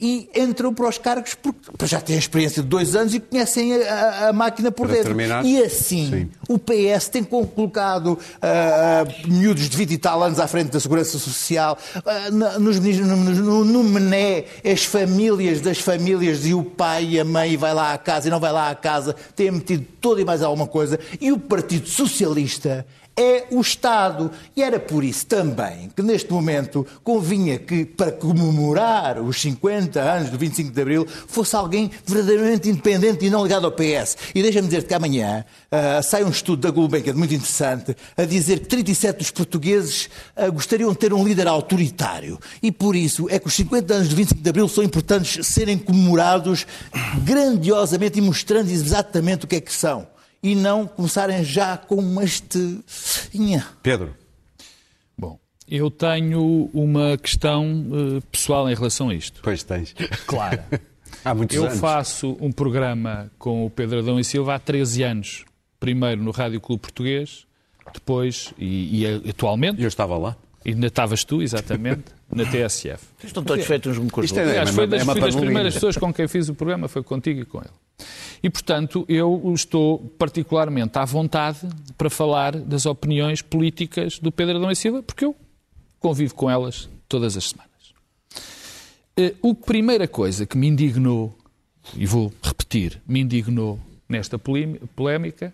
e 0.00 0.28
entram 0.34 0.74
para 0.74 0.88
os 0.88 0.98
cargos 0.98 1.34
porque 1.34 1.86
já 1.86 2.00
têm 2.00 2.18
experiência 2.18 2.60
de 2.62 2.68
dois 2.68 2.96
anos 2.96 3.14
e 3.14 3.20
conhecem 3.20 3.74
a, 3.80 4.28
a- 4.28 4.32
máquina 4.32 4.72
por 4.72 4.86
Para 4.88 4.96
dentro. 4.96 5.14
terminar, 5.14 5.44
E 5.44 5.62
assim, 5.62 6.10
sim. 6.10 6.30
o 6.48 6.58
PS 6.58 7.08
tem 7.08 7.22
colocado 7.22 8.18
ah, 8.42 9.04
miúdos 9.26 9.68
de 9.68 9.76
20 9.76 9.92
e 9.92 9.98
tal 9.98 10.20
anos 10.22 10.40
à 10.40 10.48
frente 10.48 10.70
da 10.72 10.80
Segurança 10.80 11.16
Social, 11.18 11.78
na- 12.32 12.58
nos, 12.58 12.80
no, 12.80 13.64
no 13.64 13.84
Mené, 13.84 14.44
as 14.64 14.84
famílias 14.84 15.60
das 15.60 15.78
famílias 15.78 16.44
e 16.44 16.52
o 16.54 16.64
pai 16.64 17.04
e 17.10 17.20
a 17.20 17.24
mãe 17.24 17.56
vai 17.56 17.72
lá 17.72 17.92
à 17.92 17.98
casa 17.98 18.26
e 18.26 18.30
não 18.32 18.40
vai 18.40 18.52
lá 18.52 18.70
à 18.70 18.74
casa, 18.74 19.14
têm 19.36 19.52
metido 19.52 19.86
todo 20.00 20.20
e 20.20 20.24
mais 20.24 20.42
alguma 20.42 20.66
coisa, 20.66 20.98
e 21.20 21.30
o 21.30 21.38
Partido 21.38 21.88
Socialista 21.88 22.84
é 23.16 23.46
o 23.50 23.60
Estado. 23.60 24.30
E 24.56 24.62
era 24.62 24.78
por 24.78 25.04
isso 25.04 25.26
também 25.26 25.90
que 25.94 26.02
neste 26.02 26.32
momento 26.32 26.86
convinha 27.02 27.58
que, 27.58 27.84
para 27.84 28.12
comemorar 28.12 29.20
os 29.20 29.40
50 29.40 30.00
anos 30.00 30.30
do 30.30 30.38
25 30.38 30.70
de 30.72 30.80
Abril, 30.80 31.06
fosse 31.28 31.54
alguém 31.54 31.90
verdadeiramente 32.04 32.68
independente 32.68 33.24
e 33.24 33.30
não 33.30 33.42
ligado 33.42 33.66
ao 33.66 33.72
PS. 33.72 34.16
E 34.34 34.42
deixa-me 34.42 34.68
dizer 34.68 34.84
que 34.84 34.94
amanhã 34.94 35.44
ah, 35.70 36.02
sai 36.02 36.24
um 36.24 36.30
estudo 36.30 36.62
da 36.62 36.70
Gulbenkian 36.70 37.14
muito 37.14 37.34
interessante 37.34 37.96
a 38.16 38.24
dizer 38.24 38.60
que 38.60 38.66
37 38.66 39.18
dos 39.18 39.30
portugueses 39.30 40.10
ah, 40.36 40.48
gostariam 40.48 40.92
de 40.92 40.98
ter 40.98 41.12
um 41.12 41.24
líder 41.24 41.46
autoritário. 41.46 42.38
E 42.62 42.72
por 42.72 42.96
isso 42.96 43.26
é 43.30 43.38
que 43.38 43.46
os 43.46 43.54
50 43.54 43.94
anos 43.94 44.08
do 44.08 44.16
25 44.16 44.42
de 44.42 44.50
Abril 44.50 44.68
são 44.68 44.82
importantes 44.82 45.46
serem 45.46 45.78
comemorados 45.78 46.66
grandiosamente 47.24 48.18
e 48.18 48.22
mostrando 48.22 48.70
exatamente 48.70 49.44
o 49.44 49.48
que 49.48 49.56
é 49.56 49.60
que 49.60 49.72
são. 49.72 50.13
E 50.44 50.54
não 50.54 50.86
começarem 50.86 51.42
já 51.42 51.76
com 51.76 52.20
este. 52.20 52.78
Inha. 53.32 53.66
Pedro, 53.82 54.14
Bom, 55.16 55.38
eu 55.68 55.90
tenho 55.90 56.68
uma 56.74 57.16
questão 57.16 57.64
eh, 58.18 58.22
pessoal 58.30 58.68
em 58.70 58.74
relação 58.74 59.08
a 59.08 59.14
isto. 59.14 59.40
pois 59.42 59.62
tens. 59.62 59.94
Claro. 60.26 60.60
Há 61.24 61.34
muitos 61.34 61.56
Eu 61.56 61.64
anos. 61.64 61.78
faço 61.80 62.36
um 62.40 62.52
programa 62.52 63.30
com 63.38 63.64
o 63.64 63.70
Pedro 63.70 64.00
Adão 64.00 64.20
e 64.20 64.24
Silva 64.24 64.56
há 64.56 64.58
13 64.58 65.02
anos. 65.04 65.44
Primeiro 65.80 66.22
no 66.22 66.30
Rádio 66.32 66.60
Clube 66.60 66.82
Português, 66.82 67.46
depois, 67.94 68.52
e, 68.58 69.02
e 69.06 69.30
atualmente, 69.30 69.80
Eu 69.80 69.88
estava 69.88 70.18
lá. 70.18 70.36
ainda 70.66 70.88
estavas 70.88 71.24
tu, 71.24 71.40
exatamente, 71.40 72.02
na 72.30 72.44
TSF. 72.44 73.02
Estão 73.22 73.42
todos 73.42 73.64
feitos 73.64 73.96
uns 73.96 74.10
com 74.10 74.20
os 74.20 74.26
Isto 74.26 74.38
é- 74.38 74.42
outros. 74.42 74.50
Aliás, 74.58 74.68
uma- 74.70 74.74
foi 74.74 74.86
das, 74.86 75.00
é 75.00 75.04
uma 75.04 75.12
fui 75.12 75.20
das 75.22 75.30
panelinha. 75.30 75.46
primeiras 75.46 75.74
pessoas 75.74 75.96
com 75.96 76.12
quem 76.12 76.28
fiz 76.28 76.48
o 76.50 76.54
programa, 76.54 76.88
foi 76.88 77.02
contigo 77.02 77.40
e 77.40 77.44
com 77.46 77.58
ele. 77.58 77.70
E, 78.42 78.50
portanto, 78.50 79.04
eu 79.08 79.52
estou 79.54 79.98
particularmente 80.18 80.98
à 80.98 81.04
vontade 81.04 81.60
para 81.96 82.10
falar 82.10 82.52
das 82.56 82.84
opiniões 82.86 83.40
políticas 83.40 84.18
do 84.18 84.30
Pedro 84.32 84.56
Adão 84.58 84.70
e 84.70 84.76
Silva, 84.76 85.02
porque 85.02 85.24
eu 85.24 85.34
convivo 86.00 86.34
com 86.34 86.50
elas 86.50 86.88
todas 87.08 87.36
as 87.36 87.48
semanas. 87.50 87.72
Eh, 89.16 89.34
A 89.42 89.54
primeira 89.54 90.06
coisa 90.08 90.44
que 90.44 90.58
me 90.58 90.66
indignou, 90.66 91.36
e 91.96 92.04
vou 92.04 92.32
repetir, 92.42 93.00
me 93.06 93.20
indignou 93.20 93.78
nesta 94.08 94.38
polém- 94.38 94.76
polémica, 94.94 95.52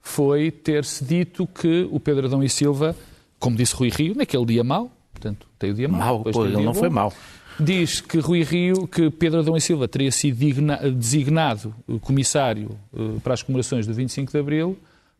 foi 0.00 0.50
ter-se 0.50 1.04
dito 1.04 1.46
que 1.46 1.86
o 1.90 2.00
Pedro 2.00 2.26
Adão 2.26 2.42
e 2.42 2.48
Silva, 2.48 2.96
como 3.38 3.56
disse 3.56 3.74
Rui 3.74 3.90
Rio, 3.90 4.14
naquele 4.14 4.46
dia 4.46 4.64
mau, 4.64 4.90
portanto, 5.12 5.46
tem 5.58 5.70
o 5.72 5.74
dia 5.74 5.88
mau, 5.88 6.22
pô, 6.22 6.30
tem 6.32 6.40
o 6.42 6.46
ele 6.46 6.62
não 6.64 6.72
foi 6.72 6.88
bom, 6.88 6.94
mau. 6.94 7.12
Diz 7.58 8.00
que 8.00 8.18
Rui 8.18 8.42
Rio, 8.42 8.86
que 8.86 9.10
Pedro 9.10 9.40
Adão 9.40 9.56
e 9.56 9.60
Silva 9.60 9.86
teria 9.86 10.10
sido 10.10 10.36
digna- 10.38 10.78
designado 10.90 11.74
eh, 11.88 11.94
comissário 12.00 12.70
eh, 12.94 13.18
para 13.22 13.34
as 13.34 13.42
comemorações 13.42 13.86
do 13.86 13.92
25 13.94 14.32
de 14.32 14.38
Abril 14.38 14.78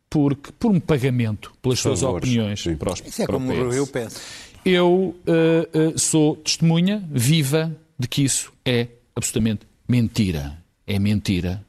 porque, 0.09 0.51
por 0.59 0.71
um 0.71 0.79
pagamento 0.79 1.53
pelas 1.61 1.79
suas 1.79 2.01
Favores, 2.01 2.27
opiniões 2.27 2.61
sim. 2.61 2.75
para, 2.75 2.91
os, 2.93 2.99
Isso 2.99 3.21
é 3.21 3.25
para 3.25 3.37
o 3.37 3.39
como 3.39 3.53
PS. 3.53 3.75
eu 3.77 3.87
penso. 3.87 4.19
Eu 4.65 5.15
eh, 5.25 5.69
eh, 5.73 5.93
sou 5.97 6.35
testemunha 6.35 7.03
viva 7.09 7.75
de 7.97 8.07
que 8.07 8.23
isso 8.23 8.51
é 8.65 8.87
absolutamente 9.15 9.61
mentira. 9.87 10.57
É 10.85 10.97
mentira. 10.99 11.63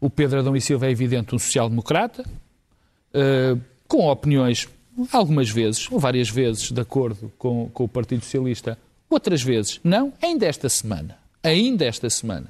O 0.00 0.08
Pedro 0.08 0.38
Adão 0.38 0.56
e 0.56 0.60
Silva 0.60 0.86
é 0.86 0.90
evidente 0.90 1.34
um 1.34 1.38
social-democrata, 1.38 2.24
eh, 3.12 3.56
com 3.88 4.08
opiniões, 4.08 4.68
algumas 5.12 5.50
vezes, 5.50 5.86
ou 5.90 5.98
várias 5.98 6.30
vezes, 6.30 6.70
de 6.70 6.80
acordo 6.80 7.30
com, 7.36 7.68
com 7.74 7.84
o 7.84 7.88
Partido 7.88 8.22
Socialista, 8.24 8.78
outras 9.10 9.42
vezes 9.42 9.80
não. 9.82 10.12
Ainda 10.22 10.46
esta 10.46 10.68
semana, 10.68 11.18
ainda 11.42 11.84
esta 11.84 12.08
semana, 12.08 12.48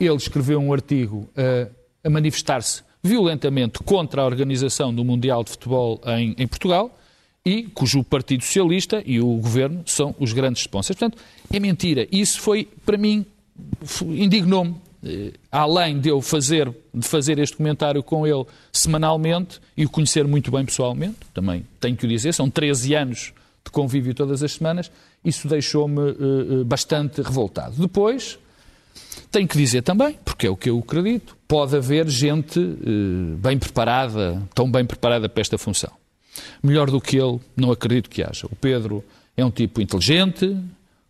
ele 0.00 0.16
escreveu 0.16 0.58
um 0.58 0.72
artigo 0.72 1.28
eh, 1.36 1.68
a 2.02 2.10
manifestar-se 2.10 2.82
violentamente 3.02 3.78
contra 3.80 4.22
a 4.22 4.24
organização 4.24 4.94
do 4.94 5.04
Mundial 5.04 5.44
de 5.44 5.50
Futebol 5.50 6.00
em, 6.06 6.34
em 6.38 6.46
Portugal 6.46 6.96
e 7.44 7.64
cujo 7.64 8.04
Partido 8.04 8.44
Socialista 8.44 9.02
e 9.04 9.20
o 9.20 9.34
Governo 9.36 9.82
são 9.86 10.14
os 10.18 10.32
grandes 10.32 10.62
sponsors. 10.62 10.98
Portanto, 10.98 11.20
é 11.52 11.58
mentira. 11.58 12.06
Isso 12.12 12.40
foi, 12.40 12.68
para 12.86 12.96
mim, 12.96 13.26
indignou-me. 14.02 14.76
Eh, 15.04 15.32
Além 15.50 15.98
de 15.98 16.08
eu 16.08 16.20
fazer, 16.20 16.72
de 16.94 17.06
fazer 17.06 17.38
este 17.38 17.56
comentário 17.56 18.02
com 18.02 18.26
ele 18.26 18.46
semanalmente 18.72 19.60
e 19.76 19.84
o 19.84 19.90
conhecer 19.90 20.26
muito 20.26 20.50
bem 20.50 20.64
pessoalmente, 20.64 21.18
também 21.34 21.66
tenho 21.80 21.96
que 21.96 22.06
o 22.06 22.08
dizer, 22.08 22.32
são 22.32 22.48
13 22.48 22.94
anos 22.94 23.32
de 23.64 23.70
convívio 23.70 24.14
todas 24.14 24.42
as 24.42 24.52
semanas, 24.52 24.90
isso 25.24 25.48
deixou-me 25.48 26.00
eh, 26.00 26.14
eh, 26.60 26.64
bastante 26.64 27.22
revoltado. 27.22 27.74
Depois, 27.76 28.38
tenho 29.30 29.46
que 29.46 29.56
dizer 29.56 29.82
também, 29.82 30.18
porque 30.24 30.46
é 30.46 30.50
o 30.50 30.56
que 30.56 30.70
eu 30.70 30.78
acredito, 30.78 31.36
pode 31.46 31.76
haver 31.76 32.08
gente 32.08 32.58
eh, 32.58 33.36
bem 33.36 33.58
preparada, 33.58 34.42
tão 34.54 34.70
bem 34.70 34.84
preparada 34.84 35.28
para 35.28 35.40
esta 35.40 35.56
função. 35.56 35.92
Melhor 36.62 36.90
do 36.90 37.00
que 37.00 37.16
ele, 37.16 37.40
não 37.56 37.70
acredito 37.70 38.10
que 38.10 38.22
haja. 38.22 38.46
O 38.46 38.56
Pedro 38.56 39.04
é 39.36 39.44
um 39.44 39.50
tipo 39.50 39.80
inteligente, 39.80 40.56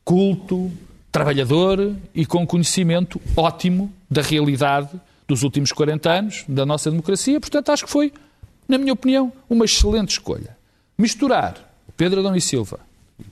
culto, 0.04 0.70
trabalhador 1.10 1.94
e 2.14 2.26
com 2.26 2.46
conhecimento 2.46 3.20
ótimo 3.36 3.92
da 4.10 4.22
realidade 4.22 4.88
dos 5.28 5.42
últimos 5.42 5.72
40 5.72 6.10
anos 6.10 6.44
da 6.48 6.66
nossa 6.66 6.90
democracia. 6.90 7.40
Portanto, 7.40 7.70
acho 7.70 7.84
que 7.84 7.90
foi, 7.90 8.12
na 8.68 8.78
minha 8.78 8.92
opinião, 8.92 9.32
uma 9.48 9.64
excelente 9.64 10.10
escolha. 10.10 10.56
Misturar 10.98 11.72
Pedro 11.96 12.20
Adão 12.20 12.34
e 12.34 12.40
Silva, 12.40 12.80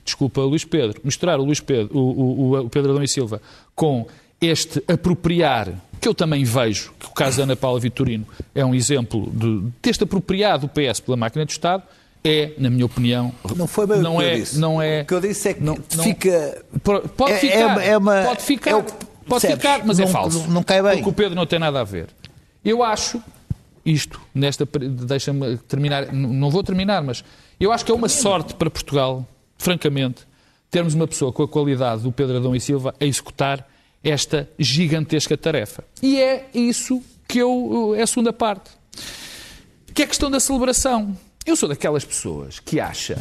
desculpa, 0.04 0.40
Luís 0.42 0.64
Pedro, 0.64 1.00
misturar 1.04 1.38
o, 1.38 1.44
Luís 1.44 1.60
Pedro, 1.60 1.96
o, 1.98 2.52
o- 2.54 2.60
o 2.66 2.70
Pedro 2.70 2.90
Adão 2.92 3.02
e 3.02 3.08
Silva 3.08 3.40
com 3.74 4.06
este 4.40 4.82
apropriar, 4.88 5.68
que 6.00 6.08
eu 6.08 6.14
também 6.14 6.44
vejo, 6.44 6.92
que 6.98 7.06
o 7.06 7.10
caso 7.10 7.38
da 7.38 7.42
Ana 7.42 7.56
Paula 7.56 7.78
Vitorino 7.78 8.26
é 8.54 8.64
um 8.64 8.74
exemplo 8.74 9.30
de, 9.32 9.64
deste 9.82 10.04
apropriar 10.04 10.58
do 10.58 10.68
PS 10.68 11.00
pela 11.00 11.16
máquina 11.16 11.44
do 11.44 11.50
Estado, 11.50 11.82
é, 12.24 12.52
na 12.58 12.68
minha 12.70 12.84
opinião, 12.86 13.32
Não 13.56 13.66
foi 13.66 13.86
bem 13.86 13.98
não 14.00 14.16
o 14.16 14.18
que 14.18 14.24
é, 14.24 14.34
eu 14.34 14.38
disse. 14.40 14.58
Não 14.58 14.80
é, 14.82 15.02
O 15.02 15.04
que 15.06 15.14
eu 15.14 15.20
disse 15.20 15.48
é 15.48 15.54
que 15.54 15.62
não- 15.62 15.76
fica. 16.02 16.64
Pode 17.16 17.32
É- 17.32 17.36
é 17.36 17.38
ficar, 17.38 17.66
uma- 17.66 17.82
é 17.84 17.96
uma- 17.98 18.22
pode 18.22 18.42
ficar, 18.42 18.70
é 18.70 18.74
o- 18.76 18.82
pode 18.82 18.96
percebes? 19.28 19.56
ficar, 19.56 19.86
mas 19.86 19.98
é 19.98 20.04
Não- 20.04 20.10
falso. 20.10 20.50
não- 20.50 20.62
cai 20.62 20.82
bem. 20.82 20.96
Porque 20.96 21.08
o 21.08 21.12
Pedro 21.12 21.34
não 21.34 21.46
tem 21.46 21.58
nada 21.58 21.80
a 21.80 21.84
ver. 21.84 22.08
Eu 22.64 22.82
acho 22.82 23.22
isto, 23.86 24.20
nesta, 24.34 24.66
deixa-me 25.06 25.56
terminar, 25.66 26.12
não 26.12 26.50
vou 26.50 26.62
terminar, 26.62 27.02
mas 27.02 27.24
eu 27.58 27.72
acho 27.72 27.84
que 27.84 27.90
é 27.90 27.94
uma 27.94 28.08
sorte 28.08 28.54
para 28.54 28.68
Portugal 28.70 29.26
francamente, 29.60 30.26
termos 30.70 30.94
uma 30.94 31.06
pessoa 31.06 31.30
com 31.30 31.42
a 31.42 31.48
qualidade 31.48 32.02
do 32.02 32.10
Pedro 32.10 32.38
Adão 32.38 32.56
e 32.56 32.60
Silva 32.60 32.94
a 32.98 33.04
executar 33.04 33.68
esta 34.02 34.48
gigantesca 34.58 35.36
tarefa. 35.36 35.84
E 36.02 36.18
é 36.18 36.48
isso 36.54 37.02
que 37.28 37.38
eu, 37.38 37.94
é 37.94 38.02
a 38.02 38.06
segunda 38.06 38.32
parte. 38.32 38.70
Que 39.92 40.00
é 40.00 40.04
a 40.06 40.08
questão 40.08 40.30
da 40.30 40.40
celebração. 40.40 41.14
Eu 41.44 41.56
sou 41.56 41.68
daquelas 41.68 42.06
pessoas 42.06 42.58
que 42.58 42.80
acham 42.80 43.18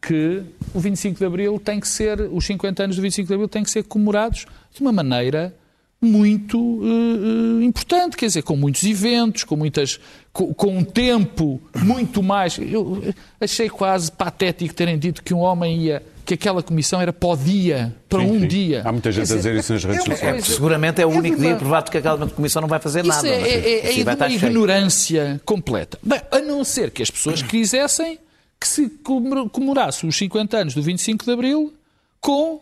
que 0.00 0.42
o 0.72 0.80
25 0.80 1.18
de 1.18 1.26
Abril 1.26 1.60
tem 1.60 1.78
que 1.78 1.86
ser, 1.86 2.20
os 2.32 2.46
50 2.46 2.84
anos 2.84 2.96
do 2.96 3.02
25 3.02 3.28
de 3.28 3.34
Abril 3.34 3.48
têm 3.48 3.62
que 3.62 3.70
ser 3.70 3.82
comemorados 3.84 4.46
de 4.72 4.80
uma 4.80 4.92
maneira 4.92 5.54
muito 6.02 6.58
uh, 6.58 7.62
importante, 7.62 8.16
quer 8.16 8.26
dizer, 8.26 8.42
com 8.42 8.56
muitos 8.56 8.82
eventos, 8.82 9.44
com 9.44 9.54
muitas, 9.54 10.00
com, 10.32 10.52
com, 10.52 10.78
um 10.78 10.84
tempo 10.84 11.62
muito 11.80 12.22
mais. 12.22 12.58
Eu 12.58 13.14
achei 13.40 13.68
quase 13.68 14.10
patético 14.10 14.74
terem 14.74 14.98
dito 14.98 15.22
que 15.22 15.32
um 15.32 15.38
homem 15.38 15.84
ia, 15.84 16.02
que 16.26 16.34
aquela 16.34 16.60
comissão 16.60 17.00
era 17.00 17.12
para 17.12 17.28
o 17.28 17.36
dia, 17.36 17.94
para 18.08 18.18
sim, 18.18 18.26
um 18.26 18.40
sim. 18.40 18.48
dia. 18.48 18.82
Há 18.84 18.90
muita 18.90 19.12
gente 19.12 19.22
dizer, 19.22 19.34
a 19.34 19.36
dizer 19.38 19.54
isso 19.54 19.72
nas 19.74 19.84
redes 19.84 20.00
é 20.00 20.10
sociais. 20.10 20.36
É, 20.36 20.52
seguramente 20.52 21.00
é 21.00 21.06
o 21.06 21.12
é 21.12 21.16
único 21.16 21.40
dia 21.40 21.54
provado 21.54 21.88
que 21.88 21.98
aquela 21.98 22.26
comissão 22.28 22.62
não 22.62 22.68
vai 22.68 22.80
fazer 22.80 23.06
isso 23.06 23.08
nada. 23.08 23.28
É, 23.28 23.32
é, 23.32 23.92
é, 23.92 24.00
é 24.00 24.14
uma 24.14 24.28
ignorância 24.28 25.40
completa. 25.44 26.00
Bem, 26.02 26.20
a 26.32 26.40
não 26.40 26.64
ser 26.64 26.90
que 26.90 27.02
as 27.02 27.10
pessoas 27.10 27.42
quisessem 27.42 28.18
que 28.58 28.66
se 28.66 28.88
comemorasse 28.88 30.04
os 30.04 30.16
50 30.16 30.56
anos 30.56 30.74
do 30.74 30.82
25 30.82 31.24
de 31.24 31.30
Abril 31.30 31.72
com, 32.20 32.60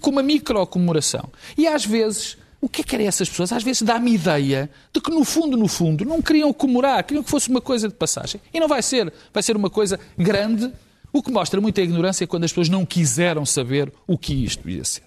com 0.00 0.10
uma 0.10 0.22
micro-comemoração. 0.22 1.30
E 1.56 1.66
às 1.66 1.84
vezes 1.84 2.36
o 2.60 2.68
que 2.68 2.80
é 2.80 2.84
que 2.84 2.94
eram 2.96 3.06
essas 3.06 3.28
pessoas? 3.28 3.52
Às 3.52 3.62
vezes 3.62 3.82
dá-me 3.82 4.12
ideia 4.14 4.68
de 4.92 5.00
que, 5.00 5.10
no 5.10 5.24
fundo, 5.24 5.56
no 5.56 5.68
fundo, 5.68 6.04
não 6.04 6.20
queriam 6.20 6.52
comemorar, 6.52 7.04
queriam 7.04 7.22
que 7.22 7.30
fosse 7.30 7.48
uma 7.48 7.60
coisa 7.60 7.88
de 7.88 7.94
passagem. 7.94 8.40
E 8.52 8.58
não 8.58 8.66
vai 8.66 8.82
ser. 8.82 9.12
Vai 9.32 9.42
ser 9.42 9.56
uma 9.56 9.70
coisa 9.70 9.98
grande, 10.16 10.72
o 11.12 11.22
que 11.22 11.30
mostra 11.30 11.60
muita 11.60 11.80
ignorância 11.80 12.26
quando 12.26 12.44
as 12.44 12.50
pessoas 12.50 12.68
não 12.68 12.84
quiseram 12.84 13.46
saber 13.46 13.92
o 14.06 14.18
que 14.18 14.34
isto 14.34 14.68
ia 14.68 14.84
ser. 14.84 15.04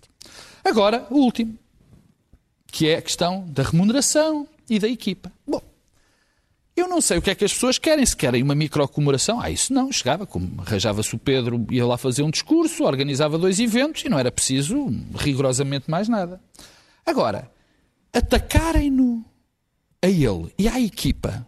Agora, 0.63 1.05
o 1.09 1.15
último, 1.15 1.57
que 2.67 2.87
é 2.87 2.97
a 2.97 3.01
questão 3.01 3.45
da 3.49 3.63
remuneração 3.63 4.47
e 4.69 4.79
da 4.79 4.87
equipa. 4.87 5.31
Bom, 5.45 5.61
eu 6.75 6.87
não 6.87 7.01
sei 7.01 7.17
o 7.17 7.21
que 7.21 7.29
é 7.29 7.35
que 7.35 7.43
as 7.43 7.53
pessoas 7.53 7.77
querem. 7.77 8.05
Se 8.05 8.15
querem 8.15 8.41
uma 8.41 8.55
microcomemoração, 8.55 9.41
ah, 9.41 9.49
isso 9.49 9.73
não. 9.73 9.91
Chegava, 9.91 10.25
como 10.25 10.61
arranjava-se 10.61 11.13
o 11.13 11.19
Pedro, 11.19 11.65
ia 11.69 11.85
lá 11.85 11.97
fazer 11.97 12.23
um 12.23 12.31
discurso, 12.31 12.85
organizava 12.85 13.37
dois 13.37 13.59
eventos 13.59 14.05
e 14.05 14.09
não 14.09 14.17
era 14.17 14.31
preciso 14.31 14.87
rigorosamente 15.15 15.91
mais 15.91 16.07
nada. 16.07 16.39
Agora, 17.11 17.51
atacarem-no 18.13 19.25
a 20.01 20.07
ele 20.07 20.53
e 20.57 20.65
à 20.69 20.79
equipa 20.79 21.45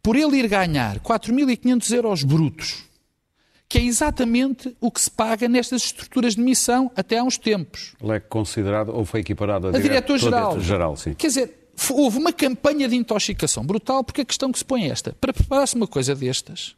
por 0.00 0.14
ele 0.14 0.36
ir 0.36 0.46
ganhar 0.46 1.00
4.500 1.00 1.92
euros 1.96 2.22
brutos, 2.22 2.84
que 3.68 3.78
é 3.78 3.82
exatamente 3.82 4.76
o 4.80 4.92
que 4.92 5.00
se 5.00 5.10
paga 5.10 5.48
nestas 5.48 5.82
estruturas 5.86 6.36
de 6.36 6.42
missão 6.42 6.92
até 6.94 7.18
há 7.18 7.24
uns 7.24 7.36
tempos. 7.36 7.96
Ele 8.00 8.12
é 8.12 8.20
considerado, 8.20 8.90
ou 8.90 9.04
foi 9.04 9.18
equiparado 9.18 9.66
a, 9.66 9.70
a 9.70 9.80
diretor-geral. 9.80 10.60
Geral, 10.60 10.96
sim. 10.96 11.12
Quer 11.14 11.26
dizer, 11.26 11.68
houve 11.90 12.18
uma 12.18 12.32
campanha 12.32 12.88
de 12.88 12.94
intoxicação 12.94 13.66
brutal, 13.66 14.04
porque 14.04 14.20
a 14.20 14.24
questão 14.24 14.52
que 14.52 14.60
se 14.60 14.64
põe 14.64 14.84
é 14.84 14.90
esta. 14.90 15.12
Para 15.20 15.32
preparar-se 15.32 15.74
uma 15.74 15.88
coisa 15.88 16.14
destas, 16.14 16.76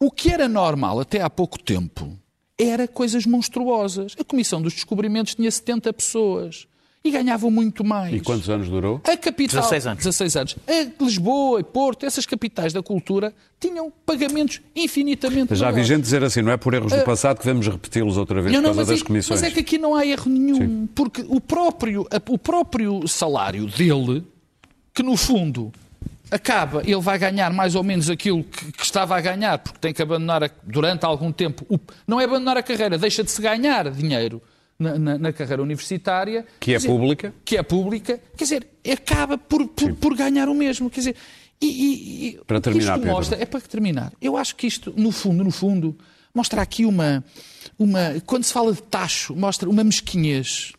o 0.00 0.10
que 0.10 0.28
era 0.28 0.48
normal 0.48 0.98
até 0.98 1.22
há 1.22 1.30
pouco 1.30 1.56
tempo 1.56 2.18
era 2.58 2.88
coisas 2.88 3.24
monstruosas. 3.26 4.16
A 4.18 4.24
Comissão 4.24 4.60
dos 4.60 4.74
Descobrimentos 4.74 5.36
tinha 5.36 5.48
70 5.48 5.92
pessoas 5.92 6.66
e 7.04 7.10
ganhavam 7.10 7.50
muito 7.50 7.84
mais. 7.84 8.14
E 8.14 8.20
quantos 8.20 8.50
anos 8.50 8.68
durou? 8.68 9.00
A 9.04 9.16
capital, 9.16 9.60
16 9.60 9.86
anos. 9.86 9.98
16 10.04 10.36
anos. 10.36 10.56
A 10.66 11.04
Lisboa 11.04 11.60
e 11.60 11.64
Porto, 11.64 12.04
essas 12.04 12.26
capitais 12.26 12.72
da 12.72 12.82
cultura, 12.82 13.32
tinham 13.60 13.92
pagamentos 14.04 14.60
infinitamente 14.74 15.54
Já 15.54 15.70
vi 15.70 15.84
gente 15.84 16.02
dizer 16.02 16.22
assim, 16.22 16.42
não 16.42 16.52
é 16.52 16.56
por 16.56 16.74
erros 16.74 16.92
do 16.92 17.00
ah, 17.00 17.04
passado 17.04 17.38
que 17.38 17.46
vamos 17.46 17.66
repeti-los 17.66 18.16
outra 18.16 18.40
vez 18.42 18.54
não, 18.54 18.62
por 18.62 18.76
causa 18.76 18.92
das 18.92 19.00
é, 19.00 19.04
comissões. 19.04 19.40
Mas 19.40 19.50
é 19.50 19.52
que 19.52 19.60
aqui 19.60 19.78
não 19.78 19.94
há 19.94 20.04
erro 20.04 20.30
nenhum, 20.30 20.56
Sim. 20.56 20.88
porque 20.94 21.24
o 21.28 21.40
próprio, 21.40 22.06
o 22.28 22.38
próprio 22.38 23.06
salário 23.06 23.66
dele, 23.66 24.24
que 24.92 25.02
no 25.02 25.16
fundo 25.16 25.72
acaba, 26.30 26.82
ele 26.84 27.00
vai 27.00 27.18
ganhar 27.18 27.52
mais 27.52 27.74
ou 27.74 27.82
menos 27.82 28.10
aquilo 28.10 28.44
que, 28.44 28.72
que 28.72 28.84
estava 28.84 29.16
a 29.16 29.20
ganhar, 29.20 29.58
porque 29.58 29.78
tem 29.78 29.94
que 29.94 30.02
abandonar 30.02 30.44
a, 30.44 30.50
durante 30.62 31.04
algum 31.04 31.32
tempo, 31.32 31.64
o, 31.68 31.78
não 32.06 32.20
é 32.20 32.24
abandonar 32.24 32.56
a 32.56 32.62
carreira, 32.62 32.98
deixa 32.98 33.24
de 33.24 33.30
se 33.30 33.40
ganhar 33.40 33.90
dinheiro 33.90 34.42
na, 34.78 34.98
na, 34.98 35.18
na, 35.18 35.32
carreira 35.32 35.62
universitária. 35.62 36.46
Que 36.60 36.74
é 36.74 36.76
dizer, 36.76 36.88
pública. 36.88 37.34
Que 37.44 37.56
é 37.56 37.62
pública. 37.62 38.20
Quer 38.36 38.44
dizer, 38.44 38.68
acaba 38.92 39.36
por, 39.36 39.66
por, 39.68 39.94
por 39.94 40.16
ganhar 40.16 40.48
o 40.48 40.54
mesmo. 40.54 40.88
Quer 40.88 41.00
dizer, 41.00 41.16
e, 41.60 42.28
e, 42.28 42.40
para 42.46 42.60
terminar, 42.60 42.96
isto 42.96 43.06
mostra, 43.06 43.42
é 43.42 43.44
para 43.44 43.60
terminar. 43.60 44.12
Eu 44.20 44.36
acho 44.36 44.54
que 44.54 44.66
isto, 44.66 44.94
no 44.96 45.10
fundo, 45.10 45.42
no 45.42 45.50
fundo, 45.50 45.98
mostra 46.32 46.62
aqui 46.62 46.84
uma, 46.84 47.24
uma. 47.76 48.20
Quando 48.24 48.44
se 48.44 48.52
fala 48.52 48.72
de 48.72 48.82
tacho, 48.82 49.34
mostra 49.34 49.68
uma 49.68 49.82
mesquinhez, 49.82 50.72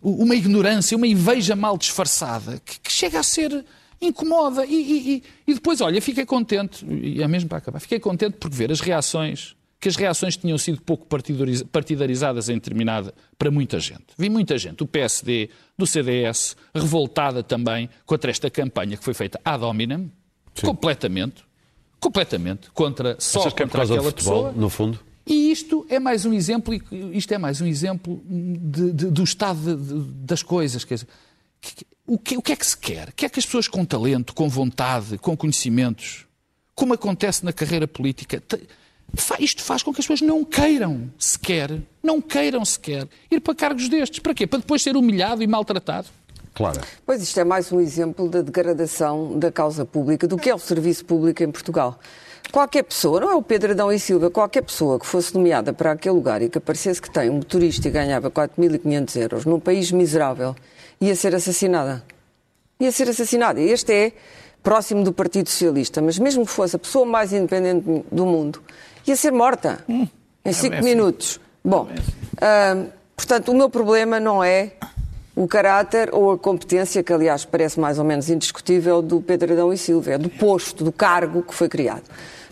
uma 0.00 0.36
ignorância, 0.36 0.96
uma 0.96 1.08
inveja 1.08 1.56
mal 1.56 1.76
disfarçada, 1.76 2.60
que, 2.64 2.78
que 2.78 2.92
chega 2.92 3.18
a 3.18 3.24
ser 3.24 3.64
incomoda. 4.00 4.64
E, 4.64 4.74
e, 4.74 5.22
e, 5.48 5.54
depois, 5.54 5.80
olha, 5.80 6.00
fiquei 6.00 6.24
contente, 6.24 6.86
e 6.86 7.20
é 7.20 7.26
mesmo 7.26 7.48
para 7.48 7.58
acabar, 7.58 7.80
fiquei 7.80 7.98
contente 7.98 8.36
por 8.36 8.50
ver 8.50 8.70
as 8.70 8.80
reações 8.80 9.56
que 9.86 9.88
as 9.88 9.94
reações 9.94 10.36
tinham 10.36 10.58
sido 10.58 10.82
pouco 10.82 11.06
partidarizadas 11.70 12.48
em 12.48 12.54
determinada 12.54 13.14
para 13.38 13.52
muita 13.52 13.78
gente. 13.78 14.06
Vi 14.18 14.28
muita 14.28 14.58
gente, 14.58 14.78
do 14.78 14.86
PSD, 14.86 15.48
do 15.78 15.86
CDS, 15.86 16.56
revoltada 16.74 17.40
também 17.40 17.88
contra 18.04 18.28
esta 18.28 18.50
campanha 18.50 18.96
que 18.96 19.04
foi 19.04 19.14
feita 19.14 19.40
ad 19.44 19.62
hominem, 19.64 20.10
Sim. 20.56 20.66
completamente, 20.66 21.44
completamente, 22.00 22.68
contra 22.72 23.14
só 23.20 23.38
Achas 23.38 23.52
contra 23.52 23.56
que 23.56 23.62
é 23.62 23.66
por 23.66 23.76
causa 23.76 23.94
aquela 23.94 24.10
do 24.10 24.16
futebol, 24.16 24.44
pessoa. 24.46 24.60
no 24.60 24.68
fundo? 24.68 24.98
E 25.24 25.52
isto 25.52 25.86
é 25.88 26.00
mais 26.00 26.26
um 26.26 26.32
exemplo, 26.32 26.74
isto 27.12 27.32
é 27.32 27.38
mais 27.38 27.60
um 27.60 27.66
exemplo 27.66 28.20
de, 28.28 28.92
de, 28.92 29.06
do 29.06 29.22
estado 29.22 29.76
de, 29.76 30.24
das 30.24 30.42
coisas. 30.42 30.82
Quer 30.82 30.94
dizer, 30.94 31.08
o, 32.04 32.18
que, 32.18 32.36
o 32.36 32.42
que 32.42 32.50
é 32.50 32.56
que 32.56 32.66
se 32.66 32.76
quer? 32.76 33.12
Quer 33.12 33.30
que 33.30 33.38
as 33.38 33.46
pessoas 33.46 33.68
com 33.68 33.84
talento, 33.84 34.34
com 34.34 34.48
vontade, 34.48 35.16
com 35.18 35.36
conhecimentos, 35.36 36.26
como 36.74 36.92
acontece 36.92 37.44
na 37.44 37.52
carreira 37.52 37.86
política, 37.86 38.42
isto 39.38 39.62
faz 39.62 39.82
com 39.82 39.92
que 39.92 40.00
as 40.00 40.06
pessoas 40.06 40.20
não 40.20 40.44
queiram 40.44 41.10
sequer, 41.18 41.80
não 42.02 42.20
queiram 42.20 42.64
sequer 42.64 43.08
ir 43.30 43.40
para 43.40 43.54
cargos 43.54 43.88
destes. 43.88 44.18
Para 44.18 44.34
quê? 44.34 44.46
Para 44.46 44.58
depois 44.58 44.82
ser 44.82 44.96
humilhado 44.96 45.42
e 45.42 45.46
maltratado? 45.46 46.08
Claro. 46.54 46.80
Pois 47.04 47.22
isto 47.22 47.38
é 47.38 47.44
mais 47.44 47.70
um 47.70 47.80
exemplo 47.80 48.28
da 48.28 48.40
degradação 48.40 49.38
da 49.38 49.52
causa 49.52 49.84
pública, 49.84 50.26
do 50.26 50.38
que 50.38 50.48
é 50.48 50.54
o 50.54 50.58
serviço 50.58 51.04
público 51.04 51.42
em 51.42 51.50
Portugal. 51.50 51.98
Qualquer 52.50 52.84
pessoa, 52.84 53.20
não 53.20 53.30
é 53.30 53.34
o 53.34 53.42
Pedro 53.42 53.72
Adão 53.72 53.92
e 53.92 53.98
Silva, 53.98 54.30
qualquer 54.30 54.62
pessoa 54.62 54.98
que 54.98 55.06
fosse 55.06 55.34
nomeada 55.34 55.72
para 55.72 55.92
aquele 55.92 56.14
lugar 56.14 56.40
e 56.40 56.48
que 56.48 56.56
aparecesse 56.56 57.02
que 57.02 57.10
tem 57.10 57.28
um 57.28 57.34
motorista 57.34 57.88
e 57.88 57.90
ganhava 57.90 58.30
4.500 58.30 59.20
euros 59.20 59.44
num 59.44 59.60
país 59.60 59.92
miserável, 59.92 60.56
ia 61.00 61.14
ser 61.14 61.34
assassinada. 61.34 62.02
Ia 62.80 62.92
ser 62.92 63.08
assassinada. 63.10 63.60
Este 63.60 63.92
é 63.92 64.12
próximo 64.62 65.04
do 65.04 65.12
Partido 65.12 65.50
Socialista, 65.50 66.00
mas 66.00 66.18
mesmo 66.18 66.46
que 66.46 66.52
fosse 66.52 66.76
a 66.76 66.78
pessoa 66.78 67.04
mais 67.04 67.32
independente 67.32 68.04
do 68.10 68.24
mundo, 68.24 68.62
ia 69.06 69.16
ser 69.16 69.32
morta 69.32 69.80
hum, 69.88 70.06
em 70.44 70.50
é 70.50 70.52
cinco 70.52 70.82
minutos. 70.82 71.40
Bom, 71.64 71.88
portanto, 73.16 73.50
o 73.50 73.54
meu 73.54 73.68
problema 73.68 74.20
não 74.20 74.42
é 74.42 74.72
o 75.34 75.46
caráter 75.46 76.08
ou 76.14 76.32
a 76.32 76.38
competência, 76.38 77.02
que 77.02 77.12
aliás 77.12 77.44
parece 77.44 77.78
mais 77.78 77.98
ou 77.98 78.04
menos 78.04 78.30
indiscutível, 78.30 79.02
do 79.02 79.20
Pedro 79.20 79.52
Adão 79.52 79.72
e 79.72 79.76
Silva, 79.76 80.12
é 80.12 80.18
do 80.18 80.30
posto, 80.30 80.82
do 80.82 80.90
cargo 80.90 81.42
que 81.42 81.54
foi 81.54 81.68
criado. 81.68 82.04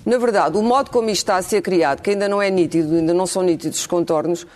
Na 0.05 0.19
verdade, 0.19 0.59
o 0.59 0.63
modo 0.63 0.91
como 0.91 1.09
isto 1.09 1.23
está 1.23 1.37
a 1.37 1.43
ser 1.43 1.63
criado, 1.63 2.03
que 2.03 2.11
ainda 2.11 2.29
não 2.29 2.43
é 2.43 2.51
nítido, 2.51 2.95
ainda 2.95 3.15
não 3.15 3.27
são 3.27 3.43
nítidos 3.43 3.81
os 3.81 3.87
contornos, 3.87 4.47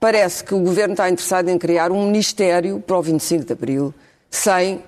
parece 0.00 0.42
que 0.42 0.54
o 0.54 0.60
Governo 0.60 0.94
está 0.94 1.10
interessado 1.10 1.50
em 1.50 1.58
criar 1.58 1.92
um 1.92 2.06
Ministério 2.06 2.80
para 2.80 2.96
o 2.96 3.02
25 3.02 3.44
de 3.44 3.52
Abril, 3.52 3.94
sem 4.30 4.82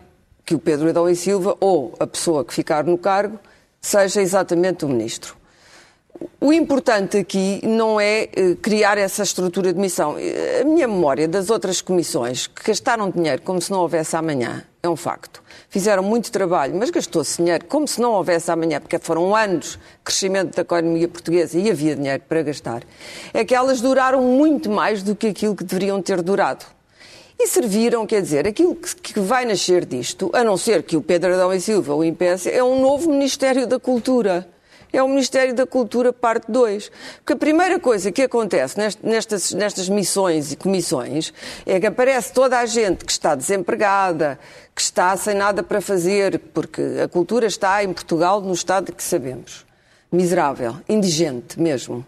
que 0.46 0.54
o 0.54 0.58
Pedro 0.58 0.88
Adão 0.88 1.08
e 1.08 1.14
Silva 1.14 1.54
ou 1.60 1.94
a 2.00 2.06
pessoa 2.06 2.44
que 2.44 2.54
ficar 2.54 2.84
no 2.84 2.96
cargo 2.96 3.38
seja 3.78 4.22
exatamente 4.22 4.86
o 4.86 4.88
Ministro. 4.88 5.36
O 6.40 6.52
importante 6.52 7.16
aqui 7.16 7.60
não 7.62 8.00
é 8.00 8.28
eh, 8.34 8.56
criar 8.60 8.98
essa 8.98 9.22
estrutura 9.22 9.72
de 9.72 9.78
missão. 9.78 10.16
A 10.60 10.64
minha 10.64 10.86
memória 10.86 11.26
das 11.26 11.48
outras 11.48 11.80
comissões 11.80 12.46
que 12.46 12.62
gastaram 12.66 13.10
dinheiro 13.10 13.40
como 13.42 13.60
se 13.60 13.70
não 13.70 13.80
houvesse 13.80 14.16
amanhã 14.16 14.64
é 14.82 14.88
um 14.88 14.96
facto. 14.96 15.42
Fizeram 15.68 16.02
muito 16.02 16.30
trabalho, 16.30 16.74
mas 16.74 16.90
gastou-se 16.90 17.36
dinheiro 17.38 17.64
como 17.66 17.86
se 17.86 18.00
não 18.00 18.12
houvesse 18.12 18.50
amanhã, 18.50 18.80
porque 18.80 18.98
foram 18.98 19.34
anos 19.34 19.72
de 19.72 19.78
crescimento 20.04 20.56
da 20.56 20.62
economia 20.62 21.08
portuguesa 21.08 21.58
e 21.58 21.70
havia 21.70 21.94
dinheiro 21.94 22.22
para 22.28 22.42
gastar. 22.42 22.82
É 23.32 23.44
que 23.44 23.54
elas 23.54 23.80
duraram 23.80 24.22
muito 24.22 24.70
mais 24.70 25.02
do 25.02 25.14
que 25.14 25.28
aquilo 25.28 25.54
que 25.54 25.64
deveriam 25.64 26.00
ter 26.00 26.22
durado. 26.22 26.64
E 27.38 27.46
serviram, 27.46 28.06
quer 28.06 28.20
dizer, 28.20 28.46
aquilo 28.46 28.74
que 28.74 29.18
vai 29.20 29.46
nascer 29.46 29.86
disto, 29.86 30.30
a 30.34 30.44
não 30.44 30.56
ser 30.56 30.82
que 30.82 30.96
o 30.96 31.02
Pedro 31.02 31.32
Adão 31.32 31.52
e 31.52 31.60
Silva 31.60 31.94
o 31.94 32.04
impeça, 32.04 32.50
é 32.50 32.62
um 32.62 32.82
novo 32.82 33.10
Ministério 33.10 33.66
da 33.66 33.78
Cultura 33.78 34.46
é 34.92 35.02
o 35.02 35.08
Ministério 35.08 35.54
da 35.54 35.66
Cultura, 35.66 36.12
parte 36.12 36.50
2. 36.50 36.90
Porque 37.18 37.32
a 37.32 37.36
primeira 37.36 37.78
coisa 37.78 38.10
que 38.10 38.22
acontece 38.22 38.76
nestas, 39.02 39.52
nestas 39.52 39.88
missões 39.88 40.52
e 40.52 40.56
comissões 40.56 41.32
é 41.64 41.78
que 41.78 41.86
aparece 41.86 42.32
toda 42.32 42.58
a 42.58 42.66
gente 42.66 43.04
que 43.04 43.12
está 43.12 43.34
desempregada, 43.34 44.38
que 44.74 44.80
está 44.80 45.16
sem 45.16 45.34
nada 45.34 45.62
para 45.62 45.80
fazer, 45.80 46.38
porque 46.52 46.82
a 47.02 47.08
cultura 47.08 47.46
está 47.46 47.82
em 47.84 47.92
Portugal 47.92 48.40
no 48.40 48.52
estado 48.52 48.92
que 48.92 49.02
sabemos. 49.02 49.64
Miserável, 50.10 50.76
indigente 50.88 51.60
mesmo. 51.60 52.04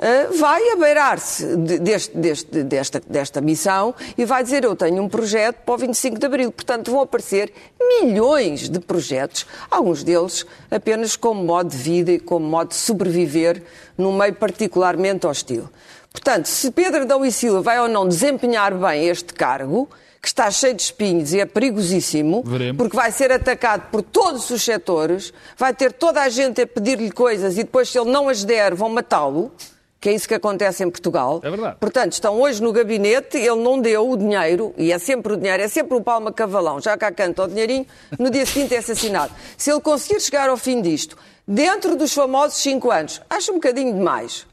Uh, 0.00 0.38
vai 0.38 0.70
abeirar-se 0.70 1.56
de, 1.56 1.78
deste, 1.78 2.16
deste, 2.16 2.62
desta, 2.64 3.02
desta 3.06 3.40
missão 3.40 3.94
e 4.16 4.24
vai 4.24 4.42
dizer 4.42 4.64
eu 4.64 4.74
tenho 4.74 5.02
um 5.02 5.08
projeto 5.08 5.58
para 5.64 5.74
o 5.74 5.78
25 5.78 6.18
de 6.18 6.26
Abril. 6.26 6.50
Portanto, 6.50 6.90
vão 6.90 7.02
aparecer 7.02 7.52
milhões 7.78 8.68
de 8.68 8.80
projetos, 8.80 9.46
alguns 9.70 10.02
deles 10.02 10.46
apenas 10.70 11.16
como 11.16 11.44
modo 11.44 11.70
de 11.70 11.76
vida 11.76 12.12
e 12.12 12.18
como 12.18 12.46
modo 12.46 12.68
de 12.68 12.76
sobreviver 12.76 13.62
num 13.96 14.16
meio 14.16 14.34
particularmente 14.34 15.26
hostil. 15.26 15.68
Portanto, 16.12 16.46
se 16.46 16.70
Pedro 16.70 17.02
Adão 17.02 17.24
e 17.24 17.30
Silva 17.30 17.60
vai 17.60 17.78
ou 17.78 17.88
não 17.88 18.08
desempenhar 18.08 18.74
bem 18.74 19.08
este 19.08 19.32
cargo, 19.32 19.88
que 20.20 20.28
está 20.28 20.50
cheio 20.50 20.74
de 20.74 20.82
espinhos 20.82 21.32
e 21.32 21.40
é 21.40 21.46
perigosíssimo, 21.46 22.42
Veremos. 22.44 22.76
porque 22.76 22.94
vai 22.94 23.10
ser 23.10 23.32
atacado 23.32 23.90
por 23.90 24.02
todos 24.02 24.50
os 24.50 24.62
setores, 24.62 25.32
vai 25.56 25.72
ter 25.72 25.92
toda 25.92 26.20
a 26.20 26.28
gente 26.28 26.60
a 26.60 26.66
pedir-lhe 26.66 27.10
coisas 27.10 27.54
e 27.54 27.62
depois, 27.62 27.88
se 27.88 27.98
ele 27.98 28.10
não 28.10 28.28
as 28.28 28.44
der, 28.44 28.74
vão 28.74 28.90
matá-lo, 28.90 29.50
que 30.00 30.08
é 30.08 30.12
isso 30.12 30.26
que 30.26 30.34
acontece 30.34 30.82
em 30.82 30.90
Portugal. 30.90 31.40
É 31.44 31.50
verdade. 31.50 31.76
Portanto, 31.78 32.12
estão 32.12 32.40
hoje 32.40 32.62
no 32.62 32.72
gabinete, 32.72 33.36
ele 33.36 33.62
não 33.62 33.78
deu 33.78 34.08
o 34.08 34.16
dinheiro, 34.16 34.74
e 34.78 34.90
é 34.90 34.98
sempre 34.98 35.34
o 35.34 35.36
dinheiro, 35.36 35.62
é 35.62 35.68
sempre 35.68 35.94
o 35.94 36.00
palma 36.00 36.32
cavalão, 36.32 36.80
já 36.80 36.96
cá 36.96 37.12
canta 37.12 37.44
o 37.44 37.48
dinheirinho, 37.48 37.86
no 38.18 38.30
dia 38.30 38.46
seguinte 38.46 38.74
é 38.74 38.78
assassinado. 38.78 39.32
Se 39.58 39.70
ele 39.70 39.80
conseguir 39.80 40.18
chegar 40.20 40.48
ao 40.48 40.56
fim 40.56 40.80
disto, 40.80 41.18
dentro 41.46 41.96
dos 41.96 42.14
famosos 42.14 42.62
cinco 42.62 42.90
anos, 42.90 43.20
acho 43.28 43.52
um 43.52 43.56
bocadinho 43.56 43.92
demais. 43.92 44.46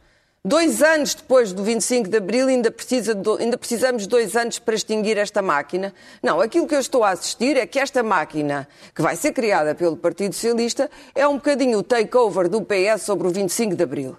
Dois 0.43 0.81
anos 0.81 1.13
depois 1.13 1.51
do 1.51 1.63
25 1.63 2.09
de 2.09 2.17
Abril, 2.17 2.47
ainda, 2.47 2.71
precisa 2.71 3.17
ainda 3.39 3.57
precisamos 3.57 4.03
de 4.03 4.09
dois 4.09 4.35
anos 4.35 4.59
para 4.59 4.75
extinguir 4.75 5.17
esta 5.17 5.41
máquina. 5.41 5.93
Não, 6.23 6.39
aquilo 6.39 6.67
que 6.67 6.75
eu 6.75 6.79
estou 6.79 7.03
a 7.03 7.11
assistir 7.11 7.57
é 7.57 7.65
que 7.65 7.79
esta 7.79 8.01
máquina, 8.01 8.67
que 8.95 9.01
vai 9.01 9.15
ser 9.15 9.33
criada 9.33 9.75
pelo 9.75 9.97
Partido 9.97 10.33
Socialista, 10.33 10.89
é 11.13 11.27
um 11.27 11.35
bocadinho 11.35 11.79
o 11.79 11.83
takeover 11.83 12.47
do 12.47 12.61
PS 12.61 13.01
sobre 13.01 13.27
o 13.27 13.31
25 13.31 13.75
de 13.75 13.83
Abril. 13.83 14.17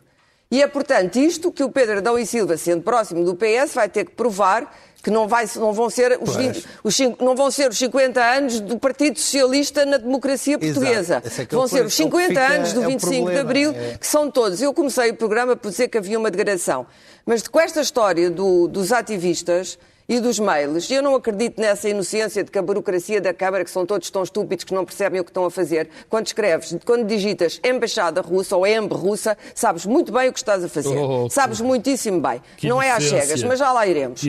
E 0.51 0.63
é, 0.63 0.67
portanto, 0.67 1.17
isto 1.17 1.53
que 1.53 1.63
o 1.63 1.71
Pedro 1.71 1.99
Adão 1.99 2.19
e 2.19 2.25
Silva, 2.27 2.57
sendo 2.57 2.83
próximo 2.83 3.23
do 3.25 3.35
PS, 3.35 3.75
vai 3.75 3.89
ter 3.89 4.05
que 4.07 4.13
provar 4.13 4.75
que 5.03 5.11
não, 5.11 5.29
vai, 5.29 5.47
não, 5.57 5.73
vão 5.73 5.89
ser 5.89 6.19
os, 6.21 6.35
20, 6.35 6.67
os, 6.83 6.99
não 7.21 7.37
vão 7.37 7.51
ser 7.51 7.71
os 7.71 7.79
50 7.79 8.21
anos 8.21 8.59
do 8.61 8.79
Partido 8.79 9.19
Socialista 9.19 9.85
na 9.87 9.97
democracia 9.97 10.59
portuguesa. 10.59 11.23
É 11.25 11.43
é 11.43 11.47
vão 11.47 11.69
ser 11.69 11.85
os 11.85 11.95
problema. 11.97 12.29
50 12.29 12.29
Fica- 12.29 12.55
anos 12.55 12.73
do 12.73 12.83
é 12.83 12.87
o 12.87 12.89
25 12.89 13.11
de 13.13 13.19
problema, 13.21 13.41
Abril, 13.41 13.71
é. 13.73 13.99
que 13.99 14.07
são 14.07 14.31
todos. 14.31 14.61
Eu 14.61 14.75
comecei 14.75 15.11
o 15.11 15.15
programa 15.15 15.55
por 15.55 15.71
dizer 15.71 15.89
que 15.89 15.99
havia 15.99 16.19
uma 16.19 16.31
degradação. 16.31 16.87
Mas 17.25 17.47
com 17.47 17.61
esta 17.61 17.81
história 17.81 18.29
do- 18.31 18.67
dos 18.67 18.91
ativistas 18.91 19.79
e 20.09 20.21
dos 20.21 20.39
mails, 20.39 20.91
eu 20.91 21.03
não 21.03 21.15
acredito 21.15 21.61
nessa 21.61 21.87
inocência 21.89 22.43
de 22.43 22.51
que 22.51 22.59
a 22.59 22.63
burocracia 22.63 23.21
da 23.21 23.35
Câmara, 23.35 23.63
que 23.63 23.71
são 23.71 23.85
todos 23.85 24.09
tão 24.11 24.23
estúpidos 24.23 24.65
que 24.65 24.73
não 24.73 24.85
percebem 24.85 25.21
o 25.21 25.25
que 25.25 25.31
estão 25.31 25.45
a 25.45 25.51
fazer. 25.51 25.91
Quando 26.09 26.27
escreves, 26.27 26.75
quando 26.85 27.05
digitas 27.07 27.61
Embaixada 27.63 28.23
Russa 28.23 28.57
ou 28.57 28.67
Emb 28.67 28.91
Russa, 28.95 29.37
sabes 29.55 29.85
muito 29.85 30.11
bem 30.11 30.31
o 30.31 30.33
que 30.33 30.39
estás 30.39 30.65
a 30.65 30.69
fazer. 30.69 30.97
Oh, 30.97 31.29
sabes 31.29 31.61
muitíssimo 31.61 32.21
bem. 32.21 32.41
Que 32.57 32.69
não 32.69 32.81
é 32.81 32.91
às 32.91 33.03
inocência. 33.05 33.27
cegas, 33.27 33.43
mas 33.43 33.59
já 33.59 33.71
lá 33.71 33.87
iremos. 33.87 34.21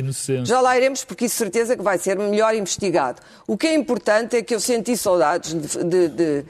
Já 0.43 0.59
lá 0.59 0.75
iremos 0.75 1.05
porque 1.05 1.25
isso 1.25 1.38
certeza 1.38 1.77
que 1.77 1.82
vai 1.84 1.97
ser 1.97 2.17
melhor 2.17 2.53
investigado. 2.53 3.21
O 3.47 3.55
que 3.57 3.67
é 3.67 3.73
importante 3.73 4.36
é 4.36 4.41
que 4.43 4.53
eu 4.53 4.59
senti 4.59 4.97
saudades 4.97 5.53
de, 5.53 5.84
de- 5.86 6.07
de, 6.09 6.45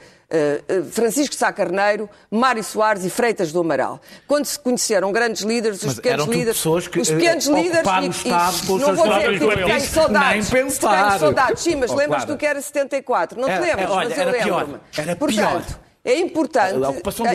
Francisco 0.92 1.34
Sá 1.34 1.52
Carneiro, 1.52 2.08
Mário 2.30 2.62
Soares 2.62 3.04
e 3.04 3.10
Freitas 3.10 3.50
do 3.52 3.60
Amaral. 3.60 4.00
Quando 4.28 4.44
se 4.46 4.58
conheceram 4.58 5.10
grandes 5.12 5.42
líderes, 5.42 5.82
os 5.82 5.94
pequenos 5.94 6.26
líderes, 6.26 6.62
que, 6.88 7.00
os 7.00 7.10
eh, 7.10 7.14
pequenos 7.16 7.46
líderes 7.46 7.78
ocuparam 7.78 8.04
e- 8.04 8.08
o 8.08 8.10
Estado 8.12 8.56
e, 8.56 8.68
não 8.78 8.94
vou 8.94 9.08
dizer 9.08 9.38
que 9.38 9.64
tenho 9.64 9.80
saudades, 9.90 10.50
nem 10.50 10.62
pensar. 10.64 11.06
tenho 11.08 11.18
saudades, 11.20 11.62
sim, 11.62 11.74
mas 11.76 11.90
Oh, 11.90 11.94
lembras-te 11.96 12.26
claro. 12.26 12.32
do 12.32 12.38
que 12.38 12.46
era 12.46 12.60
74, 12.60 13.40
não 13.40 13.48
te 13.48 13.52
Era- 13.54 13.60
lembras? 13.64 13.90
olha, 13.90 14.08
mas 14.08 14.18
eu 14.18 14.24
lembro-me. 14.56 14.80
era 14.96 15.16
Portanto, 15.16 15.36
pior. 15.36 15.64
é 16.04 16.18
importante, 16.18 16.74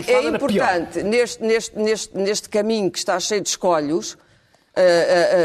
é 0.07 0.11
era 0.13 0.27
importante 0.29 1.03
neste, 1.03 1.43
neste, 1.43 1.77
neste, 1.77 2.17
neste 2.17 2.49
caminho 2.49 2.89
que 2.89 2.97
está 2.97 3.19
cheio 3.19 3.41
de 3.41 3.49
escolhos, 3.49 4.17
ah, 4.75 4.79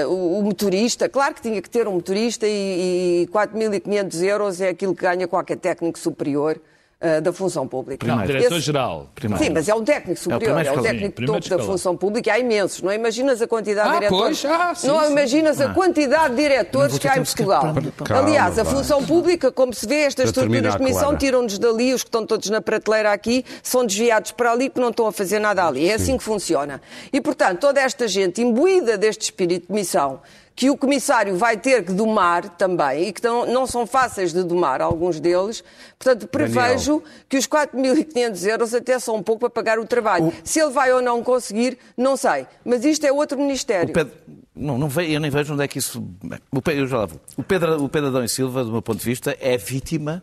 ah, 0.05 0.09
o, 0.09 0.38
o 0.38 0.42
motorista, 0.42 1.09
claro 1.09 1.34
que 1.34 1.42
tinha 1.42 1.61
que 1.61 1.68
ter 1.70 1.86
um 1.88 1.92
motorista 1.94 2.46
e, 2.46 3.22
e 3.24 3.28
4.500 3.32 4.22
euros 4.24 4.61
é 4.61 4.68
aquilo 4.68 4.94
que 4.94 5.03
ganha 5.03 5.26
qualquer 5.28 5.57
técnico 5.57 5.98
superior 5.98 6.61
ah, 7.01 7.18
da 7.20 7.32
função 7.32 7.66
pública. 7.66 8.07
Não, 8.07 8.18
Primeiro. 8.18 8.38
diretor-geral. 8.40 9.11
Primeiro. 9.14 9.42
Sim, 9.42 9.51
mas 9.51 9.68
é 9.68 9.74
um 9.74 9.82
técnico 9.82 10.20
superior, 10.20 10.55
primeiro 10.55 10.68
é, 10.68 10.72
um 10.72 10.82
técnico 10.82 11.14
Primeiro 11.14 11.42
topo 11.42 11.57
da 11.57 11.64
função 11.64 11.96
pública. 11.96 12.32
Há 12.32 12.38
imensos, 12.38 12.82
não 12.82 12.92
imaginas 12.92 13.40
a 13.40 13.46
quantidade 13.46 13.88
Ah, 13.88 13.92
de 13.92 13.98
diretores. 14.01 14.42
pois, 14.42 14.53
ah, 14.61 14.74
sim, 14.74 14.86
não 14.86 15.05
sim. 15.05 15.12
imaginas 15.12 15.61
a 15.61 15.72
quantidade 15.72 16.34
de 16.34 16.42
diretores 16.42 16.98
que 16.98 17.09
há 17.09 17.16
em 17.16 17.24
Portugal. 17.24 17.74
Aliás, 18.11 18.59
a 18.59 18.62
vai. 18.62 18.74
função 18.74 19.05
pública, 19.05 19.51
como 19.51 19.72
se 19.72 19.86
vê, 19.86 20.01
estas 20.03 20.26
estruturas 20.26 20.72
de 20.72 20.78
comissão 20.78 21.16
tiram-nos 21.16 21.59
dali, 21.59 21.94
os 21.94 22.03
que 22.03 22.09
estão 22.09 22.26
todos 22.26 22.51
na 22.51 22.61
prateleira 22.61 23.12
aqui 23.12 23.44
são 23.62 23.86
desviados 23.86 24.32
para 24.32 24.53
ali 24.53 24.68
porque 24.68 24.80
não 24.80 24.90
estão 24.90 25.07
a 25.07 25.12
fazer 25.12 25.38
nada 25.38 25.66
ali. 25.66 25.88
É 25.88 25.94
assim 25.94 26.18
que 26.18 26.22
funciona. 26.24 26.82
E, 27.12 27.20
portanto, 27.20 27.61
toda 27.61 27.80
esta 27.80 28.07
gente 28.07 28.42
imbuída 28.42 28.98
deste 28.98 29.22
espírito 29.22 29.68
de 29.68 29.72
missão, 29.72 30.20
que 30.55 30.68
o 30.68 30.76
comissário 30.76 31.36
vai 31.36 31.57
ter 31.57 31.84
que 31.84 31.92
domar 31.92 32.48
também, 32.51 33.09
e 33.09 33.12
que 33.12 33.22
não, 33.24 33.46
não 33.46 33.66
são 33.66 33.86
fáceis 33.86 34.32
de 34.32 34.42
domar, 34.42 34.82
alguns 34.82 35.18
deles, 35.18 35.64
portanto, 35.98 36.26
prevejo 36.28 37.03
que 37.28 37.38
os 37.38 37.46
4.500 37.46 38.46
euros 38.46 38.74
até 38.74 38.98
são 38.98 39.16
um 39.16 39.22
pouco 39.22 39.40
para 39.40 39.51
pagar 39.51 39.78
o 39.78 39.86
trabalho. 39.86 40.32
Se 40.44 40.61
ele 40.61 40.70
vai 40.70 40.92
ou 40.92 41.01
não 41.01 41.22
conseguir, 41.22 41.78
não 41.96 42.16
sei. 42.16 42.46
Mas 42.64 42.84
isto 42.84 43.07
é 43.07 43.12
outro 43.12 43.38
ministério. 43.38 43.88
O 43.90 43.92
Pedro, 43.94 44.12
não, 44.55 44.76
não 44.76 44.88
ve- 44.88 45.11
eu 45.11 45.20
nem 45.20 45.30
vejo 45.30 45.55
onde 45.55 45.64
é 45.64 45.68
que 45.68 45.78
isso. 45.78 46.05
O 46.53 46.61
Pedro, 46.61 46.82
eu 46.82 46.86
já 46.88 46.98
lá 46.98 47.07
vou. 47.07 47.20
O 47.38 47.42
Pedro, 47.42 47.82
o 47.84 47.88
Pedro 47.88 48.09
Adão 48.09 48.22
e 48.24 48.28
Silva, 48.28 48.62
do 48.62 48.70
meu 48.72 48.82
ponto 48.82 48.98
de 48.98 49.05
vista, 49.05 49.34
é 49.40 49.57
vítima, 49.57 50.22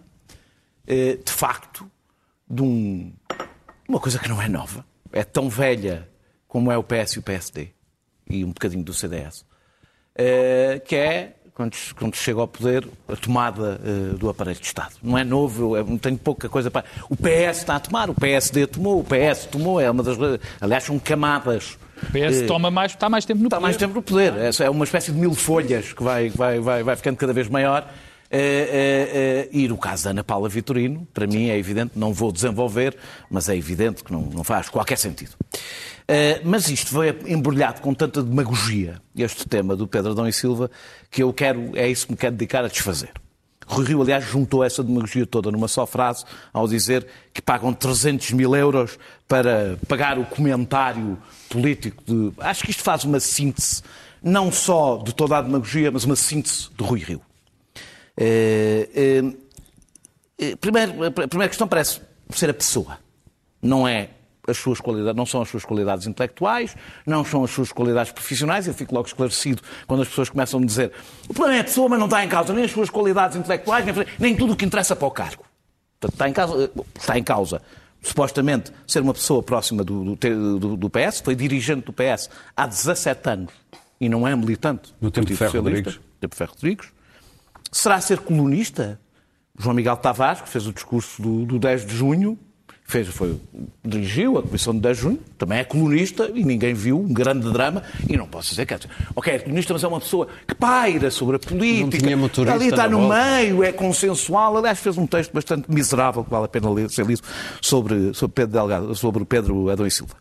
eh, 0.86 1.17
de 1.23 1.32
facto, 1.32 1.89
de 2.47 2.61
um- 2.61 3.11
uma 3.89 3.99
coisa 3.99 4.19
que 4.19 4.30
não 4.30 4.39
é 4.41 4.47
nova. 4.47 4.86
É 5.11 5.23
tão 5.23 5.49
velha 5.49 6.07
como 6.47 6.71
é 6.71 6.78
o 6.78 6.84
PS 6.84 7.13
e 7.15 7.19
o 7.19 7.23
PSD, 7.23 7.69
e 8.30 8.43
um 8.45 8.49
bocadinho 8.49 8.84
do 8.84 8.93
CDS, 8.93 9.43
que 10.86 10.95
é, 10.95 11.34
quando, 11.57 11.76
quando 11.97 12.15
chega 12.15 12.39
ao 12.39 12.47
poder, 12.47 12.88
a 13.07 13.15
tomada 13.15 13.82
eh, 13.84 14.15
do 14.15 14.30
aparelho 14.30 14.59
de 14.59 14.65
Estado. 14.65 14.93
Não 15.01 15.18
é 15.18 15.24
novo, 15.24 15.76
eu 15.76 15.88
eu 15.89 15.97
tenho 15.97 16.15
pouca 16.15 16.47
coisa 16.47 16.70
para. 16.70 16.86
O 17.09 17.15
PS 17.15 17.57
está 17.57 17.78
a 17.78 17.80
tomar, 17.80 18.11
o 18.11 18.13
PSD 18.13 18.68
tomou, 18.68 18.99
o 18.99 19.03
PS 19.03 19.45
tomou, 19.45 19.82
é 19.82 19.89
uma 19.89 20.03
das. 20.03 20.18
Aliás, 20.61 20.84
são 20.84 20.99
camadas. 20.99 21.80
O 22.03 22.05
PS 22.11 22.43
eh, 22.43 22.45
toma 22.45 22.70
mais, 22.70 22.91
está 22.91 23.09
mais 23.09 23.26
tempo 23.26 23.39
no 23.39 23.47
Está 23.47 23.57
poder. 23.57 23.63
mais 23.65 23.78
tempo 23.78 23.95
no 23.95 24.01
poder. 24.03 24.34
É 24.59 24.70
uma 24.70 24.86
espécie 24.86 25.11
de 25.11 25.18
mil 25.18 25.34
folhas 25.34 25.93
que 25.93 26.03
vai, 26.03 26.30
vai, 26.30 26.59
vai, 26.59 26.84
vai 26.84 26.95
ficando 26.95 27.18
cada 27.18 27.34
vez 27.34 27.47
maior. 27.49 27.91
Eh, 28.30 28.39
eh, 28.39 29.09
eh, 29.13 29.49
e 29.51 29.67
no 29.67 29.78
caso 29.78 30.05
da 30.05 30.09
Ana 30.09 30.23
Paula 30.23 30.49
Vitorino, 30.49 31.07
para 31.13 31.25
mim 31.25 31.49
é 31.49 31.57
evidente, 31.57 31.93
não 31.95 32.13
vou 32.13 32.32
desenvolver, 32.32 32.97
mas 33.30 33.47
é 33.47 33.55
evidente 33.55 34.03
que 34.03 34.11
não, 34.11 34.21
não 34.21 34.43
faz 34.43 34.69
qualquer 34.69 34.97
sentido. 34.97 35.32
Eh, 36.07 36.41
mas 36.43 36.69
isto 36.69 36.91
foi 36.91 37.17
embrulhado 37.28 37.82
com 37.82 37.93
tanta 37.93 38.23
demagogia, 38.23 39.01
este 39.15 39.47
tema 39.47 39.75
do 39.75 39.88
Pedro 39.88 40.11
Adão 40.11 40.28
e 40.28 40.32
Silva, 40.32 40.71
que 41.11 41.21
eu 41.21 41.34
quero, 41.34 41.71
é 41.75 41.89
isso 41.89 42.05
que 42.05 42.13
me 42.13 42.17
quero 42.17 42.36
dedicar 42.36 42.63
a 42.63 42.67
desfazer. 42.69 43.11
Rui 43.67 43.86
Rio, 43.86 44.01
aliás, 44.01 44.23
juntou 44.23 44.63
essa 44.63 44.82
demagogia 44.82 45.25
toda 45.25 45.51
numa 45.51 45.67
só 45.67 45.86
frase 45.86 46.23
ao 46.53 46.65
dizer 46.65 47.05
que 47.34 47.41
pagam 47.41 47.73
300 47.73 48.32
mil 48.32 48.55
euros 48.55 48.97
para 49.28 49.78
pagar 49.89 50.17
o 50.17 50.25
comentário 50.25 51.17
político 51.49 52.01
de. 52.05 52.32
Acho 52.39 52.63
que 52.63 52.71
isto 52.71 52.82
faz 52.82 53.03
uma 53.03 53.19
síntese, 53.19 53.84
não 54.23 54.49
só 54.53 54.97
de 54.97 55.13
toda 55.13 55.38
a 55.38 55.41
demagogia, 55.41 55.91
mas 55.91 56.05
uma 56.05 56.15
síntese 56.15 56.69
de 56.78 56.82
Rui 56.82 57.01
Rio. 57.01 57.21
Eh, 58.18 58.89
eh, 58.95 59.34
eh, 60.39 60.55
primeiro, 60.55 61.03
a 61.05 61.11
primeira 61.11 61.47
questão 61.49 61.68
parece 61.68 62.01
ser 62.32 62.49
a 62.49 62.53
pessoa. 62.53 62.97
Não 63.61 63.88
é 63.88 64.09
as 64.47 64.57
suas 64.57 64.80
qualidades, 64.80 65.15
não 65.15 65.26
são 65.26 65.41
as 65.41 65.49
suas 65.49 65.65
qualidades 65.65 66.07
intelectuais, 66.07 66.76
não 67.05 67.24
são 67.26 67.43
as 67.43 67.51
suas 67.51 67.72
qualidades 67.72 68.11
profissionais. 68.11 68.65
Eu 68.68 68.74
fico 68.74 68.95
logo 68.95 69.07
esclarecido 69.07 69.61
quando 69.86 70.01
as 70.03 70.07
pessoas 70.07 70.30
começam 70.30 70.59
a 70.59 70.65
dizer 70.65 70.91
o 71.28 71.34
problema 71.34 71.57
é 71.57 71.61
a 71.61 71.63
pessoa, 71.65 71.89
mas 71.89 71.99
não 71.99 72.05
está 72.05 72.24
em 72.24 72.30
causa 72.30 72.53
nem 72.53 72.63
as 72.63 72.72
suas 72.72 72.89
qualidades 72.89 73.36
intelectuais, 73.38 73.86
nem, 73.86 73.93
nem 74.18 74.36
tudo 74.36 74.53
o 74.53 74.55
que 74.55 74.65
interessa 74.65 74.95
para 74.95 75.07
o 75.07 75.11
cargo. 75.11 75.43
Portanto, 75.99 76.13
está 76.13 76.30
em 76.30 76.34
causa, 76.34 76.72
está 76.97 77.18
em 77.20 77.24
causa 77.24 77.61
supostamente 78.01 78.72
ser 78.88 79.01
uma 79.01 79.13
pessoa 79.13 79.43
próxima 79.43 79.84
do, 79.84 80.15
do, 80.15 80.78
do- 80.78 80.89
PS, 80.89 81.20
foi 81.20 81.36
dirigente 81.36 81.86
do 81.88 81.91
PS 81.91 82.30
há 82.55 82.65
17 82.68 83.30
anos 83.30 83.51
e 83.99 84.07
não 84.07 84.26
é 84.28 84.34
militante 84.36 84.93
No 85.01 85.09
do 85.09 85.11
tempo 85.11 85.28
de 85.28 85.36
Partido 85.36 85.38
Ferro 85.38 85.51
Socialista, 85.51 85.89
Rodrigues. 85.89 86.20
tempo 86.22 86.32
de 86.34 86.38
Ferro 86.38 86.51
Rodrigues. 86.53 86.97
Será 87.72 87.99
ser 88.01 88.20
colunista? 88.20 88.99
João 89.57 89.76
Miguel 89.76 89.97
Tavares, 89.97 90.41
que 90.41 90.49
fez 90.49 90.68
o 90.68 90.74
discurso 90.74 91.22
do, 91.22 91.45
do 91.45 91.59
10 91.59 91.86
de 91.86 91.95
junho, 91.95 92.38
fez, 92.88 93.07
foi, 93.09 93.38
dirigiu 93.84 94.38
a 94.38 94.43
Comissão 94.43 94.74
de 94.74 94.80
10 94.80 94.95
de 94.95 95.03
junho, 95.03 95.20
também 95.38 95.59
é 95.59 95.63
colunista 95.65 96.32
e 96.34 96.41
ninguém 96.43 96.74
viu, 96.74 96.97
um 96.97 97.11
grande 97.11 97.51
drama, 97.51 97.84
e 98.07 98.15
não 98.15 98.26
posso 98.26 98.51
dizer 98.51 98.65
que 98.65 98.74
é, 98.74 98.80
ok, 99.13 99.34
é 99.34 99.39
colunista, 99.39 99.74
mas 99.74 99.84
é 99.84 99.88
uma 99.88 99.99
pessoa 99.99 100.28
que 100.47 100.55
paira 100.55 101.11
sobre 101.11 101.36
a 101.36 101.39
política, 101.39 102.07
ali 102.53 102.70
está 102.70 102.88
no 102.88 102.99
volta. 102.99 103.15
meio, 103.15 103.61
é 103.61 103.74
consensual, 103.74 104.55
aliás 104.55 104.80
fez 104.80 104.97
um 104.97 105.05
texto 105.05 105.34
bastante 105.34 105.70
miserável, 105.70 106.24
que 106.24 106.30
vale 106.30 106.45
a 106.45 106.47
pena 106.47 106.70
ler, 106.70 106.89
ser 106.89 107.05
lido, 107.05 107.22
sobre, 107.61 108.13
sobre 108.13 108.36
Pedro 108.36 108.53
Delgado, 108.53 108.95
sobre 108.95 109.26
Pedro 109.26 109.70
Adão 109.70 109.86
e 109.86 109.91
Silva. 109.91 110.15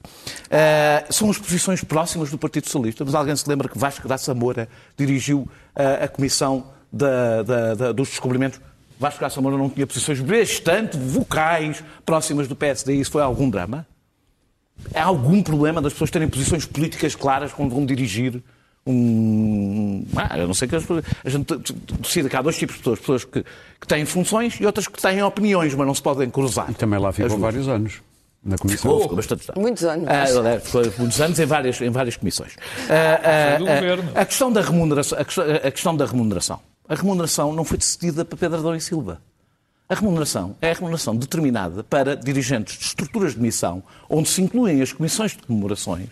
Ah, 0.51 1.05
são 1.09 1.31
as 1.31 1.39
posições 1.39 1.85
próximas 1.85 2.31
do 2.31 2.39
Partido 2.39 2.65
Socialista, 2.65 3.05
mas 3.05 3.15
alguém 3.15 3.37
se 3.37 3.49
lembra 3.49 3.69
que 3.69 3.79
Vasco 3.79 4.09
Graça 4.09 4.35
Moura 4.35 4.69
dirigiu 4.97 5.49
ah, 5.75 6.05
a 6.05 6.09
Comissão 6.09 6.76
da- 6.93 7.43
da- 7.43 7.75
da- 7.75 7.93
dos 7.93 8.09
Descobrimentos 8.11 8.61
Vasco 8.99 9.21
Graça 9.21 9.41
Moura 9.41 9.59
não 9.59 9.69
tinha 9.69 9.87
posições 9.87 10.21
bastante 10.21 10.97
vocais 10.97 11.85
próximas 12.05 12.49
do 12.49 12.57
PSD 12.57 12.95
e 12.97 13.01
isso 13.01 13.11
foi 13.11 13.23
algum 13.23 13.49
drama? 13.51 13.87
há 14.95 15.05
algum 15.05 15.43
problema 15.43 15.81
das 15.83 15.93
pessoas 15.93 16.11
terem 16.11 16.29
posições 16.29 16.65
políticas 16.67 17.15
claras 17.15 17.53
quando 17.53 17.75
vão 17.75 17.85
dirigir 17.87 18.43
um. 18.87 20.05
Ah, 20.17 20.39
eu 20.39 20.47
não 20.47 20.55
sei 20.55 20.69
que 20.69 20.77
as 20.77 20.83
pessoas- 20.83 21.05
a 21.25 21.29
gente 21.29 21.47
decide 22.01 22.29
que 22.29 22.37
há 22.37 22.43
dois 22.43 22.57
tipos 22.57 22.77
de 22.77 22.81
pessoas: 22.83 22.99
pessoas 23.01 23.25
que, 23.25 23.45
que 23.81 23.87
têm 23.87 24.05
funções 24.05 24.59
e 24.61 24.67
outras 24.67 24.87
que 24.87 25.01
têm 25.01 25.23
opiniões, 25.23 25.75
mas 25.75 25.87
não 25.87 25.95
se 25.95 26.03
podem 26.03 26.31
cruzar. 26.31 26.71
E 26.71 26.75
também 26.75 26.99
lá 26.99 27.13
ficou 27.13 27.39
vários 27.39 27.69
anos 27.69 28.01
na 28.45 28.57
Comissão. 28.57 28.83
Ficou, 28.83 29.01
ficou 29.03 29.17
bastante 29.17 29.47
tempo. 29.47 29.61
Muitos 29.61 29.85
anos. 29.85 30.07
Ah, 30.09 30.49
é, 30.49 30.61
ficou 30.61 30.83
muitos 30.99 31.21
anos 31.21 31.39
em 31.39 31.47
várias, 31.47 31.81
em 31.81 31.91
várias 31.91 32.17
comissões. 32.17 32.53
Ah, 32.89 33.21
ah, 33.25 33.59
ah, 34.15 34.21
a, 34.21 34.25
questão 34.25 34.53
da 34.53 34.61
remuneração, 34.61 35.19
a, 35.19 35.25
questão, 35.25 35.45
a 35.45 35.71
questão 35.71 35.97
da 35.97 36.07
remuneração. 36.07 36.61
A 36.89 36.95
remuneração 36.95 37.53
não 37.53 37.65
foi 37.65 37.79
decidida 37.79 38.25
para 38.25 38.39
Pedro 38.39 38.59
Adão 38.59 38.75
e 38.77 38.81
Silva. 38.81 39.21
A 39.89 39.95
remuneração 39.95 40.57
é 40.61 40.71
a 40.71 40.75
remuneração 40.75 41.17
determinada 41.17 41.83
para 41.83 42.17
dirigentes 42.17 42.79
de 42.79 42.85
estruturas 42.85 43.35
de 43.35 43.41
missão, 43.41 43.83
onde 44.09 44.29
se 44.29 44.41
incluem 44.41 44.81
as 44.81 44.93
comissões 44.93 45.33
de 45.33 45.39
comemorações, 45.39 46.09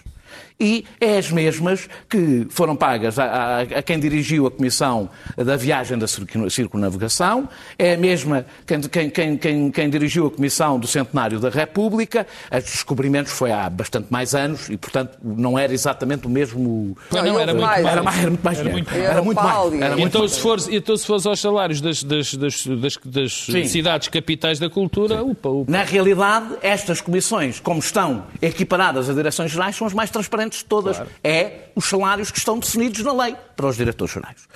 e 0.58 0.84
é 1.00 1.18
as 1.18 1.30
mesmas 1.30 1.88
que 2.08 2.46
foram 2.48 2.76
pagas 2.76 3.18
a, 3.18 3.24
a- 3.24 3.60
a 3.62 3.82
quem 3.82 3.98
dirigiu 3.98 4.46
a 4.46 4.50
comissão 4.50 5.08
da 5.36 5.56
viagem 5.56 5.98
da 5.98 6.06
circun- 6.06 6.48
circunnavegação, 6.48 7.48
é 7.78 7.94
a 7.94 7.96
mesma 7.96 8.46
quem, 8.66 8.80
quem- 8.82 9.10
quem- 9.10 9.36
quem- 9.36 9.70
quem 9.70 9.90
dirigiu 9.90 10.26
a 10.26 10.30
comissão 10.30 10.78
do 10.78 10.86
centenário 10.86 11.40
da 11.40 11.48
República. 11.50 12.26
Os 12.52 12.62
descobrimentos 12.64 13.32
foi 13.32 13.50
há 13.50 13.68
bastante 13.68 14.06
mais 14.10 14.34
anos 14.34 14.68
e, 14.70 14.76
portanto, 14.76 15.18
não 15.22 15.58
era 15.58 15.72
exatamente 15.72 16.26
o 16.26 16.30
mesmo. 16.30 16.96
Não, 17.10 17.22
não, 17.24 17.38
era 17.40 17.52
muito 17.52 17.66
mais. 17.66 17.86
Era, 17.86 18.02
mais, 18.02 18.18
era 18.18 18.30
muito 18.30 18.42
mais 18.44 18.58
Era 18.58 18.70
muito 18.70 18.90
mais. 18.90 19.02
Era 19.04 19.22
muito 19.22 19.36
mais. 19.42 19.72
Era 19.74 19.84
Era 19.86 19.96
muito 19.96 20.06
Então 20.08 20.20
mais. 20.20 20.32
se, 20.32 20.40
fores, 20.40 20.68
então, 20.68 20.96
se 20.96 21.06
fores 21.06 21.26
aos 21.26 21.40
salários 21.40 21.80
das, 21.80 22.02
das, 22.04 22.34
das, 22.34 22.64
das, 22.64 22.98
das 23.04 23.32
cidades 23.70 24.08
capitais 24.08 24.58
da 24.58 24.70
cultura, 24.70 25.22
upa, 25.22 25.48
upa. 25.48 25.70
Na 25.72 25.82
realidade, 25.82 26.46
estas 26.62 27.00
comissões, 27.00 27.58
como 27.60 27.80
estão 27.80 28.24
equiparadas 28.40 29.10
a 29.10 29.12
direções 29.14 29.50
gerais, 29.50 29.74
são 29.76 29.86
as 29.86 29.92
mais 29.92 30.10
transparentes 30.10 30.43
todas. 30.62 31.00
É 31.22 31.68
os 31.74 31.86
salários 31.88 32.30
que 32.30 32.38
estão 32.38 32.58
definidos 32.58 33.00
na 33.02 33.12
lei 33.12 33.36
para 33.56 33.66
os 33.66 33.76
diretores 33.76 34.12
gerais. 34.14 34.46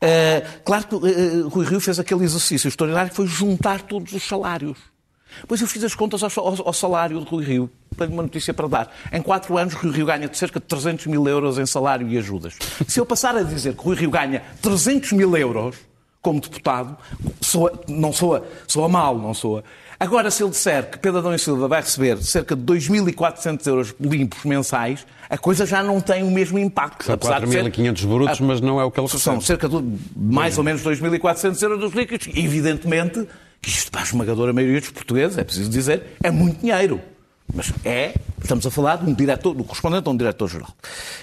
Eh, 0.00 0.44
claro 0.64 0.86
que 0.86 0.94
eh, 0.94 1.42
Rui 1.50 1.64
Rio 1.66 1.80
fez 1.80 1.98
aquele 1.98 2.24
exercício 2.24 2.68
extraordinário 2.68 3.10
que 3.10 3.16
foi 3.16 3.26
juntar 3.26 3.82
todos 3.82 4.12
os 4.12 4.22
salários. 4.22 4.78
Pois 5.46 5.60
eu 5.60 5.66
fiz 5.66 5.84
as 5.84 5.94
contas 5.94 6.22
ao, 6.22 6.30
ao- 6.36 6.66
ao 6.68 6.72
salário 6.72 7.20
de 7.20 7.26
Rui 7.28 7.44
Rio. 7.44 7.70
Tenho 7.96 8.12
uma 8.12 8.22
notícia 8.22 8.54
para 8.54 8.66
dar. 8.68 8.94
Em 9.12 9.20
quatro 9.20 9.56
anos, 9.58 9.74
Rui 9.74 9.92
Rio 9.92 10.06
ganha 10.06 10.28
de 10.28 10.36
cerca 10.36 10.58
de 10.58 10.66
300 10.66 11.06
mil 11.06 11.26
euros 11.28 11.58
em 11.58 11.66
salário 11.66 12.08
e 12.08 12.16
ajudas. 12.16 12.54
Se 12.86 12.98
eu 12.98 13.04
passar 13.06 13.36
a 13.36 13.42
dizer 13.42 13.74
que 13.74 13.82
Rui 13.82 13.94
Rio 13.96 14.10
ganha 14.10 14.42
300 14.62 15.12
mil 15.12 15.36
euros 15.36 15.76
como 16.22 16.40
deputado, 16.40 16.96
soa- 17.40 17.78
não 17.88 18.12
soa, 18.12 18.46
soa 18.66 18.88
mal, 18.88 19.18
não 19.18 19.32
soa. 19.34 19.62
Agora, 20.00 20.30
se 20.30 20.42
ele 20.44 20.50
disser 20.50 20.90
que 20.90 20.98
Pedro 20.98 21.18
Adão 21.18 21.34
e 21.34 21.38
Silva 21.38 21.66
vai 21.66 21.80
receber 21.80 22.18
cerca 22.18 22.54
de 22.54 22.62
2.400 22.62 23.66
euros 23.66 23.94
limpos 24.00 24.44
mensais, 24.44 25.04
a 25.28 25.36
coisa 25.36 25.66
já 25.66 25.82
não 25.82 26.00
tem 26.00 26.22
o 26.22 26.30
mesmo 26.30 26.56
impacto. 26.58 27.04
São 27.04 27.14
apesar 27.16 27.40
de 27.40 27.50
ser- 27.50 27.64
4.500 27.64 28.04
brutos, 28.06 28.40
mas 28.40 28.60
não 28.60 28.80
é 28.80 28.84
o 28.84 28.90
que 28.92 29.00
ele 29.00 29.08
são 29.08 29.34
recebe. 29.34 29.44
cerca 29.44 29.68
de 29.68 29.82
mais 30.16 30.56
ou 30.56 30.62
menos 30.62 30.82
2.400 30.82 31.60
euros 31.62 31.80
dos 31.80 31.92
líquidos. 31.94 32.28
Evidentemente 32.34 33.26
que 33.60 33.70
isto 33.70 33.90
para 33.90 34.02
a 34.02 34.04
esmagadora 34.04 34.52
maioria 34.52 34.78
dos 34.80 34.90
portugueses, 34.90 35.36
é 35.36 35.42
preciso 35.42 35.68
dizer, 35.68 36.16
é 36.22 36.30
muito 36.30 36.60
dinheiro. 36.60 37.00
Mas 37.52 37.72
é, 37.84 38.14
estamos 38.40 38.64
a 38.66 38.70
falar 38.70 38.96
de 38.98 39.10
um 39.10 39.14
diretor, 39.14 39.52
do 39.54 39.64
correspondente 39.64 40.06
a 40.06 40.12
um 40.12 40.16
diretor-geral. 40.16 40.68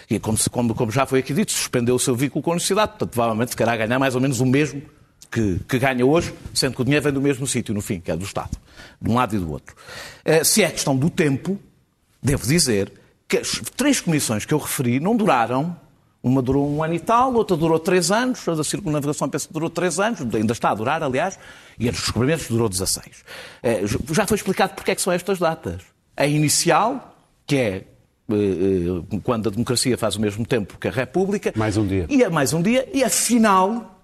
E 0.09 0.19
como, 0.19 0.37
como- 0.51 0.75
como 0.75 0.91
já 0.91 1.05
foi 1.05 1.19
aqui 1.19 1.33
dito, 1.33 1.51
suspendeu 1.53 1.95
o 1.95 1.99
seu 1.99 2.13
vínculo 2.15 2.43
com 2.43 2.49
a 2.49 2.53
universidade, 2.53 2.89
portanto, 2.89 3.11
provavelmente 3.11 3.51
ficará 3.51 3.71
a 3.73 3.77
ganhar 3.77 3.99
mais 3.99 4.15
ou 4.15 4.21
menos 4.21 4.41
o 4.41 4.45
mesmo 4.45 4.81
que, 5.31 5.59
que 5.67 5.79
ganha 5.79 6.05
hoje, 6.05 6.33
sendo 6.53 6.75
que 6.75 6.81
o 6.81 6.85
dinheiro 6.85 7.03
vem 7.03 7.13
do 7.13 7.21
mesmo 7.21 7.45
sítio, 7.47 7.73
no 7.73 7.81
fim, 7.81 7.99
que 7.99 8.11
é 8.11 8.15
do 8.15 8.23
Estado, 8.25 8.57
de 9.01 9.09
um 9.09 9.15
lado 9.15 9.35
e 9.35 9.39
do 9.39 9.51
outro. 9.51 9.75
Eh, 10.23 10.43
Se 10.43 10.63
é 10.63 10.69
questão 10.69 10.95
do 10.95 11.09
tempo, 11.09 11.59
devo 12.21 12.45
dizer 12.47 12.91
que 13.27 13.37
as 13.37 13.59
três 13.75 13.99
comissões 14.01 14.45
que 14.45 14.53
eu 14.53 14.57
referi 14.57 14.99
não 14.99 15.15
duraram. 15.15 15.75
Uma 16.23 16.41
durou 16.41 16.67
um 16.67 16.81
ano 16.83 16.95
e 16.95 16.99
tal, 16.99 17.35
outra 17.35 17.55
durou 17.55 17.77
três 17.77 18.09
anos, 18.09 18.47
a 18.49 18.55
da 18.55 18.63
circunnavegação 18.63 19.29
penso 19.29 19.47
que 19.47 19.53
durou 19.53 19.69
três 19.69 19.99
anos, 19.99 20.21
ainda 20.33 20.53
está 20.53 20.71
a 20.71 20.73
durar, 20.73 21.03
aliás, 21.03 21.37
e 21.79 21.87
a 21.87 21.91
dos 21.91 22.01
descobrimentos 22.01 22.47
durou 22.47 22.67
16. 22.67 23.23
Eh, 23.61 23.81
Já 24.11 24.25
foi 24.25 24.35
explicado 24.35 24.73
porque 24.73 24.89
é 24.89 24.95
que 24.95 25.01
são 25.03 25.13
estas 25.13 25.37
datas. 25.37 25.83
A 26.17 26.25
inicial, 26.25 27.15
que 27.45 27.55
é 27.57 27.83
eh, 28.27 29.19
quando 29.23 29.49
a 29.49 29.51
democracia 29.51 29.95
faz 29.99 30.15
o 30.15 30.19
mesmo 30.21 30.43
tempo 30.47 30.79
que 30.79 30.87
a 30.87 30.91
República. 30.91 31.53
Mais 31.55 31.77
um 31.77 31.85
dia. 31.85 32.07
E 32.09 32.23
a 32.23 32.29
mais 32.31 32.53
um 32.53 32.61
dia. 32.63 32.89
E 32.91 33.03
a 33.03 33.09
final 33.09 34.01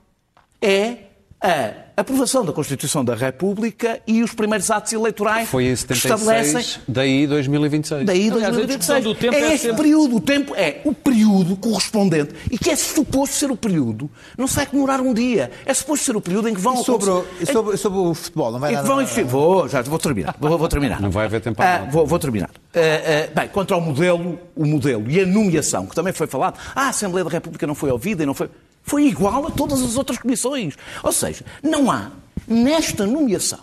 é 0.61 0.97
a 1.44 2.02
aprovação 2.02 2.46
da 2.46 2.54
Constituição 2.54 3.04
da 3.04 3.16
República 3.16 4.00
e 4.06 4.22
os 4.24 4.34
primeiros 4.34 4.70
atos 4.70 4.94
eleitorais 4.94 5.50
Foi 5.50 5.66
em 5.66 5.76
que 5.76 5.94
estabelecem 5.94 6.62
76, 6.62 6.80
daí 6.88 7.26
2026. 7.28 8.06
Daí 8.06 8.30
Aliás, 8.30 8.44
a 8.46 8.52
2026. 8.52 8.78
discussão 8.78 9.02
do 9.02 9.16
tempo 9.16 9.36
é 9.36 9.39
é 9.42 9.54
este 9.56 9.68
sempre- 9.68 9.84
período. 9.84 10.16
O 10.16 10.20
tempo 10.22 10.56
é 10.56 10.82
o 10.86 10.94
período 10.94 11.56
correspondente 11.58 12.34
e 12.52 12.58
que 12.58 12.70
é 12.70 12.76
suposto 12.76 13.36
ser 13.36 13.50
o 13.52 13.56
período. 13.56 14.10
Não 14.38 14.48
se 14.48 14.56
vai 14.56 14.66
demorar 14.68 15.02
um 15.02 15.14
dia. 15.14 15.52
É 15.66 15.74
suposto 15.74 16.06
ser 16.06 16.16
o 16.16 16.22
período 16.22 16.48
em 16.48 16.54
que 16.54 16.62
vão 16.62 16.80
E 16.82 16.84
sobre, 16.86 17.10
o- 17.10 17.26
e 17.39 17.46
sobre, 17.46 17.78
sobre 17.78 18.00
o 18.00 18.14
futebol, 18.14 18.52
não 18.52 18.60
vai 18.60 18.72
nada. 18.74 18.88
vão 18.88 19.02
existir. 19.02 19.24
Vou, 19.26 19.68
já 19.68 19.82
vou 19.82 19.98
terminar. 20.00 20.36
Vou, 20.39 20.58
vou 20.58 20.68
terminar. 20.68 21.02
Não 21.02 21.10
vai 21.10 21.26
haver 21.26 21.42
tempo 21.42 21.58
para 21.58 21.78
Ah, 21.78 21.88
vou, 21.89 22.06
vou 22.06 22.20
terminar. 22.20 22.50
Ah, 22.74 22.80
ah, 22.80 23.39
bem, 23.42 23.50
quanto 23.50 23.74
ao 23.74 23.82
modelo, 23.82 24.39
o 24.56 24.66
modelo 24.66 25.10
e 25.10 25.20
a 25.20 25.26
nomeação, 25.26 25.86
que 25.88 25.96
também 25.96 26.14
foi 26.14 26.28
falado. 26.28 26.58
Ah, 26.76 26.84
a 26.86 26.89
Assembleia 26.89 27.26
da 27.26 27.32
República 27.32 27.66
não 27.68 27.76
foi 27.76 27.89
ouvida 27.92 28.22
e 28.24 28.26
não 28.26 28.34
foi. 28.34 28.50
Foi 28.84 29.08
igual 29.08 29.48
a 29.48 29.52
todas 29.52 29.82
as 29.82 29.98
outras 29.98 30.18
comissões. 30.20 30.76
Ou 31.04 31.12
seja, 31.12 31.46
não 31.64 31.90
há 31.92 32.12
nesta 32.48 33.06
nomeação, 33.06 33.60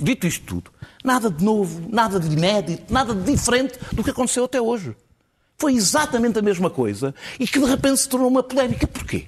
dito 0.00 0.26
isto 0.26 0.44
tudo, 0.46 0.70
nada 1.04 1.30
de 1.30 1.44
novo, 1.44 1.82
nada 1.90 2.18
de 2.18 2.32
inédito, 2.34 2.92
nada 2.92 3.14
de 3.14 3.30
diferente 3.32 3.78
do 3.92 4.02
que 4.02 4.10
aconteceu 4.10 4.44
até 4.44 4.60
hoje. 4.60 4.96
Foi 5.58 5.74
exatamente 5.74 6.38
a 6.38 6.42
mesma 6.42 6.68
coisa 6.70 7.14
e 7.38 7.46
que 7.46 7.58
de 7.60 7.66
repente 7.66 7.98
se 8.00 8.08
tornou 8.08 8.28
uma 8.28 8.42
polémica. 8.42 8.86
Porquê? 8.86 9.26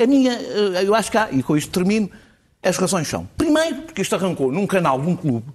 A 0.00 0.06
minha, 0.06 0.32
eh, 0.32 0.84
eu 0.84 0.94
acho 0.94 1.10
que 1.10 1.18
há, 1.18 1.30
e 1.32 1.42
com 1.42 1.56
isto 1.56 1.70
termino, 1.70 2.10
as 2.62 2.76
razões 2.78 3.08
são. 3.08 3.28
Primeiro, 3.36 3.82
porque 3.82 4.00
isto 4.02 4.14
arrancou 4.14 4.50
num 4.50 4.66
canal 4.66 5.00
de 5.00 5.06
um 5.08 5.16
clube 5.16 5.46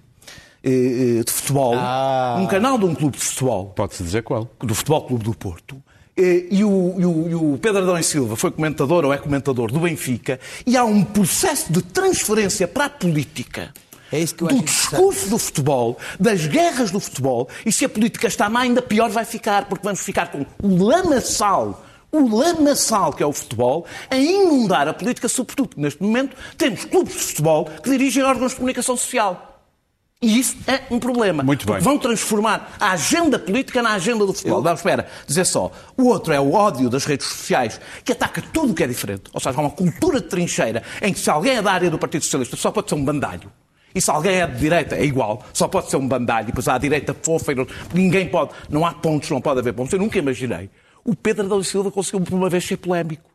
eh, 0.62 1.18
eh, 1.20 1.24
de 1.24 1.32
futebol, 1.32 1.74
Ah. 1.76 2.36
num 2.38 2.46
canal 2.46 2.78
de 2.78 2.84
um 2.84 2.94
clube 2.94 3.16
de 3.18 3.24
futebol, 3.24 3.66
Pode-se 3.74 4.02
dizer 4.02 4.22
qual? 4.22 4.48
do 4.60 4.74
Futebol 4.74 5.02
Clube 5.06 5.24
do 5.24 5.34
Porto. 5.34 5.82
Eh, 6.16 6.46
E 6.50 6.64
o, 6.64 6.94
e 6.98 7.06
o- 7.06 7.28
e 7.30 7.34
o 7.34 7.58
Pedro 7.60 7.82
Adão 7.82 7.98
e 7.98 8.02
Silva 8.02 8.36
foi 8.36 8.50
comentador 8.50 9.04
ou 9.04 9.12
é 9.12 9.18
comentador 9.18 9.70
do 9.72 9.80
Benfica 9.80 10.38
e 10.66 10.76
há 10.76 10.84
um 10.84 11.02
processo 11.04 11.72
de 11.72 11.82
transferência 11.82 12.68
para 12.68 12.84
a 12.86 12.90
política 12.90 13.72
É 14.12 14.18
isso 14.18 14.34
que 14.34 14.42
eu 14.44 14.48
do 14.48 14.54
acho 14.56 14.64
discurso 14.64 15.30
do 15.30 15.38
futebol, 15.38 15.98
das 16.20 16.46
guerras 16.46 16.90
do 16.90 17.00
futebol, 17.00 17.48
e 17.64 17.72
se 17.72 17.84
a 17.84 17.88
política 17.88 18.26
está 18.28 18.50
má, 18.50 18.60
ainda 18.60 18.82
pior 18.82 19.08
vai 19.08 19.24
ficar, 19.24 19.64
porque 19.66 19.84
vamos 19.84 20.00
ficar 20.00 20.26
com 20.30 20.44
o 20.62 20.84
lamaçal, 20.84 21.82
o 22.12 22.28
lamaçal 22.36 23.10
que 23.14 23.22
é 23.22 23.26
o 23.26 23.32
futebol, 23.32 23.86
a 24.10 24.16
inundar 24.18 24.86
a 24.86 24.92
política, 24.92 25.28
sobretudo 25.30 25.70
neste 25.78 26.02
momento 26.02 26.36
temos 26.58 26.84
clubes 26.84 27.14
de 27.14 27.20
futebol 27.20 27.64
que 27.82 27.88
dirigem 27.90 28.22
órgãos 28.22 28.50
de 28.52 28.56
comunicação 28.56 28.98
social. 28.98 29.51
E 30.22 30.38
isso 30.38 30.56
é 30.68 30.82
um 30.88 31.00
problema. 31.00 31.42
Muito 31.42 31.66
bem. 31.66 31.80
Vão 31.80 31.98
transformar 31.98 32.76
a 32.78 32.92
agenda 32.92 33.40
política 33.40 33.82
na 33.82 33.94
agenda 33.94 34.24
do 34.24 34.32
futebol. 34.32 34.62
Não, 34.62 34.72
espera, 34.72 35.08
dizer 35.26 35.44
só. 35.44 35.72
O 35.96 36.04
outro 36.04 36.32
é 36.32 36.38
o 36.38 36.52
ódio 36.52 36.88
das 36.88 37.04
redes 37.04 37.26
sociais, 37.26 37.80
que 38.04 38.12
ataca 38.12 38.40
tudo 38.52 38.70
o 38.70 38.74
que 38.74 38.84
é 38.84 38.86
diferente. 38.86 39.24
Ou 39.32 39.40
seja, 39.40 39.58
há 39.58 39.60
uma 39.60 39.70
cultura 39.70 40.20
de 40.20 40.28
trincheira 40.28 40.84
em 41.02 41.12
que 41.12 41.18
se 41.18 41.28
alguém 41.28 41.56
é 41.56 41.62
da 41.62 41.72
área 41.72 41.90
do 41.90 41.98
Partido 41.98 42.22
Socialista 42.22 42.56
só 42.56 42.70
pode 42.70 42.88
ser 42.88 42.94
um 42.94 43.04
bandalho. 43.04 43.50
E 43.92 44.00
se 44.00 44.10
alguém 44.10 44.40
é 44.40 44.46
de 44.46 44.58
direita, 44.58 44.94
é 44.94 45.04
igual, 45.04 45.44
só 45.52 45.66
pode 45.66 45.90
ser 45.90 45.96
um 45.96 46.06
bandalho. 46.06 46.44
E 46.44 46.46
depois 46.46 46.68
há 46.68 46.76
a 46.76 46.78
direita 46.78 47.14
fofa 47.20 47.50
e 47.50 47.56
não, 47.56 47.66
ninguém 47.92 48.28
pode. 48.28 48.52
Não 48.70 48.86
há 48.86 48.92
pontos, 48.92 49.28
não 49.28 49.40
pode 49.40 49.58
haver 49.58 49.74
pontos. 49.74 49.92
Eu 49.92 49.98
nunca 49.98 50.18
imaginei. 50.18 50.70
O 51.04 51.16
Pedro 51.16 51.60
e 51.60 51.64
Silva 51.64 51.90
conseguiu 51.90 52.20
por 52.20 52.34
uma 52.34 52.48
vez 52.48 52.64
ser 52.64 52.76
polémico. 52.76 53.31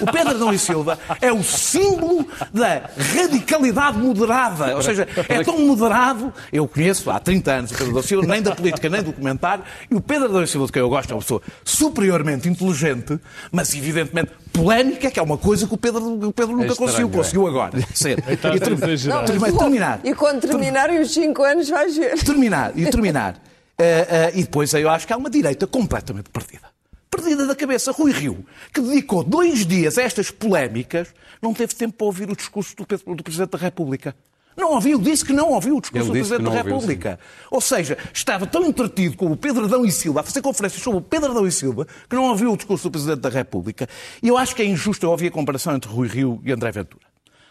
O 0.00 0.10
Pedro 0.10 0.30
Adão 0.34 0.52
e 0.52 0.58
Silva 0.58 0.98
é 1.20 1.32
o 1.32 1.42
símbolo 1.42 2.26
da 2.52 2.90
radicalidade 3.14 3.98
moderada. 3.98 4.74
Ou 4.76 4.82
seja, 4.82 5.06
é 5.28 5.42
tão 5.44 5.58
moderado. 5.60 6.32
Eu 6.52 6.66
conheço 6.68 7.10
há 7.10 7.18
30 7.18 7.52
anos 7.52 7.70
o 7.70 7.74
Pedro 7.74 7.90
Adão 7.90 8.00
e 8.00 8.06
Silva, 8.06 8.26
nem 8.26 8.42
da 8.42 8.54
política, 8.54 8.88
nem 8.88 9.02
do 9.02 9.12
comentário. 9.12 9.64
E 9.90 9.94
o 9.94 10.00
Pedro 10.00 10.26
Adão 10.26 10.42
e 10.42 10.46
Silva, 10.46 10.66
de 10.66 10.72
quem 10.72 10.80
eu 10.80 10.88
gosto, 10.88 11.10
é 11.10 11.14
uma 11.14 11.20
pessoa 11.20 11.42
superiormente 11.64 12.48
inteligente, 12.48 13.18
mas 13.50 13.74
evidentemente 13.74 14.30
polémica, 14.52 15.10
que 15.10 15.18
é 15.18 15.22
uma 15.22 15.38
coisa 15.38 15.66
que 15.66 15.74
o 15.74 15.78
Pedro, 15.78 16.28
o 16.28 16.32
Pedro 16.32 16.52
nunca 16.56 16.66
estranho, 16.72 16.76
conseguiu. 16.90 17.08
é. 17.08 17.10
Conseguiu 17.12 17.46
agora 17.46 17.72
ser. 17.94 18.18
Está 18.28 18.50
a 18.52 18.56
E 18.56 18.60
ter- 18.60 18.72
exagerar. 18.72 19.24
terminar- 19.24 19.58
terminar. 19.58 20.00
E 20.04 20.14
quando 20.14 20.40
terminarem 20.40 21.00
os 21.00 21.12
5 21.12 21.42
anos, 21.42 21.68
vais 21.68 21.96
ver. 21.96 22.18
terminar 22.22 22.72
e 22.76 22.84
terminar. 22.86 23.36
Eh, 23.78 24.06
eh, 24.08 24.32
e 24.34 24.42
depois 24.42 24.74
aí 24.74 24.82
eu 24.82 24.90
acho 24.90 25.06
que 25.06 25.12
há 25.12 25.16
uma 25.16 25.30
direita 25.30 25.66
completamente 25.66 26.28
perdida. 26.30 26.71
Perdida 27.12 27.46
da 27.46 27.54
cabeça. 27.54 27.92
Rui 27.92 28.10
Rio, 28.10 28.42
que 28.72 28.80
dedicou 28.80 29.22
dois 29.22 29.66
dias 29.66 29.98
a 29.98 30.02
estas 30.02 30.30
polémicas, 30.30 31.08
não 31.42 31.52
teve 31.52 31.74
tempo 31.74 31.94
para 31.94 32.06
ouvir 32.06 32.30
o 32.30 32.34
discurso 32.34 32.74
do, 32.74 32.86
do 33.14 33.22
Presidente 33.22 33.50
da 33.50 33.58
República. 33.58 34.16
Não 34.56 34.72
ouviu, 34.72 34.98
disse 34.98 35.22
que 35.22 35.32
não 35.32 35.50
ouviu 35.50 35.76
o 35.76 35.80
discurso 35.80 36.06
do 36.06 36.12
Presidente 36.12 36.42
da 36.42 36.50
não 36.50 36.56
ouviu, 36.56 36.74
República. 36.74 37.20
Ou 37.50 37.60
seja, 37.60 37.98
estava 38.14 38.46
tão 38.46 38.64
entretido 38.64 39.14
com 39.14 39.30
o 39.30 39.36
Pedro 39.36 39.66
Adão 39.66 39.84
e 39.84 39.92
Silva, 39.92 40.20
a 40.20 40.22
fazer 40.22 40.40
conferências 40.40 40.82
sobre 40.82 41.00
o 41.00 41.02
Pedro 41.02 41.32
Adão 41.32 41.46
e 41.46 41.52
Silva, 41.52 41.86
que 42.08 42.16
não 42.16 42.24
ouviu 42.24 42.50
o 42.50 42.56
discurso 42.56 42.84
do 42.84 42.92
Presidente 42.92 43.20
da 43.20 43.28
República. 43.28 43.86
E 44.22 44.28
eu 44.28 44.38
acho 44.38 44.56
que 44.56 44.62
é 44.62 44.64
injusto 44.64 45.04
eu 45.04 45.10
ouvir 45.10 45.28
a 45.28 45.30
comparação 45.30 45.76
entre 45.76 45.90
Rui 45.90 46.08
Rio 46.08 46.40
e 46.42 46.50
André 46.50 46.72
Ventura. 46.72 47.04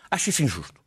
Acho 0.09 0.31
isso 0.31 0.41
injusto. 0.41 0.81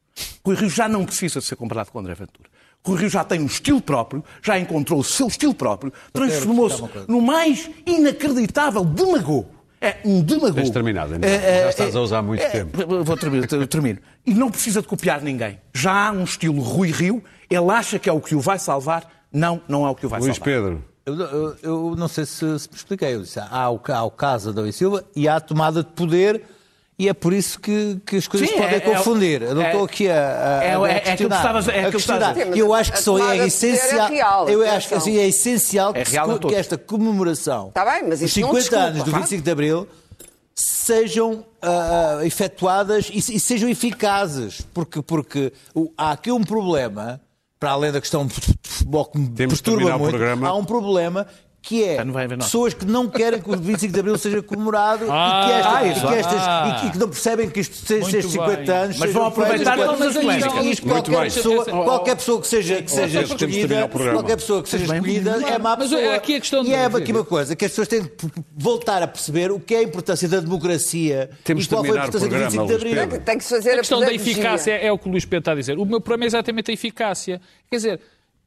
Rui 0.45 0.57
Rio 0.57 0.68
já 0.68 0.89
não 0.89 1.05
precisa 1.05 1.39
de 1.39 1.47
ser 1.47 1.55
comparado 1.55 1.93
com 1.93 2.01
André 2.01 2.14
Ventura. 2.14 2.49
Rui 2.87 2.99
Rio 3.01 3.09
já 3.09 3.24
tem 3.24 3.41
um 3.41 3.47
estilo 3.47 3.80
próprio, 3.80 4.22
já 4.43 4.59
encontrou 4.59 5.01
o 5.01 5.05
seu 5.05 5.26
estilo 5.26 5.55
próprio, 5.55 5.93
transformou-se 6.12 6.82
no 7.09 7.20
mais 7.20 7.70
inacreditável 7.87 8.85
demagogo. 8.85 9.49
É 9.80 9.97
um 10.05 10.22
demagogo. 10.22 10.55
Tens 10.55 10.70
terminado, 10.70 11.14
ainda. 11.14 11.26
É, 11.26 11.35
é, 11.35 11.62
Já 11.64 11.70
estás 11.70 11.97
a 11.97 12.01
usar 12.01 12.18
há 12.18 12.22
muito 12.22 12.43
é, 12.43 12.49
tempo. 12.49 13.05
Vou 13.05 13.16
terminar, 13.16 13.47
termino. 13.68 13.99
E 14.24 14.32
não 14.32 14.51
precisa 14.51 14.80
de 14.80 14.89
copiar 14.89 15.20
ninguém. 15.20 15.59
Já 15.74 16.09
há 16.09 16.12
um 16.12 16.24
estilo 16.24 16.61
Rui 16.61 16.91
Rio, 16.91 17.22
ele 17.51 17.70
acha 17.70 17.99
que 17.99 18.09
é 18.09 18.12
o 18.12 18.20
que 18.20 18.35
o 18.35 18.41
vai 18.41 18.59
salvar. 18.59 19.07
Não, 19.32 19.61
não 19.68 19.87
é 19.87 19.91
o 19.91 19.95
que 19.95 20.07
o 20.07 20.09
vai 20.09 20.20
Luís 20.20 20.37
salvar. 20.37 20.55
Pedro. 20.55 20.85
Eu, 21.05 21.14
eu- 21.20 21.57
eu 21.62 21.95
não 21.97 22.09
sei 22.09 22.24
se, 22.24 22.59
se 22.59 22.68
me 22.70 22.76
expliquei. 22.76 23.14
Eu 23.14 23.22
disse, 23.22 23.39
há, 23.39 23.70
o, 23.70 23.78
há 23.89 24.03
o 24.05 24.11
caso 24.11 24.55
da 24.55 24.66
e 24.66 24.72
Silva 24.72 25.05
e 25.14 25.28
há 25.28 25.37
a 25.37 25.41
tomada 25.41 25.82
de 25.82 25.91
poder 25.91 26.43
e 26.99 27.09
é 27.09 27.13
por 27.15 27.33
isso 27.33 27.59
que, 27.61 28.01
que 28.07 28.17
as 28.17 28.29
coisas 28.29 28.49
Sim, 28.49 28.57
podem 28.57 28.75
é- 28.75 28.77
é- 28.77 28.81
confundir. 28.81 29.43
Eu 29.43 29.55
não 29.57 29.63
é- 29.63 29.67
estou 29.71 29.85
aqui 29.85 30.09
a, 30.09 30.13
a, 30.15 30.65
é- 30.65 30.77
a 30.77 30.89
é- 30.89 30.93
é 30.93 30.97
aquilo 30.97 31.01
que 31.01 31.01
questionar. 31.09 31.37
estavas- 31.37 31.69
é 31.69 31.85
A 31.87 31.91
questionar. 31.91 32.35
Sim, 32.35 32.41
Eu 32.55 32.73
acho 32.75 32.93
que 32.93 33.03
só 33.03 33.19
é 33.33 33.39
é 33.39 33.47
essencial. 33.47 34.09
real, 34.09 34.49
eu 34.49 34.71
acho 34.71 34.89
que 34.89 34.95
assim, 34.95 35.19
é 35.19 35.27
essencial 35.27 35.93
É 35.95 36.05
que, 36.05 36.11
real 36.13 36.39
que 36.39 36.55
esta 36.55 36.79
comemoração 36.79 37.71
Tá 37.75 37.85
bem, 37.85 38.03
mas 38.09 38.21
dos 38.21 38.31
isso 38.31 38.41
não 38.41 38.49
50 38.49 38.61
desculpa, 38.61 38.85
anos 38.85 38.99
do 39.03 39.11
claro. 39.11 39.19
25 39.25 39.43
de 39.43 39.51
Abril 39.51 39.89
sejam 40.55 41.45
ah, 41.61 42.19
ah, 42.21 42.27
efetuadas 42.27 43.09
e, 43.13 43.19
e 43.19 43.41
sejam 43.41 43.69
eficazes, 43.69 44.61
porque, 44.73 45.03
porque 45.03 45.53
há 45.97 46.13
aqui 46.13 46.31
um 46.31 46.43
problema, 46.45 47.21
para 47.59 47.71
além 47.73 47.91
da 47.91 48.01
questão 48.01 48.27
de 48.27 48.35
futebol 48.63 49.05
que 49.07 49.19
me 49.19 49.29
Temos 49.31 49.61
perturba 49.61 49.99
muito, 49.99 50.17
há 50.47 50.55
um 50.55 50.65
problema 50.65 51.27
que 51.67 51.83
é 51.83 51.97
pessoas 52.37 52.75
que 52.75 52.85
não 52.85 53.09
querem 53.09 53.41
que 53.41 53.49
o 53.51 53.57
25 53.57 53.91
de 53.95 53.99
Abril 54.01 54.19
seja 54.19 54.43
comemorado 54.43 55.07
Ah, 55.11 55.41
e, 55.43 55.47
que 55.47 55.53
esta- 55.55 55.71
ah, 55.79 55.87
e 55.87 55.95
que 55.95 56.15
estas- 56.21 56.43
Ah. 56.43 56.69
e 56.77 56.81
que- 56.81 56.87
e 56.87 56.91
que 56.91 56.99
não 56.99 57.09
percebem 57.09 57.49
que 57.49 57.61
isto 57.61 57.75
seja 57.87 58.03
Muito 58.03 58.29
50 58.29 58.57
bem. 58.73 58.75
anos. 58.83 58.99
Mas 58.99 59.12
vão 59.12 59.25
aproveitar 59.27 59.77
todas 59.79 60.01
as 60.03 60.07
Isto- 60.09 60.21
polémicas. 60.21 60.81
qualquer 60.81 61.11
bem. 61.11 61.21
pessoa, 61.31 61.65
qualquer 61.65 62.17
pessoa 62.17 62.41
que 62.43 62.47
seja, 62.49 62.83
que 62.83 62.91
seja 62.91 63.23
escolhida, 63.23 63.89
qualquer 63.89 64.37
pessoa 64.37 64.62
que 64.62 64.69
seja 64.69 64.85
Mas 64.87 64.97
escolhida 64.99 65.31
é 65.49 65.59
má 65.59 65.71
Mas 65.75 65.89
pessoa. 65.89 66.01
é 66.03 66.15
aqui 66.15 66.37
a 66.37 66.41
questão 66.41 66.65
e 66.65 66.73
é 66.75 66.85
aqui 66.85 67.12
uma 67.12 67.25
coisa, 67.25 67.57
que 67.57 67.65
as 67.65 67.71
pessoas 67.71 67.89
têm 67.89 68.03
de 68.03 68.11
voltar 68.59 69.03
a 69.03 69.07
perceber 69.07 69.51
o 69.51 69.59
que 69.59 69.75
é 69.75 69.79
a 69.79 69.83
importância 69.85 70.29
da 70.29 70.41
democracia 70.41 71.31
Temos 71.43 71.65
e 71.65 71.69
qual 71.69 71.83
foi 71.83 71.97
a 71.99 72.03
terminar 72.03 72.05
o 72.05 72.09
importância 72.09 72.29
do 72.29 72.31
programa, 72.31 72.51
25 72.51 72.67
de 72.67 73.01
Abril. 73.01 73.21
Tem 73.25 73.39
que 73.39 73.45
se 73.45 73.55
fazer 73.55 73.71
A 73.71 73.75
a, 73.75 73.77
questão 73.79 74.01
da 74.01 74.12
eficácia 74.12 74.73
é 74.73 74.93
o 74.93 74.99
que 74.99 75.09
o 75.09 75.11
Luís 75.11 75.25
Pedro 75.25 75.39
está 75.39 75.53
a 75.53 75.55
dizer. 75.55 75.79
O 75.79 75.87
meu 75.87 75.99
problema 76.01 76.25
é 76.25 76.27
exatamente 76.27 76.71
a 76.71 76.75
eficácia. 76.75 77.41
Quer 77.71 77.77
dizer, 77.77 78.01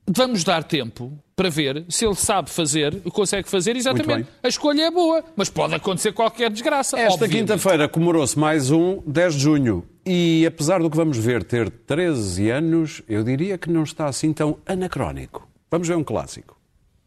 vamos 0.08 0.44
dar 0.44 0.64
tempo 0.64 1.12
para 1.36 1.50
ver 1.50 1.86
se 1.90 2.06
ele 2.06 2.16
sabe 2.16 2.50
fazer, 2.50 3.02
consegue 3.12 3.50
fazer 3.50 3.76
exatamente. 3.76 4.28
A 4.42 4.48
escolha 4.48 4.84
é 4.84 4.92
boa, 4.92 5.24
mas 5.36 5.50
pode 5.50 5.76
acontecer 5.76 6.12
qualquer 6.12 6.50
desgraça. 6.50 6.98
Esta 7.00 7.28
quinta-feira 7.28 7.88
comemorou-se 7.88 8.38
mais 8.38 8.72
um 8.72 9.02
10 9.06 9.36
de 9.36 9.40
junho. 9.42 9.84
E 10.06 10.46
apesar 10.48 10.80
do 10.80 10.90
que 10.90 10.96
vamos 10.96 11.18
ver 11.18 11.44
ter 11.44 11.70
13 11.70 12.50
anos, 12.50 13.02
eu 13.08 13.24
diria 13.24 13.58
que 13.58 13.70
não 13.70 13.84
está 13.84 14.08
assim 14.08 14.34
tão 14.34 14.58
anacrónico. 14.66 15.48
Vamos 15.70 15.88
ver 15.88 15.98
um 15.98 16.04
clássico. 16.04 16.58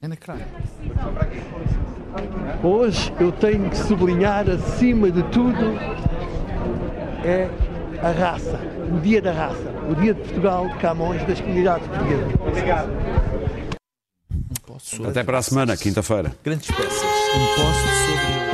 Na 0.03 0.17
cara. 0.17 0.47
Hoje 2.63 3.13
eu 3.19 3.33
tenho 3.33 3.69
que 3.71 3.77
sublinhar, 3.77 4.49
acima 4.49 5.11
de 5.11 5.23
tudo, 5.25 5.79
é 7.25 7.49
a 8.03 8.11
raça, 8.11 8.59
o 8.91 9.01
dia 9.01 9.23
da 9.23 9.33
raça, 9.33 9.73
o 9.89 9.95
dia 9.95 10.15
de 10.15 10.21
Portugal, 10.21 10.69
de 10.69 10.75
Camões, 10.79 11.23
das 11.27 11.41
comunidades 11.41 11.87
portuguesas. 11.87 12.41
Até 15.09 15.23
para 15.23 15.39
a 15.39 15.43
semana, 15.43 15.77
quinta-feira. 15.77 16.33
Grandes 16.43 16.71
peças. 16.71 17.03
Imposto 17.03 17.89
sobre 18.07 18.50